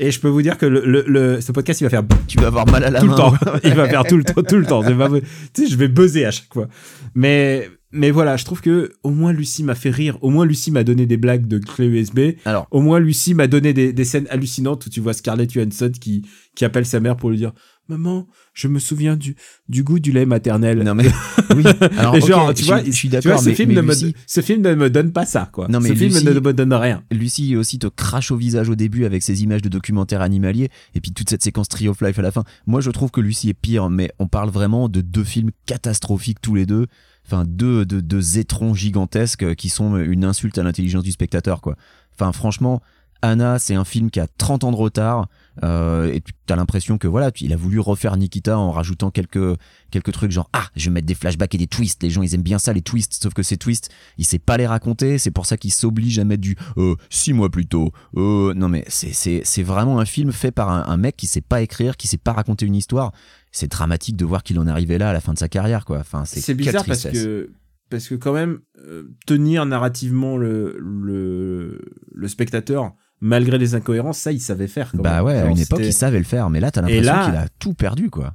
[0.00, 2.36] et je peux vous dire que le, le, le- ce podcast, il va faire Tu
[2.38, 3.12] vas avoir mal à la tout main.
[3.12, 3.34] le temps.
[3.64, 4.82] il va faire tout le temps, tout le temps.
[4.82, 5.08] C'est pas-
[5.54, 6.68] Tu sais, je vais buzzer à chaque fois.
[7.14, 10.18] Mais, mais voilà, je trouve que au moins Lucie m'a fait rire.
[10.20, 12.20] Au moins Lucie m'a donné des blagues de clé USB.
[12.44, 15.90] Alors, Au moins Lucie m'a donné des, des scènes hallucinantes où tu vois Scarlett Johansson
[15.98, 17.52] qui, qui appelle sa mère pour lui dire
[17.88, 19.34] Maman, je me souviens du,
[19.70, 20.82] du goût du lait maternel.
[20.82, 21.06] non mais
[21.56, 21.64] oui.
[21.96, 24.40] Alors, genre, tu je, vois, je suis d'accord, ce, mais, film mais ne me, ce
[24.42, 25.68] film ne me donne pas ça, quoi.
[25.68, 27.02] Non, mais ce film ne me donne rien.
[27.10, 31.00] Lucie aussi te crache au visage au début avec ses images de documentaires animaliers et
[31.00, 32.44] puis toute cette séquence Tree of Life à la fin.
[32.66, 36.42] Moi, je trouve que Lucie est pire, mais on parle vraiment de deux films catastrophiques
[36.42, 36.88] tous les deux.
[37.30, 41.76] Enfin, deux, deux, deux étrons gigantesques qui sont une insulte à l'intelligence du spectateur, quoi.
[42.14, 42.80] Enfin, franchement,
[43.20, 45.28] Anna, c'est un film qui a 30 ans de retard.
[45.64, 49.56] Euh, et tu as l'impression que voilà, il a voulu refaire Nikita en rajoutant quelques
[49.90, 52.02] quelques trucs genre ah, je vais mettre des flashbacks et des twists.
[52.02, 54.56] Les gens ils aiment bien ça les twists, sauf que ces twists, il sait pas
[54.56, 55.18] les raconter.
[55.18, 57.92] C'est pour ça qu'il s'oblige à mettre du euh, six mois plus tôt.
[58.16, 61.26] Euh, non mais c'est c'est c'est vraiment un film fait par un, un mec qui
[61.26, 63.12] sait pas écrire, qui sait pas raconter une histoire.
[63.50, 65.84] C'est dramatique de voir qu'il en est arrivé là à la fin de sa carrière
[65.84, 65.98] quoi.
[65.98, 67.50] Enfin c'est bizarre parce que
[67.90, 71.80] parce que quand même euh, tenir narrativement le, le
[72.12, 74.92] le spectateur malgré les incohérences, ça il savait faire.
[74.92, 75.24] quand bah même.
[75.24, 77.48] ouais, à une époque il savait le faire, mais là t'as l'impression là- qu'il a
[77.58, 78.34] tout perdu quoi.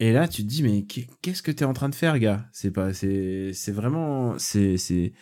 [0.00, 2.44] Et là, tu te dis, mais qu'est- qu'est-ce que t'es en train de faire, gars?
[2.52, 5.12] C'est pas, c'est, c'est vraiment, c'est, c'est,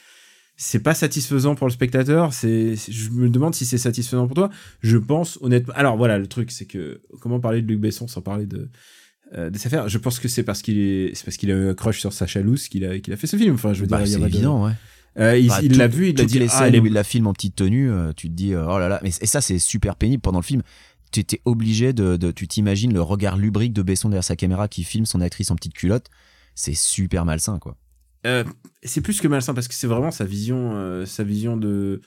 [0.56, 2.32] c'est pas satisfaisant pour le spectateur.
[2.32, 4.48] C'est, je me demande si c'est satisfaisant pour toi.
[4.80, 5.74] Je pense honnêtement.
[5.76, 8.70] Alors voilà, le truc, c'est que comment parler de Luc Besson sans parler de
[9.34, 9.86] euh, de sa faire?
[9.86, 12.14] Je pense que c'est parce qu'il est, c'est parce qu'il a eu un crush sur
[12.14, 13.56] Sacha Louz qu'il a, qu'il a fait ce film.
[13.56, 14.72] Enfin, je veux Bah, dire, il y a c'est de- évident, ouais.
[15.18, 16.92] Euh, il Bah, il l'a vu, il a dit, les ah, scènes est- où il
[16.92, 19.00] la filme en petite tenue, euh, tu te dis euh, oh là là.
[19.02, 20.62] Mais et ça c'est super pénible pendant le film.
[21.12, 24.68] Tu étais obligé de, de- tu t'imagines le regard lubrique de Besson derrière sa caméra
[24.68, 26.06] qui filme son actrice en petite culotte.
[26.54, 27.76] C'est super malsain quoi.
[28.26, 28.44] Euh,
[28.84, 32.00] c'est plus que malsain parce que c'est vraiment sa vision, euh, sa vision de.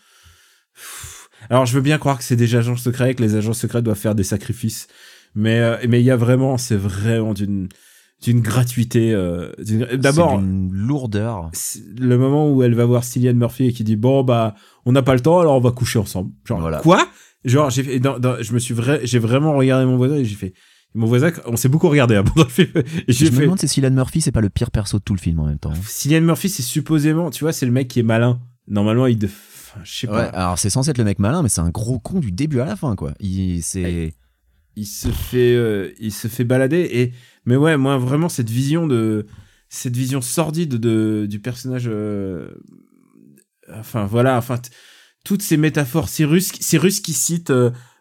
[1.49, 3.97] Alors je veux bien croire que c'est des agents secrets, que les agents secrets doivent
[3.97, 4.88] faire des sacrifices,
[5.36, 7.68] mais euh, mais il y a vraiment, c'est vraiment d'une
[8.24, 9.13] d'une gratuité.
[9.13, 9.51] euh,
[9.97, 11.51] D'abord, C'est d'une lourdeur.
[11.99, 14.55] le moment où elle va voir Cillian Murphy et qui dit bon bah
[14.86, 16.32] on n'a pas le temps alors on va coucher ensemble.
[16.45, 16.80] Genre Voilà.
[16.80, 17.07] quoi?
[17.45, 20.53] Genre j'ai fait- je me suis vrai, j'ai vraiment regardé mon voisin et j'ai fait
[20.95, 22.69] mon voisin, on s'est beaucoup regardé hein, pendant le film.
[22.76, 25.03] Et Je j'ai me fait demande si Cillian Murphy c'est pas le pire perso de
[25.03, 25.74] tout le film en même temps.
[25.86, 28.39] Cillian Murphy, c'est supposément, tu vois, c'est le mec qui est malin.
[28.67, 29.17] Normalement, il.
[29.26, 30.24] Enfin, je sais Ouais, pas.
[30.26, 32.65] alors c'est censé être le mec malin, mais c'est un gros con du début à
[32.65, 33.13] la fin quoi.
[33.19, 34.13] Il c'est
[34.76, 37.11] Il se fait, euh, il se fait balader et.
[37.45, 39.26] Mais ouais, moi vraiment cette vision de,
[39.69, 41.86] cette vision sordide de du personnage.
[41.88, 42.47] euh,
[43.74, 44.59] Enfin voilà, enfin
[45.24, 47.53] toutes ces métaphores, ces Russes, ces Russes qui citent.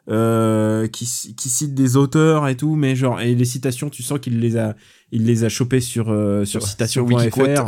[0.08, 1.04] euh, qui,
[1.36, 4.56] qui citent des auteurs et tout, mais genre et les citations, tu sens qu'il les
[4.56, 4.74] a,
[5.12, 6.06] il les a chopées sur
[6.44, 7.66] sur Sur- citation.fr,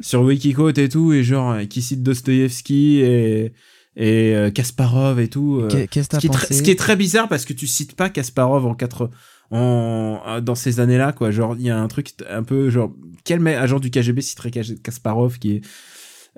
[0.00, 0.78] sur Wikiquote.
[0.78, 3.52] et tout, et genre qui cite Dostoïevski et
[4.00, 5.60] et euh, Kasparov et tout.
[5.60, 7.66] euh, Qu'est- qu'est-ce que ce, qui pensé ce qui est très bizarre parce que tu
[7.66, 9.10] cites pas Kasparov en quatre
[9.50, 11.30] en euh, dans ces années-là quoi.
[11.30, 12.92] Genre il y a un truc un peu genre
[13.24, 15.60] quel agent du KGB citerait Kasparov qui est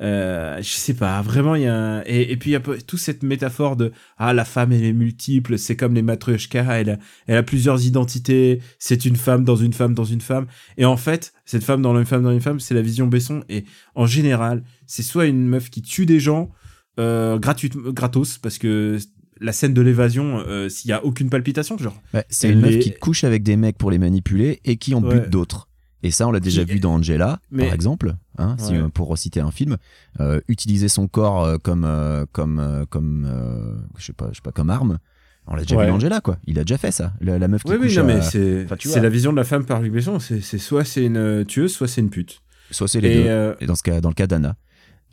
[0.00, 2.02] euh, je sais pas, vraiment il y a un...
[2.06, 4.94] et, et puis il y a toute cette métaphore de ah la femme elle est
[4.94, 9.56] multiple, c'est comme les matryoshka, elle a, elle a plusieurs identités, c'est une femme dans
[9.56, 10.46] une femme dans une femme
[10.78, 13.44] et en fait cette femme dans une femme dans une femme c'est la vision Besson
[13.50, 16.50] et en général c'est soit une meuf qui tue des gens
[16.98, 18.98] euh, gratuitement gratos parce que
[19.40, 22.74] la scène de l'évasion euh, s'il y a aucune palpitation genre Ouais, c'est une meuf
[22.74, 25.20] est- qui couche avec des mecs pour les manipuler et qui en Ouais.
[25.20, 25.68] bute d'autres.
[26.02, 28.88] Et ça, on l'a déjà Qui- vu dans Angela, Mais- par exemple, hein, si, Ouais.
[28.92, 29.76] pour reciter un film.
[30.18, 34.36] Euh, utiliser son corps euh, comme euh, comme euh, comme euh, je sais pas, je
[34.36, 34.98] sais pas comme arme.
[35.46, 35.84] On l'a déjà Ouais.
[35.84, 36.38] vu dans Angela, quoi.
[36.46, 37.12] Il a déjà fait ça.
[37.20, 39.36] La, la meuf qui oui oui couche non à- mais c'est Enfin, la vision de
[39.36, 42.40] la femme par Luc Besson c'est c'est soit c'est une tueuse soit c'est une pute
[42.70, 43.28] soit c'est les et deux.
[43.28, 44.56] euh, Et dans ce cas, dans le cas d'Anna.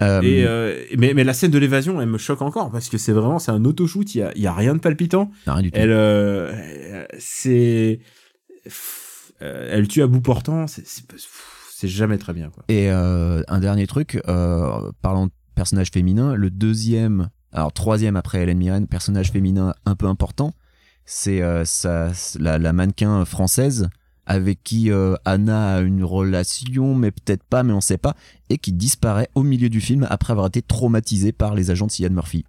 [0.02, 2.98] Euh, Et euh, mais, mais la scène de l'évasion, elle me choque encore parce que
[2.98, 4.14] c'est vraiment c'est un autoshoot.
[4.14, 5.32] Il y a, y a rien de palpitant.
[5.48, 5.80] rien du tout.
[5.80, 8.00] Elle, euh, c'est,
[9.41, 10.66] euh, elle tue à bout portant.
[10.68, 12.64] C'est, jamais très bien quoi.
[12.70, 18.41] Et euh, un dernier truc, euh, parlant de personnage féminin, le deuxième, alors troisième après
[18.43, 20.54] Hélène Mirren, personnage féminin un peu important,
[21.06, 21.64] c'est euh,
[22.39, 23.89] la, la mannequin française
[24.28, 28.15] avec qui euh, Anna a une relation, mais peut-être pas, mais on sait pas,
[28.49, 31.91] et qui disparaît au milieu du film après avoir été traumatisée par les agents de
[31.91, 32.45] Cillian Murphy.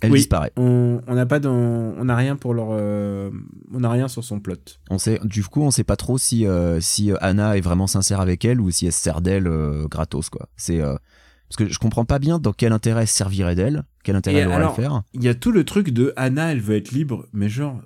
[0.00, 0.18] Elle Oui.
[0.18, 0.52] disparaît.
[0.56, 3.30] On n'a pas dans, on rien pour leur, euh,
[3.74, 4.54] on n'a rien sur son plot.
[4.90, 8.20] On sait, du coup, on sait pas trop si euh, si Anna est vraiment sincère
[8.20, 9.50] avec elle ou si elle se sert d'elle
[9.90, 10.48] gratos quoi.
[10.56, 14.14] C'est parce que je comprends pas bien dans quel intérêt elle se servirait d'elle, quel
[14.14, 15.02] intérêt Et elle aurait à le faire.
[15.14, 17.80] Il y a tout le truc de Anna, elle veut être libre, mais genre,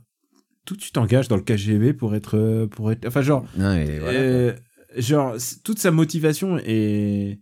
[0.64, 4.18] tout tu t'engages dans le KGB pour être, euh, pour être, enfin genre, et voilà,
[4.18, 4.52] Euh,
[4.96, 5.34] genre
[5.64, 7.40] toute sa motivation est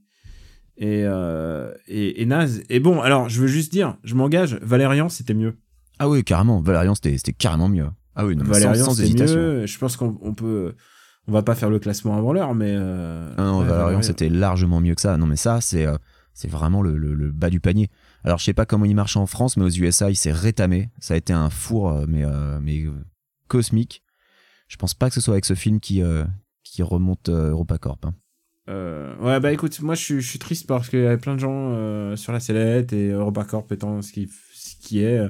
[0.79, 5.09] est, euh, est, est naze et bon alors je veux juste dire je m'engage Valérian
[5.11, 5.59] c'était mieux
[5.99, 6.62] Ah oui, carrément.
[6.62, 7.87] Valérian, c'était carrément mieux.
[8.16, 9.37] Ah oui, non, mais Valérian sans hésitation.
[9.41, 10.75] mieux je pense qu'on on peut
[11.29, 14.31] on va pas faire le classement avant l'heure mais euh, Ah non, ouais, Valérian, c'était
[14.31, 15.16] largement mieux que ça.
[15.18, 15.97] Non, mais ça, c'est euh,
[16.33, 17.91] c'est vraiment le, le- le bas du panier.
[18.25, 20.91] Alors, je sais pas comment il marche en France, mais aux USA, il s'est rétamé.
[20.99, 22.85] Ça a été un four, euh, mais euh, mais
[23.49, 24.03] cosmique.
[24.68, 26.25] Je pense pas que ce soit avec ce film qui euh,
[26.62, 28.05] qui remonte EuropaCorp.
[28.05, 28.14] hein.
[29.21, 32.33] Ouais bah écoute moi je suis, triste parce qu'il y avait plein de gens sur
[32.33, 35.21] la sellette et EuropaCorp étant ce qui ce qui est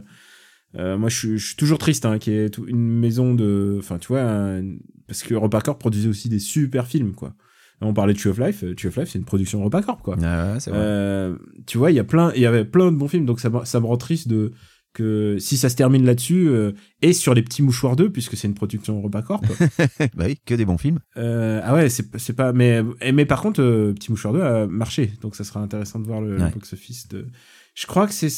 [0.75, 4.61] moi je suis, toujours triste hein, qu'il y ait une maison de enfin tu vois
[5.07, 7.35] parce que EuropaCorp produisait aussi des super films quoi
[7.81, 10.17] on parlait de Tree of Life euh, Tree of Life c'est une production EuropaCorp quoi
[10.23, 10.79] Ah ouais, c'est vrai.
[10.81, 13.41] Euh, tu vois il y a plein il y avait plein de bons films donc
[13.41, 14.53] ça, me- ça me rend triste de
[14.93, 18.49] que si ça se termine là-dessus euh, et sur les petits mouchoirs 2 puisque c'est
[18.49, 19.45] une production EuropaCorp.
[20.17, 20.99] bah oui, que des bons films.
[21.17, 25.13] euh, ah ouais, c'est pas mais mais par contre euh, petit mouchoir 2 a marché
[25.23, 27.29] donc ça sera intéressant de voir le, box office de
[27.75, 28.33] Je crois que c'est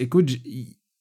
[0.00, 0.28] écoute,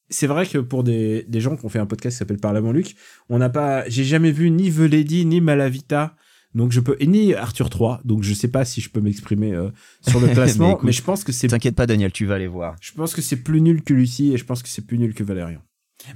[0.10, 2.60] c'est vrai que pour des des gens qui ont fait un podcast qui s'appelle Parle
[2.62, 2.96] mon Luc,
[3.28, 6.16] on n'a pas j'ai jamais vu ni The Lady ni Malavita.
[6.54, 9.54] Donc je peux et ni Arthur 3, donc je sais pas si je peux m'exprimer
[9.54, 9.70] euh,
[10.08, 12.76] sur le classement, Mais je pense que c'est T'inquiète pas, Daniel, tu vas aller voir.
[12.82, 15.14] je pense que c'est plus nul que Lucie et je pense que c'est plus nul
[15.14, 15.62] que Valérian.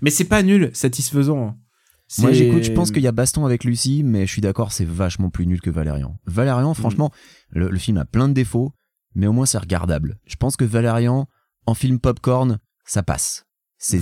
[0.02, 1.48] Mais c'est pas nul, satisfaisant.
[1.48, 1.58] hein.
[2.20, 4.86] Moi, j'écoute, je pense qu'il y a baston avec Lucie, mais je suis d'accord, c'est
[4.86, 6.20] vachement plus nul que Valérian.
[6.28, 6.76] Valérian, Mm.
[6.76, 7.12] franchement,
[7.50, 8.74] le, le film a plein de défauts,
[9.16, 10.18] mais au moins c'est regardable.
[10.28, 11.28] Je pense que Valérian,
[11.66, 13.46] en film popcorn, ça passe.
[13.78, 13.98] C'est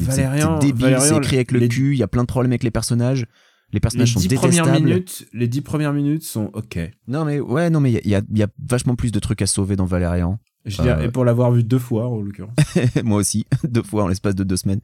[0.59, 2.71] débile, c'est écrit avec le les- cul, il y a plein de problèmes avec les
[2.71, 3.25] personnages.
[3.73, 6.77] Les les personnages sont premières minutes, les dix premières minutes sont ok.
[7.07, 9.47] Non mais ouais, non mais il y a- y, y vachement plus de trucs à
[9.47, 10.39] sauver dans Valérian.
[10.65, 12.55] Je Euh, et pour l'avoir vu deux fois en l'occurrence.
[13.03, 14.79] Moi aussi, deux fois en l'espace de deux semaines.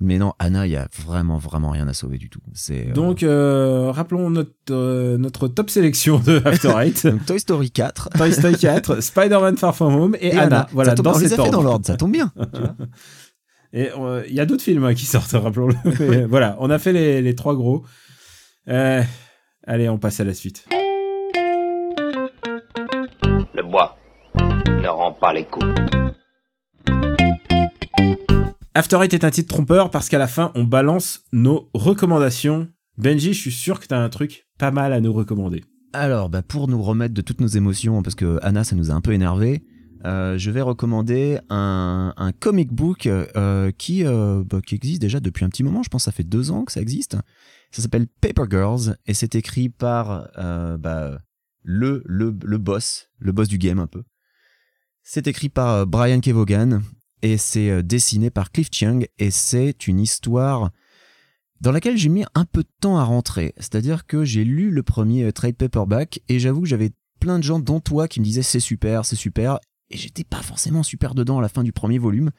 [0.00, 2.40] Mais non, Anna, il y a vraiment vraiment rien à sauver du tout.
[2.54, 7.06] C'est euh, Donc euh, rappelons notre euh, notre top sélection de After Eight.
[7.06, 8.08] donc Toy Story 4.
[8.16, 10.42] Toy Story 4, Spider-Man Far From Home et, Et Anna.
[10.42, 10.66] Anna.
[10.72, 11.62] Voilà, Ça tombe- dans on les a fait dans ordre.
[11.62, 12.32] l'ordre, ça tombe bien.
[13.72, 16.26] Et euh, il y a d'autres films hein, qui sortent, rappelons-le.
[16.26, 17.84] Voilà, on a fait les, les trois gros.
[18.68, 19.02] Euh,
[19.66, 20.66] allez, on passe à la suite.
[23.54, 23.96] Le bois
[24.36, 25.66] ne rend pas les coups.
[28.74, 32.68] After Eight est un titre trompeur parce qu'à la fin, on balance nos recommandations.
[32.98, 35.64] Benji, je suis sûr que t'as un truc pas mal à nous recommander.
[35.92, 38.94] Alors, bah, pour nous remettre de toutes nos émotions, parce que Anna, ça nous a
[38.94, 39.64] un peu énervé,
[40.06, 45.44] euh, je vais recommander un, comic book euh, qui, euh, bah, qui existe déjà depuis
[45.44, 45.82] un petit moment.
[45.82, 47.16] Je pense que ça fait deux ans que ça existe.
[47.70, 50.28] Ça s'appelle Paper Girls et c'est écrit par
[50.78, 51.18] bah,
[51.62, 52.02] le,
[52.58, 54.02] boss, le boss du game un peu.
[55.02, 56.82] C'est écrit par Brian Kevogan
[57.22, 60.70] et c'est dessiné par Cliff Chiang et c'est une histoire
[61.60, 63.54] dans laquelle j'ai mis un peu de temps à rentrer.
[63.58, 66.90] C'est-à-dire que j'ai lu le premier trade paperback et j'avoue que j'avais
[67.20, 69.60] plein de gens, dont toi, qui me disaient c'est super, c'est super,
[69.90, 72.30] et j'étais pas forcément super dedans à la fin du premier volume.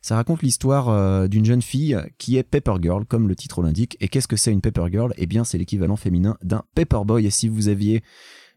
[0.00, 3.96] Ça raconte l'histoire euh, d'une jeune fille qui est Paper Girl, comme le titre l'indique.
[4.00, 5.12] Et qu'est-ce que c'est une Paper Girl?
[5.16, 7.26] Eh bien, c'est l'équivalent féminin d'un Paperboy.
[7.26, 8.02] Et si vous aviez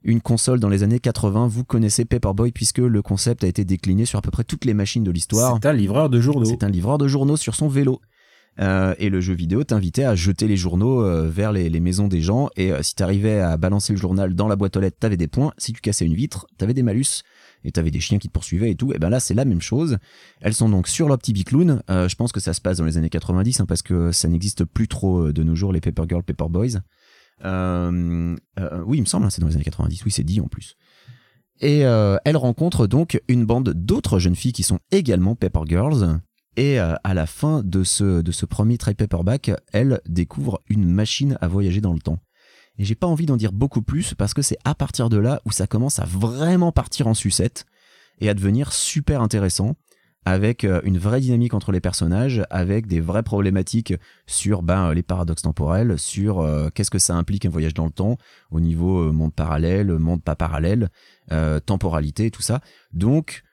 [0.04, 4.06] une console dans les années 80, vous connaissez Paperboy puisque le concept a été décliné
[4.06, 5.58] sur à peu près toutes les machines de l'histoire.
[5.62, 6.46] C'est un livreur de journaux.
[6.46, 8.02] C'est un livreur de journaux sur son vélo.
[8.60, 12.08] Euh, et le jeu vidéo t'invitait à jeter les journaux euh, vers les, les maisons
[12.08, 12.50] des gens.
[12.58, 15.28] Et euh, si t'arrivais à balancer le journal dans la boîte aux lettres, t'avais des
[15.28, 15.54] points.
[15.58, 17.24] Si tu cassais une vitre, t'avais des malus.
[17.64, 18.94] Et t'avais des chiens qui te poursuivaient et tout.
[18.94, 19.98] Et ben là, c'est la même chose.
[20.42, 21.82] Elles sont donc sur leur petit bicloun.
[21.90, 24.28] Euh, je pense que ça se passe dans les années 90 hein, parce que ça
[24.28, 26.80] n'existe plus trop euh, de nos jours les Paper Girl, Paper Boys.
[27.44, 28.36] Euh,
[28.86, 30.06] oui, il me semble, hein, c'est dans les années 90.
[30.06, 30.76] Oui, c'est dit en plus.
[31.64, 36.20] Et elle rencontre donc une bande d'autres jeunes filles qui sont également Paper Girls.
[36.58, 41.38] Et à la fin de ce, de ce premier trade paperback, elle découvre une machine
[41.40, 42.18] à voyager dans le temps.
[42.78, 45.42] Et j'ai pas envie d'en dire beaucoup plus parce que c'est à partir de là
[45.46, 47.66] où ça commence à vraiment partir en sucette
[48.20, 49.76] et à devenir super intéressant
[50.26, 53.94] avec euh, une vraie dynamique entre les personnages, avec des vraies problématiques
[54.28, 57.92] sur ben, les paradoxes temporels, sur euh, qu'est-ce que ça implique un voyage dans le
[57.92, 58.18] temps
[58.52, 60.90] au niveau euh, monde parallèle, monde pas parallèle,
[61.32, 62.62] euh, temporalité, tout ça.
[62.94, 63.44] Donc,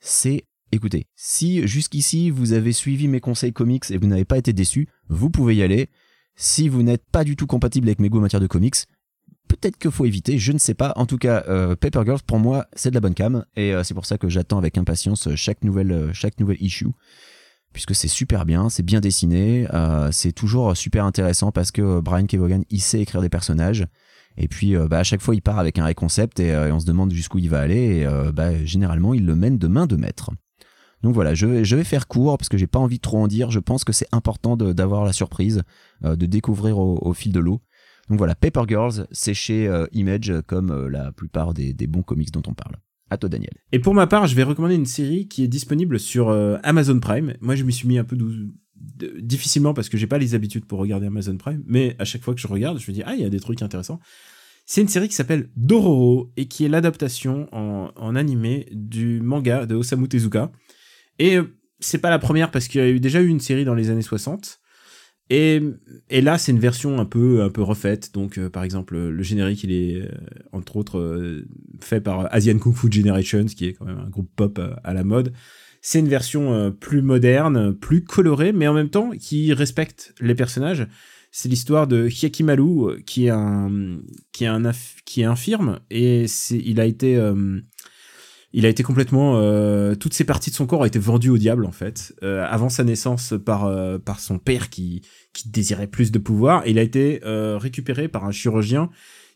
[0.00, 4.52] c'est écoutez, si jusqu'ici vous avez suivi mes conseils comics et vous n'avez pas été
[4.52, 5.88] déçu, vous pouvez y aller.
[6.36, 8.76] Si vous n'êtes pas du tout compatible avec mes goûts en matière de comics,
[9.48, 10.92] peut-être qu'il faut éviter, je ne sais pas.
[10.96, 13.44] En tout cas, euh, Paper Girls, pour moi, c'est de la bonne cam.
[13.56, 16.88] Et euh, c'est pour ça que j'attends avec impatience chaque nouvelle, euh, chaque nouvelle issue.
[17.72, 19.66] Puisque c'est super bien, c'est bien dessiné,
[20.10, 23.86] c'est toujours super intéressant parce que Brian Kevogan, il sait écrire des personnages.
[24.38, 27.12] Et puis, bah, à chaque fois, il part avec un concept et, on se demande
[27.12, 27.98] jusqu'où il va aller.
[27.98, 30.30] Et bah, généralement, il le mène de main de maître.
[31.06, 33.52] Donc voilà, je vais, faire court parce que j'ai pas envie de trop en dire.
[33.52, 35.62] Je pense que c'est important d'avoir la surprise,
[36.04, 37.60] euh, de découvrir au, fil de l'eau.
[38.10, 42.32] Donc voilà, Paper Girls, c'est chez euh, Image comme euh, la plupart des, bons comics
[42.32, 42.74] dont on parle.
[43.08, 43.52] À toi, Daniel.
[43.70, 46.28] Et pour ma part, je vais recommander une série qui est disponible sur
[46.64, 47.34] Amazon Prime.
[47.40, 48.18] Moi, je m'y suis mis un peu
[49.20, 52.34] difficilement parce que j'ai pas les habitudes pour regarder Amazon Prime, mais à chaque fois
[52.34, 54.00] que je regarde, je me dis ah, il y a des trucs intéressants.
[54.64, 59.66] C'est une série qui s'appelle Dororo et qui est l'adaptation en, en animé du manga
[59.66, 60.50] de Osamu Tezuka.
[61.18, 61.44] Et euh,
[61.80, 63.90] c'est pas la première parce qu'il y a eu déjà eu une série dans les
[63.90, 64.60] années 60.
[65.28, 65.60] Et,
[66.08, 68.14] et là, c'est une version un peu, un peu refaite.
[68.14, 70.08] Donc, euh, par exemple, le générique, il est, euh,
[70.52, 71.42] entre autres,
[71.80, 75.02] fait par Asian Kung Fu Generations, qui est quand même un groupe pop à la
[75.02, 75.32] mode.
[75.82, 80.86] C'est une version plus moderne, plus colorée, mais en même temps qui respecte les personnages.
[81.30, 84.00] C'est l'histoire de Hyakimaru, qui est un,
[84.32, 84.62] qui est un,
[85.04, 87.20] qui est infirme, et c'est, il a été,
[88.58, 91.36] Il a été complètement, euh, toutes ces parties de son corps ont été vendues au
[91.36, 95.02] diable en fait, euh, avant sa naissance par euh, par son père qui
[95.34, 96.66] qui désirait plus de pouvoir.
[96.66, 98.88] Il a été euh, récupéré par un chirurgien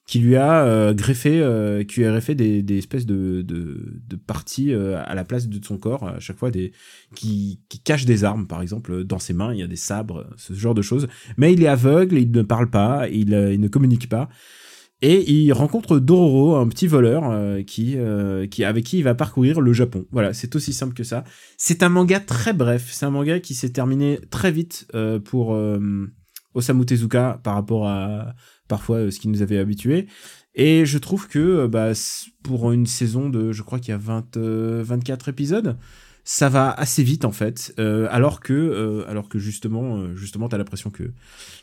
[0.07, 4.01] qui lui a euh, greffé, euh, qui lui a greffé des, des espèces de, de,
[4.09, 6.73] de parties à la place de son corps, à chaque fois des
[7.14, 10.27] qui, qui cachent des armes, par exemple dans ses mains, il y a des sabres,
[10.39, 11.09] ce genre de choses.
[11.37, 14.31] Mais il est aveugle, il ne parle pas, il, il ne communique pas.
[15.03, 19.15] Et il rencontre Dororo, un petit voleur euh, qui, euh, qui avec qui il va
[19.15, 20.05] parcourir le Japon.
[20.11, 21.25] Voilà, c'est aussi simple que ça.
[21.57, 22.89] C'est un manga très bref.
[22.91, 25.57] C'est un manga qui s'est terminé très vite euh, pour
[26.55, 28.35] Osamu Tezuka par rapport à
[28.69, 30.07] parfois ce qui nous avait habitués.
[30.55, 31.93] Et je trouve que bah,
[32.43, 35.79] pour une saison de, je crois qu'il y a 20, euh, 24 épisodes,
[36.25, 37.75] ça va assez vite en fait.
[37.79, 41.12] Euh, alors que, euh, alors que justement, euh, justement, t'as l'impression que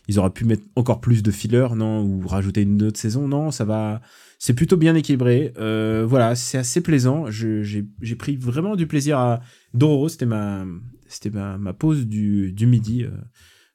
[0.07, 3.51] ils auraient pu mettre encore plus de fillers, non, ou rajouter une autre saison, non,
[3.51, 4.01] ça va.
[4.39, 5.53] C'est plutôt bien équilibré.
[5.57, 7.25] Euh, voilà, c'est assez plaisant.
[7.29, 9.41] J'ai pris vraiment du plaisir à
[9.73, 10.09] Dororo.
[10.09, 10.63] C'était ma,
[11.07, 13.05] c'était ma, pause du, du midi.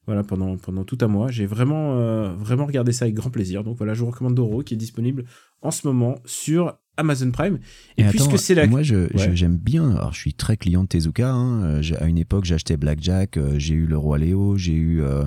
[0.06, 1.32] voilà, pendant, pendant tout un mois.
[1.32, 1.96] J'ai vraiment,
[2.36, 3.64] vraiment regardé ça avec grand plaisir.
[3.64, 5.24] Donc voilà, je vous recommande Dororo qui est disponible
[5.62, 7.58] en ce moment sur Amazon Prime.
[7.96, 8.66] Et, Et puisque attends, c'est la.
[8.66, 9.90] Moi, je, j'aime bien.
[9.96, 11.32] Alors, je suis très client de Tezuka.
[11.32, 11.62] hein.
[11.64, 13.36] Euh, À une époque, j'achetais Blackjack.
[13.36, 14.56] euh, J'ai eu Le Roi Léo.
[14.58, 15.24] J'ai eu euh,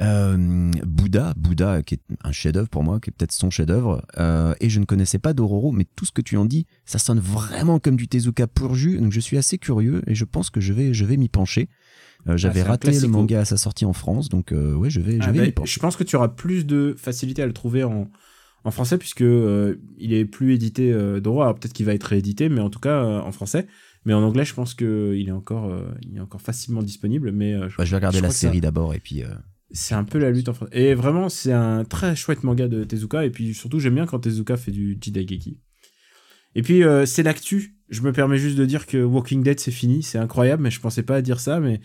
[0.00, 1.34] euh, Bouddha.
[1.36, 4.02] Bouddha, qui est un chef-d'œuvre pour moi, qui est peut-être son chef-d'œuvre.
[4.18, 6.98] Euh, et je ne connaissais pas Dororo, mais tout ce que tu en dis, ça
[6.98, 8.98] sonne vraiment comme du Tezuka pur jus.
[8.98, 11.68] Donc, je suis assez curieux et je pense que je vais, je vais m'y pencher.
[12.28, 14.90] Euh, J'avais Ah, un raté le manga à sa sortie en France, donc euh, ouais,
[14.90, 15.74] je vais, je Ah vais bah, m'y pencher.
[15.74, 18.10] je pense que tu auras plus de facilité à le trouver en,
[18.64, 21.42] en français puisque euh, il est plus édité euh, Doro.
[21.42, 23.66] Alors peut-être qu'il va être réédité, mais en tout cas euh, en français.
[24.04, 25.70] Mais en anglais, je pense que il est encore,
[26.08, 27.32] il est encore facilement disponible.
[27.32, 29.22] Mais je, Bah, je vais regarder je la ça- série d'abord et puis.
[29.72, 30.72] c'est un peu la lutte en français.
[30.74, 33.26] Et vraiment, c'est un très chouette manga de Tezuka.
[33.26, 35.60] Et puis surtout, j'aime bien quand Tezuka fait du Jidaigeki.
[36.54, 37.76] Et puis euh, c'est l'actu.
[37.90, 40.80] Je me permets juste de dire que Walking Dead c'est fini, c'est incroyable, mais je
[40.80, 41.60] pensais pas à dire ça.
[41.60, 41.84] Mais tu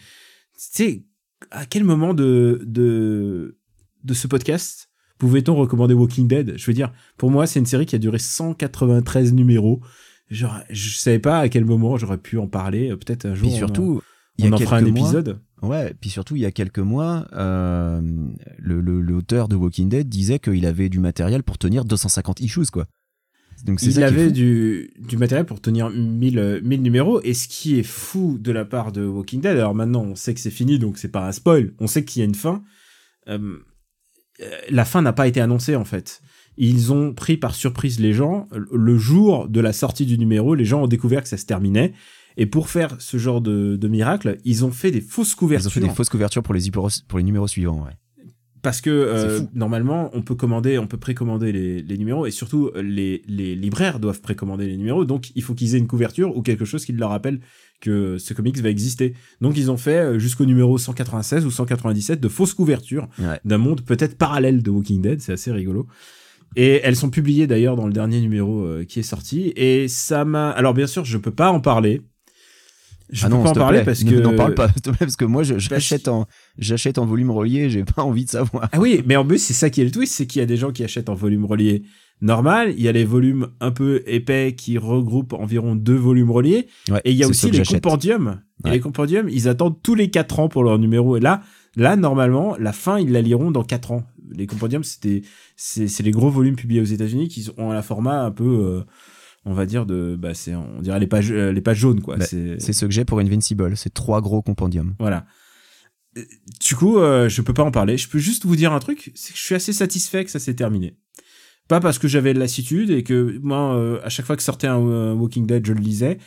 [0.55, 1.05] sais,
[1.51, 3.59] à quel moment de de
[4.05, 4.84] de ce podcast
[5.18, 6.53] pouvait-on recommander Walking Dead?
[6.57, 9.82] Je veux dire, pour moi, c'est une série qui a duré 193 numéros.
[10.30, 12.89] Genre, je savais pas à quel moment j'aurais pu en parler.
[12.91, 13.47] Euh, Peut-être un jour.
[13.49, 14.01] Puis on en- surtout,
[14.38, 15.39] il on y a en fera un mois, épisode.
[15.61, 18.01] Ouais, puis surtout, il y a quelques mois, euh,
[18.59, 22.86] l'auteur de Walking Dead disait qu'il avait du matériel pour tenir 250 issues, quoi.
[23.66, 27.22] Donc il avait du, du matériel pour tenir 1000, euh, 1000 numéros.
[27.24, 30.34] Et ce qui est fou de la part de Walking Dead, alors maintenant on sait
[30.34, 32.63] que c'est fini, donc c'est pas un spoil, on sait qu'il y a une fin.
[33.28, 33.57] Euh, euh,
[34.69, 36.21] la fin n'a pas été annoncée en fait.
[36.57, 38.47] Ils ont pris par surprise les gens.
[38.71, 41.93] Le jour de la sortie du numéro, les gens ont découvert que ça se terminait.
[42.38, 45.38] Et pour faire ce genre de, de miracle, ils ont fait des fausses Ils ont
[45.38, 45.71] couvertures.
[45.71, 47.91] fait des fausses couvertures pour les, numéros- pour les numéros suivants, ouais.
[48.61, 52.71] Parce que euh, normalement, on peut commander, on peut précommander les, les numéros et surtout
[52.75, 55.05] euh, les, les libraires doivent précommander les numéros.
[55.05, 57.41] Donc, il faut qu'ils aient une couverture ou quelque chose qui leur rappelle
[57.82, 59.13] que ce comics va exister.
[59.41, 63.39] Donc, ils ont fait euh, jusqu'au numéro 196 ou 197 de fausses couvertures Ouais.
[63.45, 65.21] d'un monde peut-être parallèle de Walking Dead.
[65.21, 65.86] C'est assez rigolo.
[66.55, 69.51] Et elles sont publiées d'ailleurs dans le dernier numéro euh, qui est sorti.
[69.55, 70.49] Et ça m'a.
[70.51, 72.01] Alors, bien sûr, je peux pas en parler.
[73.11, 74.15] Je ah peux non, pas en parler plaît, parce ne- que.
[74.15, 76.26] N'en parle pas, plaît, parce que moi, je- j'achète en,
[76.57, 78.67] j'achète en volume relié, j'ai pas envie de savoir.
[78.71, 80.47] Ah oui, mais en plus, c'est ça qui est le twist, c'est qu'il y a
[80.47, 81.84] des gens qui achètent en volume relié
[82.22, 86.68] normal, il y a les volumes un peu épais qui regroupent environ deux volumes reliés,
[86.89, 88.41] Ouais, et il y a aussi les compendiums.
[88.66, 91.18] Et les compendiums, ils attendent tous les quatre ans pour leur numéro.
[91.18, 91.41] Et là,
[91.76, 94.07] là, normalement, la fin, ils la liront dans quatre ans.
[94.32, 95.22] Les compendiums, c'était,
[95.55, 98.84] c'est, les gros volumes publiés aux États-Unis qui ont un format un peu, euh,
[99.45, 102.18] on va dire de, bah, c'est, on dirait les pages, euh, les pages jaunes, quoi.
[102.18, 104.95] Bah, c'est, C'est ce que j'ai pour Invincible, c'est trois gros compendiums.
[104.99, 105.28] voilà.
[106.18, 106.24] Euh,
[106.66, 107.97] Du coup, euh, je peux pas en parler.
[107.97, 110.39] Je peux juste vous dire un truc, c'est que je suis assez satisfait que ça
[110.39, 110.97] s'est terminé.
[111.67, 114.67] Pas parce que j'avais de lassitude et que moi, euh, à chaque fois que sortait
[114.67, 116.17] un, Walking Dead, je le lisais.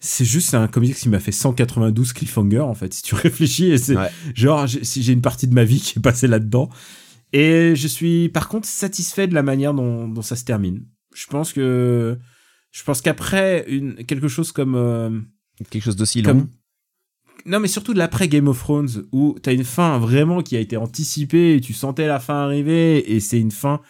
[0.00, 2.94] C'est juste un comics qui m'a fait 192 cliffhanger en fait.
[2.94, 4.10] Si tu réfléchis, et c'est Ouais.
[4.34, 6.68] genre si j'ai une partie de ma vie qui est passée là-dedans.
[7.32, 10.86] Et je suis par contre satisfait de la manière dont, dont ça se termine.
[11.14, 12.16] Je pense que
[12.70, 15.10] je pense qu'après une quelque chose comme euh,
[15.70, 16.48] Quelque chose d'aussi comme- long.
[17.46, 20.60] Non, mais surtout de l'après Game of Thrones, où t'as une fin vraiment qui a
[20.60, 23.80] été anticipée, et tu sentais la fin arriver, et c'est une fin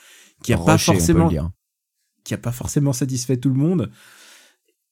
[0.43, 1.31] qui a pas on peut forcément,
[2.25, 3.91] qui a pas forcément satisfait tout le monde.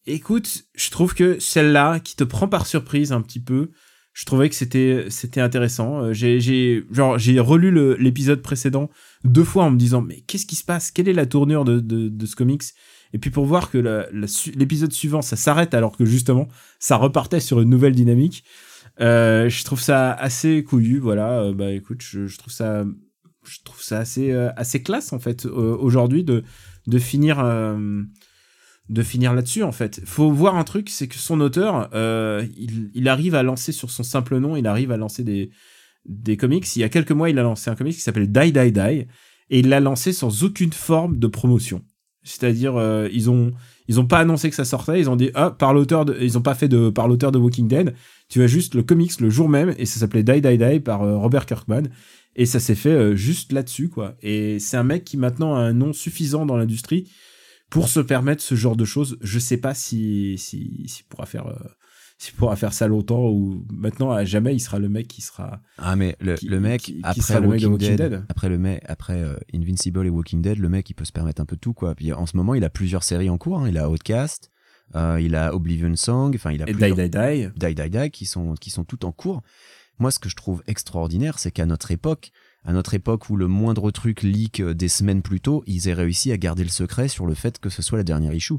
[0.06, 3.70] Écoute, je trouve que celle-là, qui te prend par surprise un petit peu,
[4.12, 6.01] je trouvais que c'était c'était intéressant.
[6.01, 8.89] Euh, J'ai j'ai genre j'ai relu l'épisode précédent
[9.24, 10.90] deux fois en me disant mais qu'est-ce qui se passe?
[10.90, 12.62] Quelle est la tournure de, de, de ce comics?
[13.12, 13.78] Et puis pour voir que
[14.55, 16.48] l'épisode suivant ça s'arrête alors que justement
[16.81, 18.44] ça repartait sur une nouvelle dynamique.
[19.01, 21.40] Euh, je trouve ça assez couillu, voilà.
[21.43, 22.86] Euh, bah écoute, je, je trouve ça,
[23.48, 24.51] je trouve ça assez euh,
[24.85, 28.02] classe en fait aujourd'hui de finir euh,
[28.89, 30.01] de finir là-dessus en fait.
[30.05, 32.47] Faut voir un truc, c'est que son auteur, euh,
[32.94, 36.77] il, arrive à lancer sur son simple nom, il arrive à lancer des comics.
[36.77, 39.06] Il y a quelques mois, il a lancé un comics qui s'appelle Die Die Die
[39.48, 41.82] et il l'a lancé sans aucune forme de promotion.
[42.23, 43.52] C'est-à-dire, euh, ils ont
[43.89, 46.43] ils ont pas annoncé que ça sortait, ils ont dit ah par l'auteur ils ont
[46.43, 47.94] pas fait de par l'auteur de Walking Dead.
[48.28, 51.01] Tu as juste le comics le jour même et ça s'appelait Die Die Die par
[51.01, 51.85] Robert Kirkman
[52.37, 54.15] et ça s'est fait euh, juste là-dessus quoi.
[54.23, 57.11] Et c'est un mec qui maintenant a un nom suffisant dans l'industrie
[57.71, 59.19] pour se permettre ce genre de choses.
[59.23, 61.57] Je sais pas si si s'il pourra faire euh,
[62.19, 65.61] s'il pourra faire ça longtemps ou maintenant à jamais il sera le mec qui sera
[65.79, 68.11] Ah mais le, Qui- le mec qui- qui après sera le mec Walking, Walking Dead,
[68.13, 68.25] Dead.
[68.29, 71.43] après le mec après euh, Invincible et Walking Dead, le mec il peut se permettre
[71.43, 71.95] un peu tout quoi.
[71.95, 73.59] Puis en ce moment il a plusieurs séries en cours.
[73.61, 73.69] hein.
[73.69, 74.51] Il a Outcast,
[74.95, 77.49] euh, il a Oblivion Song, enfin il a et Die plusieurs- Die Die.
[77.75, 79.43] Die Die Die qui sont qui sont toutes en cours.
[79.98, 82.31] Moi ce que je trouve extraordinaire c'est qu'à notre époque
[82.64, 85.94] à notre époque où le moindre truc leak euh, des semaines plus tôt, ils aient
[85.94, 88.55] réussi à garder le secret sur le fait que ce soit la dernière issue.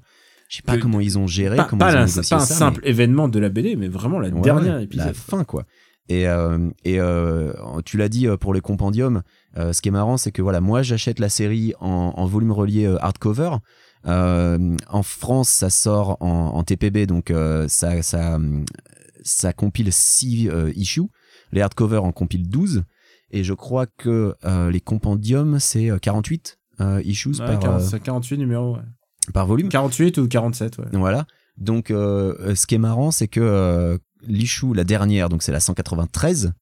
[0.50, 2.30] Je sais pas Que- comment ils ont géré, Pas, comment pas ils ont un, négocié
[2.38, 5.08] pas un ça, mais- simple événement de la BD, mais vraiment la Ouais, dernière épisode.
[5.08, 5.66] La fin, quoi.
[6.08, 7.52] Et, euh, et euh,
[7.84, 9.24] tu l'as dit pour les compendiums,
[9.58, 12.54] euh, ce qui est marrant, c'est que voilà, moi j'achète la série en, en volume
[12.54, 13.58] relié hardcover.
[14.06, 17.34] En France, ça sort en, en TPB, donc
[17.68, 18.40] ça, ça,
[19.24, 21.02] ça compile 6 issues.
[21.52, 22.84] Les hardcovers en compilent 12.
[23.32, 27.82] Et je crois que euh, les compendiums, c'est euh, 48 euh, issues Ouais, par, 40
[27.82, 28.76] euh, c'est 48 numéros.
[28.76, 28.82] ouais.
[29.34, 29.70] par volume.
[29.70, 30.86] 48 ou 47, ouais.
[30.94, 31.26] Voilà.
[31.58, 35.60] Donc, euh, ce qui est marrant, c'est que euh, l'issue, la dernière, donc c'est la
[35.60, 36.54] 193.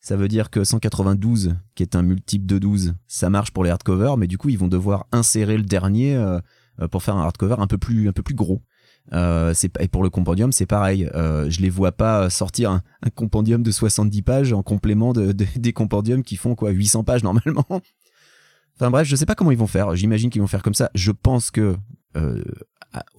[0.00, 3.70] Ça veut dire que 192, qui est un multiple de 12, ça marche pour les
[3.70, 6.38] hardcovers, mais du coup, ils vont devoir insérer le dernier euh,
[6.80, 8.60] euh, pour faire un hardcover un peu plus, un peu plus gros.
[9.12, 11.08] Euh, et pour le compendium, c'est pareil.
[11.14, 12.82] Euh, je les vois pas sortir un,
[13.14, 17.22] compendium de 70 pages en complément de, de- des compendiums qui font quoi 800 pages
[17.24, 17.66] normalement.
[18.76, 19.94] Enfin bref, je sais pas comment ils vont faire.
[19.94, 20.90] J'imagine qu'ils vont faire comme ça.
[20.94, 21.76] Je pense que
[22.16, 22.42] euh,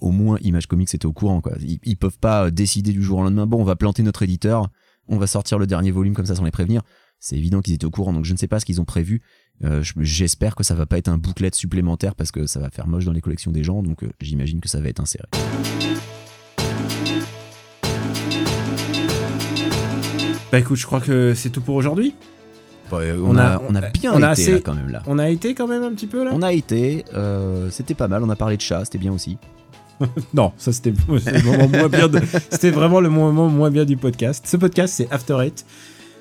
[0.02, 1.53] au moins Image Comics était au courant quoi.
[1.62, 3.45] Ils, ils peuvent pas décider du jour au lendemain.
[3.45, 4.70] Bon, on va planter notre éditeur,
[5.07, 6.82] on va sortir le dernier volume comme ça sans les prévenir.
[7.20, 9.22] C'est évident qu'ils étaient au courant, donc je ne sais pas ce qu'ils ont prévu.
[9.64, 12.69] Euh, je- J'espère que ça va pas être un bouclet supplémentaire parce que ça va
[12.69, 15.26] faire moche dans les collections des gens, donc euh, j'imagine que ça va être inséré.
[20.52, 22.14] Bah écoute, je crois que c'est tout pour aujourd'hui.
[22.91, 25.02] on, On a, a- on a bien on a été assez- là, quand même là.
[25.07, 26.32] On a été quand même un petit peu là?
[26.34, 28.23] On a été, euh, c'était pas mal.
[28.23, 29.38] On a parlé de chat, c'était bien aussi.
[30.34, 32.07] Non, ça c'était c'était le moment moins bien.
[32.07, 32.22] de-
[32.52, 34.45] C'était vraiment le moment moins bien du podcast.
[34.48, 35.65] Ce podcast, c'est After Eight.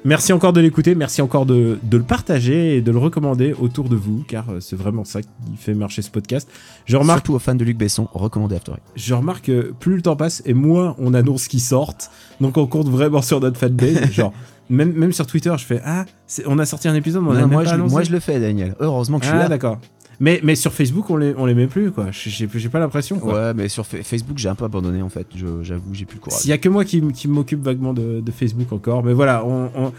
[0.07, 3.89] Merci encore de l'écouter, merci encore de, de le partager et de le recommander autour
[3.89, 6.47] de vous, car euh, c'est vraiment ça qui fait marcher ce podcast.
[6.85, 10.03] Je remarque, Surtout aux fans de Luc Besson, recommandé After je remarque que plus le
[10.03, 12.11] temps passe et moins on annonce qu'ils sortent,
[12.41, 14.05] donc on compte vraiment sur notre fanbase.
[14.13, 14.35] genre,
[14.69, 16.05] même, même sur Twitter, je fais Ah,
[16.47, 17.93] on a sorti un épisode, mais on Non, a même moi, pas je, annoncé.
[17.93, 18.75] moi je le fais, Daniel.
[18.81, 19.49] Heureusement que je suis Ah, là.
[19.49, 19.79] d'accord.
[20.21, 22.07] Mais, mais sur Facebook, on les, on les met plus, quoi.
[22.13, 23.35] J'ai j'ai pas l'impression, quoi.
[23.35, 25.27] Ouais, mais sur Fa- Facebook, j'ai un peu abandonné en fait.
[25.35, 26.39] Je- J'avoue, j'ai plus le courage.
[26.41, 29.45] S'il y a que moi qui, qui m'occupe vaguement de, de Facebook encore, mais voilà,
[29.45, 29.93] on on-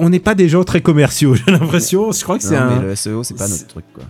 [0.00, 2.12] on n'est pas des gens très commerciaux, j'ai l'impression.
[2.12, 2.76] Je crois que Non, c'est un.
[2.80, 4.04] mais le SEO, c'est pas c'est- notre truc quoi.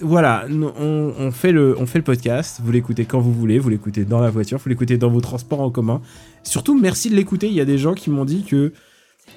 [0.00, 2.60] Voilà, on, on fait le, on fait le podcast.
[2.62, 5.60] Vous l'écoutez quand vous voulez, vous l'écoutez dans la voiture, vous l'écoutez dans vos transports
[5.60, 6.02] en commun.
[6.42, 7.46] Surtout, merci de l'écouter.
[7.46, 8.72] Il y a des gens qui m'ont dit que,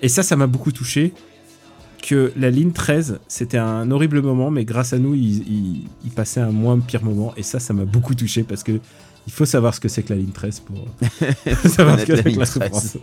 [0.02, 1.14] et ça, ça m'a beaucoup touché,
[2.08, 6.12] que la ligne 13, c'était un horrible moment, mais grâce à nous, il, il- il
[6.12, 7.34] passait un moins pire moment.
[7.38, 8.80] Et ça, ça m'a beaucoup touché parce que
[9.28, 10.78] il faut savoir ce que c'est que la ligne 13 pour
[11.70, 12.64] savoir ce que c'est que ligne la 13.
[12.72, 12.98] souffrance.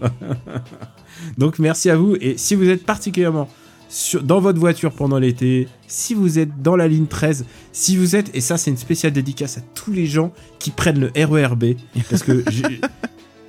[1.38, 2.16] Donc merci à vous.
[2.20, 3.48] Et si vous êtes particulièrement
[3.90, 8.16] sur- dans votre voiture pendant l'été, si vous êtes dans la ligne 13, si vous
[8.16, 11.74] êtes, et ça c'est une spéciale dédicace à tous les gens qui prennent le RERB,
[12.10, 12.42] parce que...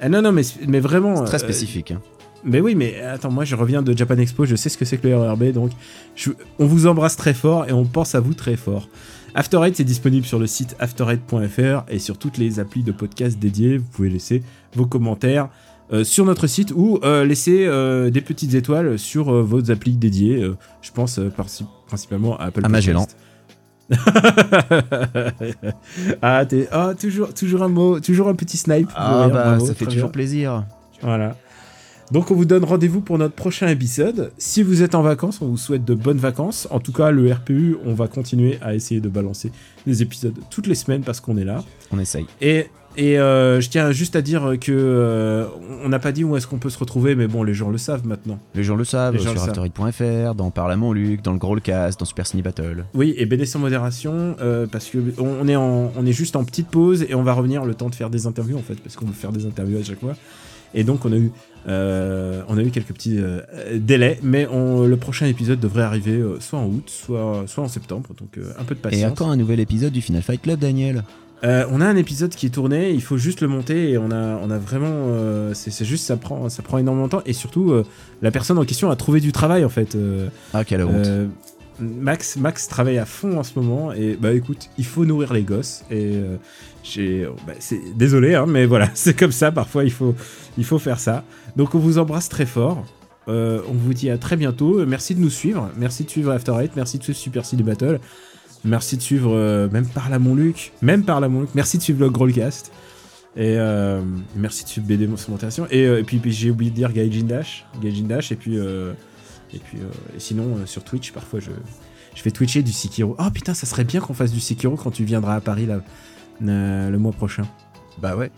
[0.01, 1.15] Ah non, non, mais, mais vraiment...
[1.15, 1.91] C'est très euh, spécifique.
[1.91, 2.01] hein.
[2.45, 4.97] Mais oui, mais attends, moi je reviens de Japan Expo, je sais ce que c'est
[4.97, 5.71] que le RERB, donc
[6.15, 8.87] je- on vous embrasse très fort et on pense à vous très fort.
[9.33, 13.37] After Eight, c'est disponible sur le site after8.fr et sur toutes les applis de podcast
[13.37, 13.77] dédiées.
[13.79, 14.43] Vous pouvez laisser
[14.75, 15.49] vos commentaires
[15.91, 19.97] euh, sur notre site ou euh, laisser euh, des petites étoiles sur euh, vos applis
[19.97, 20.41] dédiées.
[20.41, 21.29] euh, je pense euh,
[21.87, 23.05] principalement à Apple À Magellan.
[26.21, 28.89] Ah, t'es ah, toujours, toujours un mot, toujours un petit snipe.
[28.95, 30.11] Ah bah, ça fait toujours bien.
[30.11, 30.63] plaisir.
[31.01, 31.35] Voilà.
[32.11, 34.31] Donc on vous donne rendez-vous pour notre prochain épisode.
[34.37, 36.67] Si vous êtes en vacances, on vous souhaite de bonnes vacances.
[36.69, 39.51] En tout cas, le RPU, on va continuer à essayer de balancer
[39.87, 41.63] des épisodes toutes les semaines parce qu'on est là.
[41.91, 42.27] On essaye.
[42.41, 45.47] Et, et euh, je tiens juste à dire que euh,
[45.83, 47.79] on n'a pas dit où est-ce qu'on peut se retrouver, mais bon, les gens le
[47.79, 48.37] savent maintenant.
[48.53, 51.39] Les gens le savent, gens sur le afterite.fr, dans Parle à mon Luc, dans le
[51.39, 52.85] Growlcast, dans Super Cine Battle.
[52.93, 56.35] Oui, et BD sans modération, euh, parce que on on est, en, on est juste
[56.35, 58.75] en petite pause et on va revenir le temps de faire des interviews en fait,
[58.75, 60.15] parce qu'on veut faire des interviews à chaque fois.
[60.75, 61.31] Et donc on a eu,
[61.67, 63.39] euh, on a eu quelques petits euh,
[63.75, 67.67] délais, mais on- le prochain épisode devrait arriver euh, soit en août, soit, soit en
[67.67, 69.13] septembre, donc un peu de Et patience.
[69.17, 71.03] quand un nouvel épisode du Final Fight Club, Daniel
[71.43, 74.09] Euh, on a un épisode qui est tourné, il faut juste le monter et on
[74.09, 77.33] a, on a vraiment, euh, c'est juste ça prend, ça prend énormément de temps et
[77.33, 77.83] surtout euh,
[78.21, 79.95] la personne en question a trouvé du travail en fait.
[80.53, 81.05] Ah, quelle honte.
[81.81, 85.33] Euh, Max, Max travaille à fond en ce moment et bah écoute, il faut nourrir
[85.33, 86.37] les gosses et euh,
[86.83, 89.51] j'ai, bah, c'est désolé hein, mais voilà, c'est comme ça.
[89.51, 90.15] Parfois il faut,
[90.57, 91.23] il faut faire ça.
[91.55, 92.85] Donc on vous embrasse très fort.
[93.27, 94.85] Euh, on vous dit à très bientôt.
[94.85, 95.69] Merci de nous suivre.
[95.77, 96.71] Merci de suivre After Eight.
[96.75, 97.99] Merci de suivre Super City Battle.
[98.63, 100.71] Merci de suivre euh, même par là mon Luc.
[100.81, 101.49] Même par là mon Luc.
[101.53, 102.71] Merci de suivre le Growlcast.
[103.37, 104.01] Et euh,
[104.35, 105.67] merci de suivre BD Montation.
[105.69, 107.65] Et, euh, et puis, puis j'ai oublié de dire Gaijin Dash.
[107.81, 108.31] Gaijin Dash.
[108.31, 108.93] Et puis, euh,
[109.55, 111.51] et puis euh, et sinon euh, sur Twitch, parfois je,
[112.15, 113.15] je fais Twitcher du Sekiro.
[113.19, 115.81] Oh putain, ça serait bien qu'on fasse du Sekiro quand tu viendras à Paris là,
[116.41, 117.43] euh, le mois prochain.
[117.99, 118.31] Bah ouais.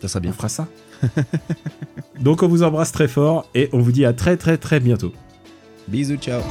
[0.00, 0.32] Ça serait On bien.
[0.32, 0.68] fera ça.
[2.20, 5.12] Donc on vous embrasse très fort et on vous dit à très très très bientôt.
[5.88, 6.42] Bisous, ciao.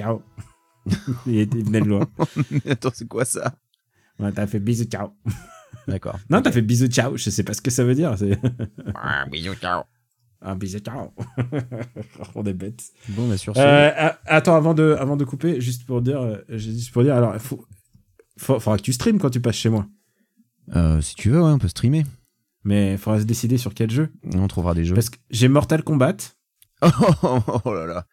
[0.00, 0.22] Ciao.
[1.26, 2.08] il, venait de loin.
[2.68, 3.54] Attends, c'est quoi ça?
[4.18, 5.10] Ouais, t'as fait bisous, ciao.
[5.86, 6.18] D'accord.
[6.30, 7.16] Non, t'as fait bisous, ciao.
[7.16, 8.16] Je sais pas ce que ça veut dire.
[8.18, 8.38] c'est-
[8.94, 9.82] Ah, bisous, ciao.
[10.42, 11.10] Un bisou, ciao.
[12.34, 12.82] On est bêtes.
[13.10, 13.60] Bon, bah sur ce.
[13.60, 17.34] Euh, attends, avant de, avant de couper, juste pour dire, euh, juste pour dire, alors,
[17.34, 17.66] il faut,
[18.38, 19.86] faut- faudra que tu streames quand tu passes chez moi.
[20.76, 22.04] euh, si tu veux, ouais, on peut streamer.
[22.64, 24.12] Mais il faudra se décider sur quel jeu.
[24.34, 24.94] On trouvera des jeux.
[24.94, 26.16] Parce que j'ai Mortal Kombat.
[26.82, 28.06] oh là là.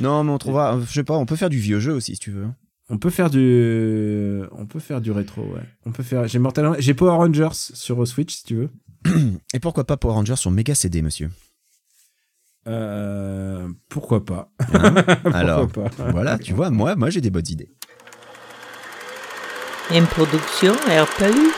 [0.00, 0.78] Non, mais on trouvera.
[0.80, 2.48] Je sais pas, on peut faire du vieux jeu aussi si tu veux.
[2.88, 5.62] On peut faire du, on peut faire du rétro, ouais.
[5.86, 8.70] On peut faire, j'ai Mortal, j'ai Power Rangers sur Switch si tu veux.
[9.54, 11.30] Et pourquoi pas Power Rangers sur Mega CD, monsieur?
[12.66, 14.50] Euh, pourquoi pas?
[14.74, 14.92] Hein?
[15.22, 15.88] Pourquoi Alors, pas?
[16.10, 17.70] voilà, tu vois, moi, moi j'ai des bonnes idées.
[19.94, 21.52] Une production RPU.